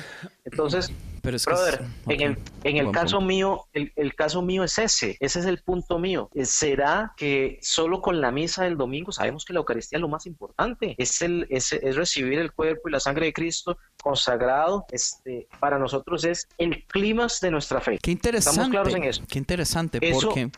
[0.44, 0.90] Entonces,
[1.26, 3.26] Pero es que es- brother, en el, en caso punto.
[3.26, 6.30] mío, el, el caso mío es ese, ese es el punto mío.
[6.34, 10.08] Eh, ¿Será que solo con la misa del domingo sabemos que la Eucaristía es lo
[10.08, 10.94] más importante?
[10.98, 14.86] Es, el, es, es recibir el cuerpo y la sangre de Cristo consagrado.
[14.92, 17.98] Este, para nosotros es el clímax de nuestra fe.
[18.00, 18.60] Qué interesante.
[18.60, 19.22] Estamos claros en eso.
[19.28, 20.50] Qué interesante, Eso- porque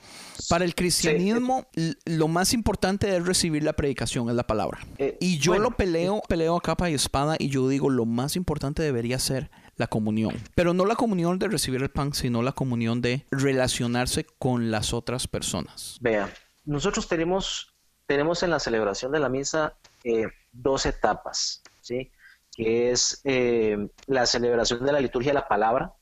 [0.50, 1.66] para el cristianismo
[2.04, 4.80] lo más importante es recibir la predicación, es la palabra.
[4.98, 8.04] Eh, Y yo bueno, lo peleo, peleo a capa y espada y yo digo lo
[8.04, 10.34] más importante debería ser la comunión.
[10.54, 14.92] Pero no la comunión de recibir el pan, sino la comunión de relacionarse con las
[14.92, 15.96] otras personas.
[16.00, 16.30] Vea,
[16.66, 17.74] nosotros tenemos,
[18.06, 22.10] tenemos en la celebración de la misa eh, dos etapas, ¿sí?
[22.54, 25.94] Que es eh, la celebración de la liturgia de la palabra,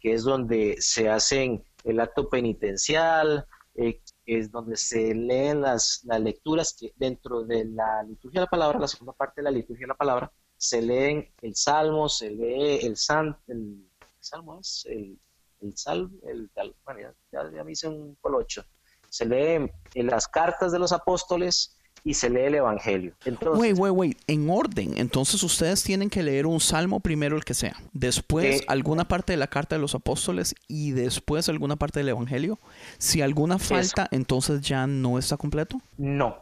[0.00, 6.20] que es donde se hacen el acto penitencial, eh, es donde se leen las, las
[6.20, 9.84] lecturas que dentro de la liturgia de la palabra, la segunda parte de la liturgia
[9.84, 10.30] de la palabra,
[10.62, 13.84] se leen el salmo, se lee el san, el,
[14.20, 15.18] salmo es el,
[15.60, 16.48] el salmo, el,
[16.84, 18.64] bueno, ya, ya- ya me hice un colocho.
[19.08, 23.12] Se leen las cartas de los apóstoles y se lee el evangelio.
[23.24, 24.18] Entonces, Wait, wait, wait.
[24.28, 24.96] En orden.
[24.98, 27.76] Entonces ustedes tienen que leer un salmo primero el que sea.
[27.92, 32.08] Después Eh, alguna parte de la carta de los apóstoles y después alguna parte del
[32.10, 32.60] evangelio.
[32.98, 35.80] Si alguna falta, entonces ya no está completo.
[35.98, 36.36] No,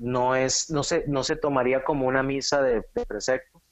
[0.00, 3.62] no es, no se, no se tomaría como una misa de, precepto.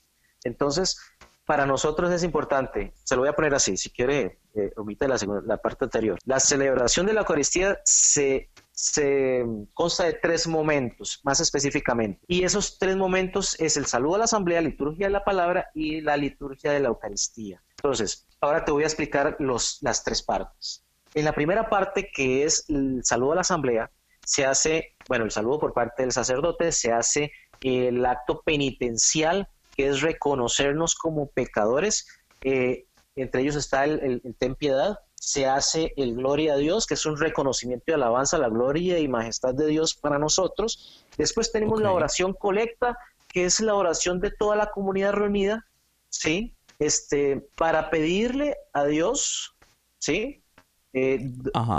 [0.45, 1.01] Entonces,
[1.45, 5.17] para nosotros es importante, se lo voy a poner así, si quiere, eh, omite la,
[5.45, 6.19] la parte anterior.
[6.27, 12.21] La celebración de la Eucaristía se, se consta de tres momentos, más específicamente.
[12.29, 16.03] Y esos tres momentos es el saludo a la asamblea, liturgia de la palabra y
[16.03, 17.63] la liturgia de la Eucaristía.
[17.71, 20.85] Entonces, ahora te voy a explicar los, las tres partes.
[21.15, 23.91] En la primera parte, que es el saludo a la asamblea,
[24.29, 27.33] se hace, bueno, el saludo por parte del sacerdote, se hace
[27.63, 32.07] el acto penitencial, que es reconocernos como pecadores.
[32.43, 32.85] eh,
[33.17, 35.01] entre ellos está el, el- el ten piedad.
[35.17, 39.01] Se hace el gloria a Dios, que es un reconocimiento y alabanza a la gloria
[39.01, 41.05] y majestad de Dios para nosotros.
[41.17, 45.67] Después tenemos la oración colecta, que es la oración de toda la comunidad reunida,
[46.11, 46.55] ¿sí?
[46.79, 49.57] Este, para pedirle a Dios,
[49.99, 50.45] ¿sí?
[50.93, 51.19] Eh,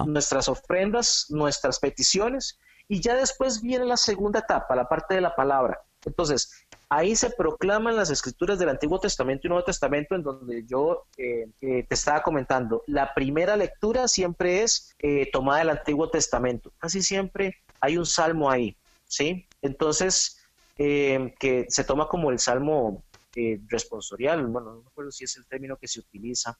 [0.05, 2.59] nuestras ofrendas, nuestras peticiones,
[2.89, 5.79] y ya después viene la segunda etapa, la parte de la palabra.
[6.05, 11.05] Entonces, ahí se proclaman las escrituras del Antiguo Testamento y Nuevo Testamento, en donde yo
[11.17, 12.83] eh, eh, te estaba comentando.
[12.87, 16.73] La primera lectura siempre es eh, tomada del Antiguo Testamento.
[16.79, 18.75] Casi siempre hay un salmo ahí,
[19.05, 19.45] ¿sí?
[19.61, 20.41] Entonces,
[20.77, 23.03] eh, que se toma como el salmo
[23.35, 26.57] eh, responsorial, bueno, no me acuerdo si es el término que se utiliza.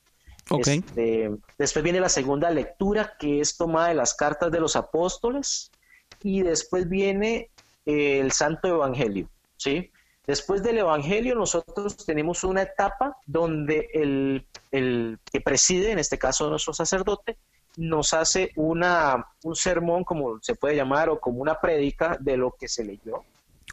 [0.52, 0.68] Ok.
[0.68, 5.72] Este, después viene la segunda lectura, que es tomada de las cartas de los apóstoles,
[6.22, 7.50] y después viene
[7.86, 9.92] eh, el Santo Evangelio, ¿sí?
[10.28, 16.50] Después del Evangelio nosotros tenemos una etapa donde el, el que preside, en este caso
[16.50, 17.38] nuestro sacerdote,
[17.78, 22.52] nos hace una, un sermón, como se puede llamar, o como una prédica de lo
[22.52, 23.24] que se leyó.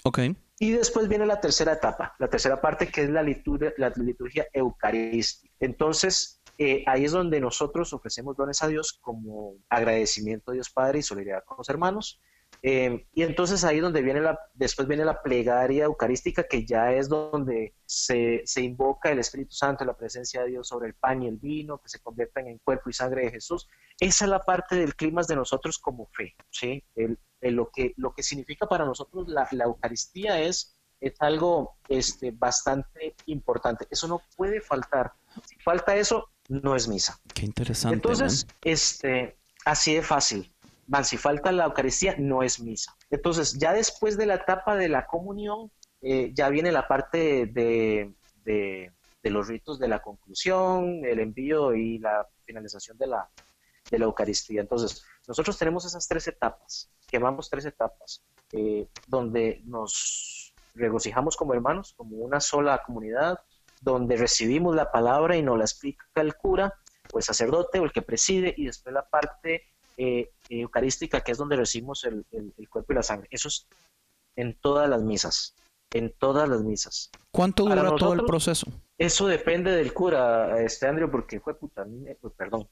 [0.05, 0.21] Ok.
[0.59, 4.47] Y después viene la tercera etapa, la tercera parte que es la liturgia, la liturgia
[4.53, 5.53] eucarística.
[5.61, 11.01] Entonces, eh, ahí es donde nosotros ofrecemos dones a Dios como agradecimiento a Dios Padre
[11.01, 12.19] y solidaridad con los hermanos.
[12.63, 16.93] Eh, y entonces ahí es donde viene la, después viene la plegaria eucarística, que ya
[16.93, 21.23] es donde se, se, invoca el Espíritu Santo, la presencia de Dios sobre el pan
[21.23, 23.69] y el vino, que se conviertan en cuerpo y sangre de Jesús.
[24.01, 26.83] Esa es la parte del clima de nosotros como fe, ¿sí?
[26.95, 32.31] El, lo, que, lo que significa para nosotros la, la Eucaristía es, es algo este,
[32.31, 33.87] bastante importante.
[33.91, 35.13] Eso no puede faltar.
[35.45, 37.19] Si falta eso, no es misa.
[37.35, 37.95] Qué interesante.
[37.95, 40.53] Entonces, este, así de fácil.
[40.87, 42.97] Van, si falta la Eucaristía, no es misa.
[43.11, 45.71] Entonces, ya después de la etapa de la comunión,
[46.03, 48.13] eh, ya viene la parte de,
[48.45, 48.93] de,
[49.25, 53.29] los ritos de la conclusión, el envío y la finalización de la,
[53.91, 54.61] de la Eucaristía.
[54.61, 58.23] Entonces, nosotros tenemos esas tres etapas, quemamos tres etapas,
[58.53, 63.41] eh, donde nos regocijamos como hermanos, como una sola comunidad,
[63.81, 66.73] donde recibimos la palabra y nos la explica el cura
[67.13, 69.65] o el sacerdote o el que preside, y después la parte
[69.97, 73.29] eh, eucarística, que es donde recibimos el, el, el, cuerpo y la sangre.
[73.31, 73.67] Eso es
[74.37, 75.55] en todas las misas,
[75.93, 77.11] en todas las misas.
[77.31, 78.67] ¿Cuánto dura nosotros, todo el proceso?
[78.99, 81.87] Eso depende del cura, este Andrew, porque fue puta,
[82.21, 82.69] pues, perdón.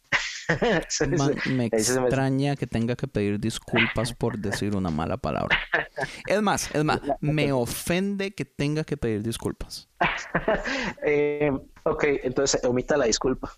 [1.18, 5.58] Man, me extraña que tenga que pedir disculpas por decir una mala palabra.
[6.26, 9.88] Es más, es más, me ofende que tenga que pedir disculpas.
[11.06, 11.52] eh,
[11.84, 13.52] ok, entonces omita la disculpa.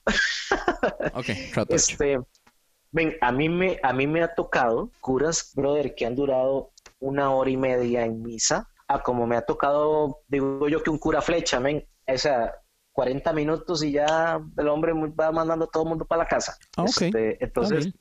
[1.14, 2.18] ok, trato este,
[2.90, 7.30] ven, a mí me a mí me ha tocado curas, brother, que han durado una
[7.30, 11.20] hora y media en misa, a como me ha tocado, digo yo que un cura
[11.20, 12.54] flecha, men, o sea,
[12.92, 16.56] 40 minutos y ya el hombre va mandando a todo el mundo para la casa.
[16.76, 17.08] Ah, okay.
[17.08, 17.92] este, entonces,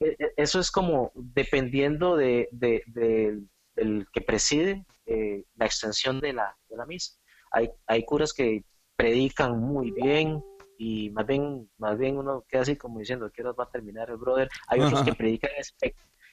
[0.00, 0.16] okay.
[0.36, 3.40] eso es como dependiendo de, de, de
[3.76, 7.16] del que preside eh, la extensión de la, de la misa.
[7.52, 8.64] Hay, hay curas que
[8.96, 10.42] predican muy bien
[10.82, 14.08] y más bien, más bien uno queda así como diciendo, ¿qué hora va a terminar
[14.08, 14.48] el brother?
[14.66, 15.50] Hay otros que predican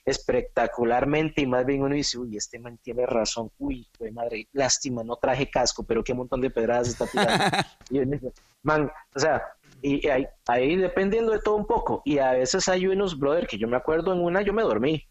[0.06, 5.04] espectacularmente y más bien uno dice, uy, este man tiene razón, uy, güey, madre, lástima,
[5.04, 7.34] no traje casco, pero qué montón de pedradas está tirando.
[7.90, 8.32] y dice,
[8.64, 9.44] man, o sea,
[9.82, 13.58] y ahí, ahí, dependiendo de todo un poco, y a veces hay unos, brother, que
[13.58, 15.04] yo me acuerdo en una, yo me dormí.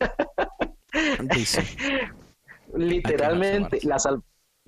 [2.74, 4.08] Literalmente, las,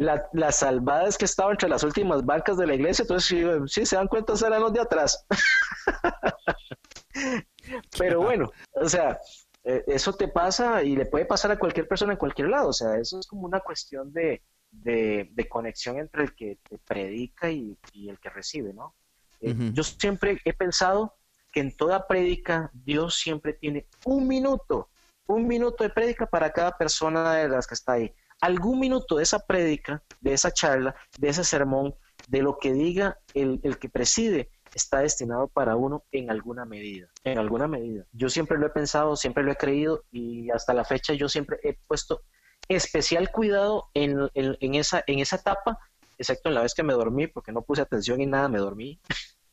[0.03, 3.87] la, las salvadas que estaban entre las últimas bancas de la iglesia, entonces sí, sí
[3.87, 5.27] se dan cuenta, eran los de atrás.
[7.99, 9.19] Pero bueno, o sea,
[9.65, 12.69] eh, eso te pasa y le puede pasar a cualquier persona en cualquier lado.
[12.69, 16.79] O sea, eso es como una cuestión de, de, de conexión entre el que te
[16.79, 18.95] predica y, y el que recibe, ¿no?
[19.41, 19.73] Eh, uh -huh.
[19.73, 21.17] Yo siempre he pensado
[21.53, 24.89] que en toda prédica Dios siempre tiene un minuto,
[25.27, 28.15] un minuto de prédica para cada persona de las que está ahí.
[28.43, 31.95] Algún minuto de esa prédica, de esa charla, de ese sermón,
[32.29, 37.09] de lo que diga el, el que preside, está destinado para uno en alguna medida,
[37.25, 38.05] en alguna medida.
[38.13, 41.59] Yo siempre lo he pensado, siempre lo he creído y hasta la fecha yo siempre
[41.63, 42.23] he puesto
[42.69, 45.79] especial cuidado en, en, en esa, en esa etapa,
[46.19, 49.01] excepto en la vez que me dormí, porque no puse atención y nada, me dormí.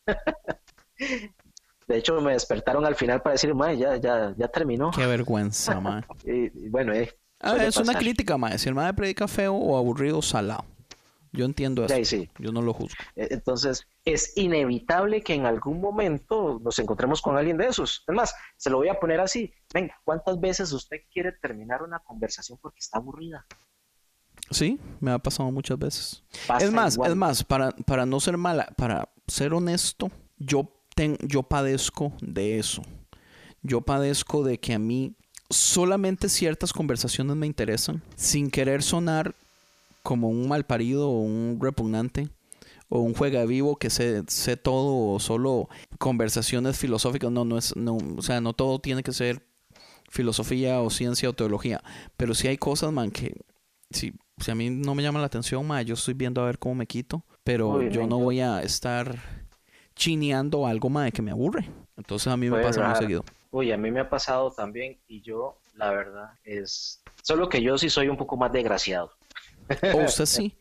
[1.88, 4.91] De hecho, me despertaron al final para decir, ya, ya, ya terminó.
[4.91, 5.82] Qué vergüenza,
[6.24, 7.84] y, y, bueno, eh, es pasar.
[7.84, 8.57] una crítica, mae.
[8.57, 10.66] Si el mae predica feo o aburrido, salado.
[11.32, 11.95] Yo entiendo eso.
[11.95, 12.30] Sí, sí.
[12.40, 12.95] Yo no lo juzgo.
[13.16, 18.03] Entonces, es inevitable que en algún momento nos encontremos con alguien de esos.
[18.07, 19.53] Es más, se lo voy a poner así.
[19.74, 23.45] Venga, ¿cuántas veces usted quiere terminar una conversación porque está aburrida?
[24.49, 26.24] Sí, me ha pasado muchas veces.
[26.48, 27.11] Pasa es más, igual.
[27.11, 32.57] es más, para, para no ser mala, para ser honesto, yo, ten, yo padezco de
[32.57, 32.82] eso.
[33.61, 35.16] Yo padezco de que a mí
[35.50, 39.36] solamente ciertas conversaciones me interesan, sin querer sonar
[40.04, 42.30] como un malparido o un repugnante
[42.88, 47.32] o un juega vivo que sé, sé todo o solo conversaciones filosóficas.
[47.32, 49.42] No, no es, no, o sea, no todo tiene que ser
[50.10, 51.82] filosofía o ciencia o teología.
[52.18, 53.36] Pero sí hay cosas, man, que
[53.92, 56.58] si, si a mí no me llama la atención, man, yo estoy viendo a ver
[56.58, 57.24] cómo me quito.
[57.44, 59.18] Pero yo no voy a estar
[59.96, 61.70] chineando algo, man, que me aburre.
[61.98, 63.24] Entonces a mí me pasa muy seguido.
[63.52, 67.02] Uy, a mí me ha pasado también y yo, la verdad, es...
[67.24, 69.12] Solo que yo sí soy un poco más desgraciado.
[69.94, 70.58] ¿O usted sí?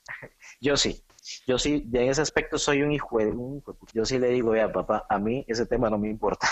[0.60, 1.04] yo sí.
[1.46, 3.62] Yo sí, en ese aspecto soy un hijo de un
[3.92, 6.48] Yo sí le digo, vea, papá, a mí ese tema no me importa.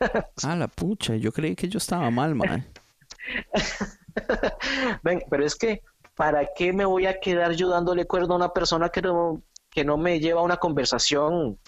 [0.42, 2.66] ah, la pucha, yo creí que yo estaba mal, man.
[5.02, 5.82] Ven, pero es que,
[6.16, 9.84] ¿para qué me voy a quedar yo dándole cuerda a una persona que no, que
[9.84, 11.58] no me lleva a una conversación?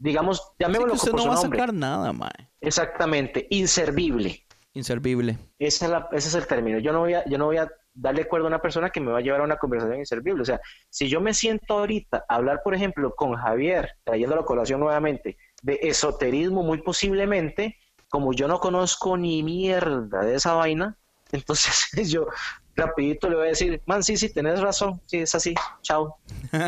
[0.00, 2.12] Digamos, llamémoslo sí, que usted por no su va a sacar nada.
[2.60, 4.46] Exactamente, inservible.
[4.72, 5.38] Inservible.
[5.58, 6.78] Esa es la, ese es el término.
[6.78, 9.12] Yo no voy a, yo no voy a darle cuerda a una persona que me
[9.12, 10.40] va a llevar a una conversación inservible.
[10.40, 10.58] O sea,
[10.88, 15.36] si yo me siento ahorita a hablar, por ejemplo, con Javier, trayendo la colación nuevamente,
[15.62, 17.76] de esoterismo muy posiblemente,
[18.08, 20.96] como yo no conozco ni mierda de esa vaina,
[21.32, 22.26] entonces yo
[22.80, 26.16] rapidito le voy a decir, man, sí, sí, tenés razón, sí, es así, chao.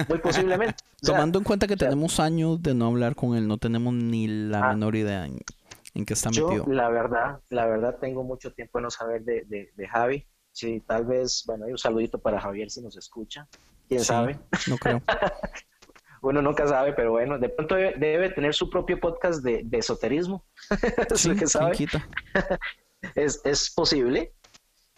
[0.08, 0.76] Muy posiblemente.
[1.02, 4.68] Tomando en cuenta que tenemos años de no hablar con él, no tenemos ni la
[4.68, 4.72] ah.
[4.72, 6.66] menor idea en, qué está metido.
[6.66, 10.26] Yo, la verdad, la verdad, tengo mucho tiempo de no saber de, de, Javi.
[10.52, 13.48] Sí, tal vez, bueno, hay un saludito para Javier si nos escucha.
[13.88, 14.38] ¿Quién sabe?
[14.68, 15.02] No creo.
[16.22, 20.44] Uno nunca sabe, pero bueno, de pronto debe, tener su propio podcast de, esoterismo.
[21.16, 21.74] Sí, que sabe.
[23.16, 24.32] es, es posible.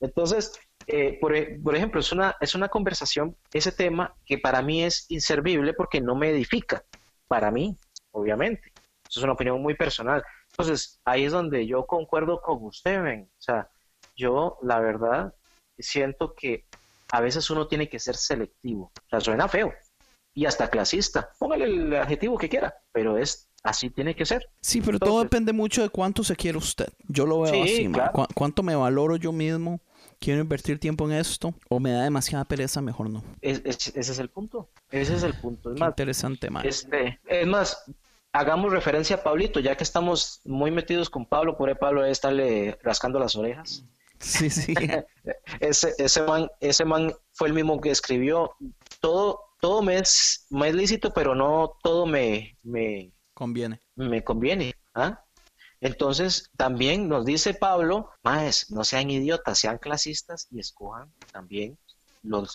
[0.00, 0.52] Entonces,
[0.86, 5.06] eh, por, por, ejemplo, es una, es una conversación, ese tema que para mí es
[5.08, 6.84] inservible porque no me edifica.
[7.26, 7.76] Para mí,
[8.12, 8.72] obviamente.
[9.08, 10.22] Eso es una opinión muy personal.
[10.50, 13.30] Entonces, ahí es donde yo concuerdo con usted, ven.
[13.38, 13.68] O sea,
[14.14, 15.34] yo, la verdad,
[15.78, 16.64] siento que
[17.10, 18.92] a veces uno tiene que ser selectivo.
[18.94, 19.72] O sea, suena feo
[20.34, 21.30] y hasta clasista.
[21.38, 24.48] Póngale el adjetivo que quiera, pero es así tiene que ser.
[24.60, 26.88] Sí, pero todo depende mucho de cuánto se quiere usted.
[27.08, 27.90] Yo lo veo así,
[28.34, 29.80] cuánto me valoro yo mismo
[30.24, 33.22] quiero invertir tiempo en esto o me da demasiada pereza, mejor no.
[33.42, 34.70] ese es el punto.
[34.90, 35.72] Ese es el punto.
[35.74, 36.66] Es más, interesante, man.
[36.66, 37.84] Este, es más,
[38.32, 42.12] hagamos referencia a Pablito, ya que estamos muy metidos con Pablo, por ahí Pablo debe
[42.12, 43.84] estarle rascando las orejas.
[44.18, 44.74] Sí, sí.
[45.60, 48.52] ese, ese, man, ese man fue el mismo que escribió.
[49.00, 53.80] Todo, todo me es, me es lícito, pero no todo me, me conviene.
[53.94, 54.74] Me conviene.
[54.94, 55.23] ¿ah?
[55.84, 61.76] Entonces, también nos dice Pablo, más, no sean idiotas, sean clasistas y escojan también
[62.22, 62.46] lo,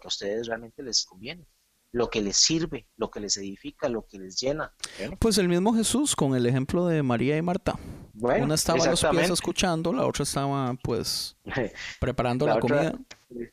[0.00, 1.46] que a ustedes realmente les conviene,
[1.92, 4.72] lo que les sirve, lo que les edifica, lo que les llena.
[5.18, 7.78] Pues el mismo Jesús con el ejemplo de María y Marta.
[8.14, 11.36] una estaba a los pies escuchando, la otra estaba pues
[12.00, 12.94] preparando la, comida.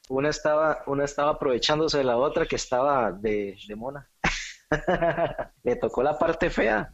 [0.08, 4.08] Una estaba, una estaba aprovechándose de la otra que estaba de, de mona.
[5.64, 6.94] Le tocó la parte fea,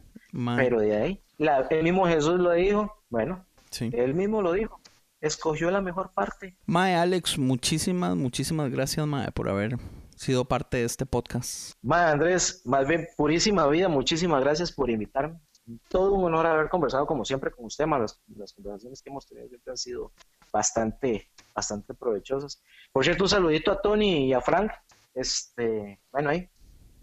[0.56, 1.24] pero de ahí
[1.70, 3.90] el mismo Jesús lo dijo, bueno, sí.
[3.92, 4.80] él mismo lo dijo,
[5.20, 6.56] escogió la mejor parte.
[6.66, 9.78] Mae, Alex, muchísimas, muchísimas gracias, Mae, por haber
[10.16, 11.74] sido parte de este podcast.
[11.82, 15.40] Mae, Andrés, más bien, purísima vida, muchísimas gracias por invitarme.
[15.88, 17.86] Todo un honor haber conversado como siempre con usted.
[17.86, 20.12] Las, las conversaciones que hemos tenido siempre han sido
[20.52, 22.62] bastante, bastante provechosas.
[22.92, 24.70] Por cierto, un saludito a Tony y a Frank.
[25.14, 26.50] Este, bueno, ahí,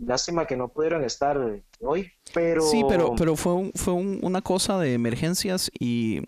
[0.05, 1.37] Lástima que no pudieron estar
[1.79, 2.61] hoy, pero...
[2.61, 6.21] Sí, pero, pero fue, fue una cosa de emergencias y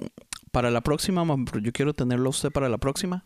[0.52, 1.26] para la próxima,
[1.62, 3.26] yo quiero tenerlo usted para la próxima.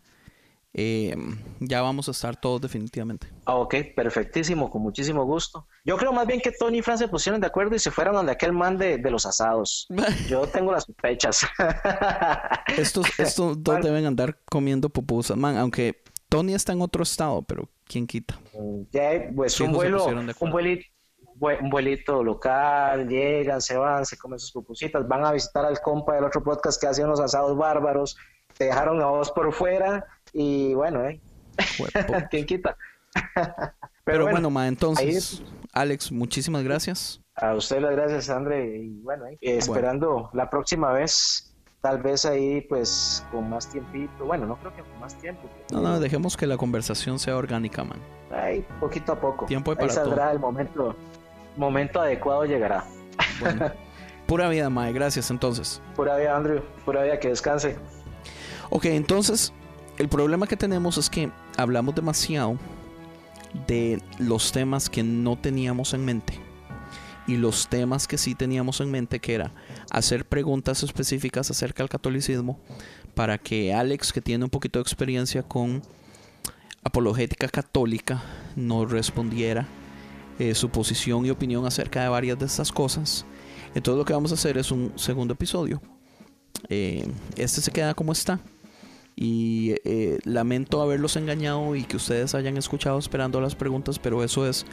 [0.73, 1.15] Eh,
[1.59, 3.27] ya vamos a estar todos definitivamente.
[3.45, 5.67] Ah, ok, perfectísimo, con muchísimo gusto.
[5.83, 8.15] Yo creo más bien que Tony y Fran se pusieron de acuerdo y se fueron
[8.15, 9.87] donde aquel man de, los asados.
[10.29, 11.45] Yo tengo las sospechas.
[12.77, 17.69] estos, estos dos deben andar comiendo pupusas, man, aunque Tony está en otro estado, pero
[17.87, 18.39] ¿quién quita?
[18.91, 20.85] Ya, pues un vuelo, un vuelito,
[21.39, 26.15] un vuelito local, llegan, se van, se comen sus pupusitas, van a visitar al compa
[26.15, 28.17] del otro podcast que hacía unos asados bárbaros,
[28.57, 31.21] te dejaron a vos por fuera y bueno, ¿eh?
[32.31, 32.77] ¿Quién quita?
[34.03, 35.43] Pero, bueno, ma, entonces,
[35.73, 37.21] Alex, muchísimas gracias.
[37.35, 39.37] A usted las gracias, André, y bueno, ¿eh?
[39.41, 44.81] esperando la próxima vez tal vez ahí pues con más tiempito, bueno, no creo que
[44.81, 45.49] con más tiempo.
[45.71, 47.99] No, no, dejemos que la conversación sea orgánica, man.
[48.31, 49.45] Ay, poquito a poco.
[49.45, 50.95] Tiempo para ahí saldrá el momento,
[51.55, 52.85] momento adecuado llegará.
[53.39, 53.71] Bueno,
[54.27, 55.81] pura vida, Mae, gracias entonces.
[55.95, 57.77] Pura vida, Andrew, pura vida, que descanse.
[58.69, 59.53] Ok, entonces,
[59.97, 62.57] el problema que tenemos es que hablamos demasiado
[63.65, 66.46] de los temas que no teníamos en mente
[67.27, 69.51] y los temas que sí teníamos en mente, que era
[69.91, 72.57] hacer preguntas específicas acerca del catolicismo,
[73.13, 75.81] para que Alex, que tiene un poquito de experiencia con
[76.83, 78.23] apologética católica,
[78.55, 79.67] nos respondiera
[80.39, 83.25] eh, su posición y opinión acerca de varias de estas cosas.
[83.75, 85.81] Entonces lo que vamos a hacer es un segundo episodio.
[86.69, 88.39] Eh, este se queda como está.
[89.15, 94.47] Y eh, lamento haberlos engañado y que ustedes hayan escuchado esperando las preguntas, pero eso
[94.47, 94.63] es,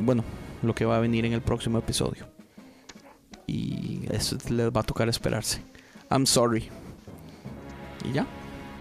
[0.00, 0.24] bueno,
[0.62, 2.26] lo que va a venir en el próximo episodio.
[3.46, 5.62] Y eso les va a tocar esperarse.
[6.10, 6.68] I'm sorry.
[8.04, 8.26] Y ya.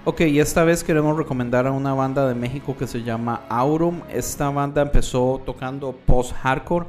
[0.03, 4.01] Ok, y esta vez queremos recomendar a una banda de México que se llama Aurum.
[4.09, 6.87] Esta banda empezó tocando post-hardcore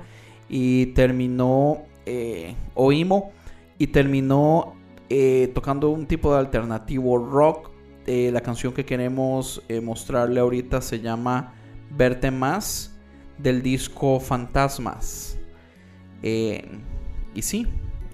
[0.48, 3.32] y terminó, eh, oimo,
[3.78, 4.74] y terminó
[5.10, 7.70] eh, tocando un tipo de alternativo rock.
[8.06, 11.52] Eh, la canción que queremos eh, mostrarle ahorita se llama
[11.90, 12.91] Verte Más
[13.38, 15.38] del disco Fantasmas.
[16.22, 16.68] Eh,
[17.34, 17.66] y sí,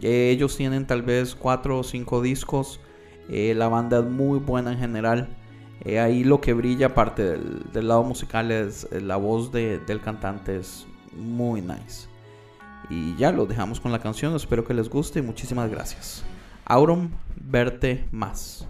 [0.03, 2.81] ellos tienen tal vez cuatro o cinco discos.
[3.29, 5.29] Eh, la banda es muy buena en general.
[5.85, 10.87] Eh, ahí lo que brilla, aparte del, lado musical, es la voz del cantante, es
[11.13, 12.09] muy nice.
[12.91, 16.25] Y ya lo dejamos con la canción, espero que les guste muchísimas gracias.
[16.65, 18.67] Auron, verte más.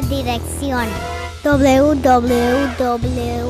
[0.00, 0.88] Dirección.
[1.44, 3.41] Www.concienciamedia.com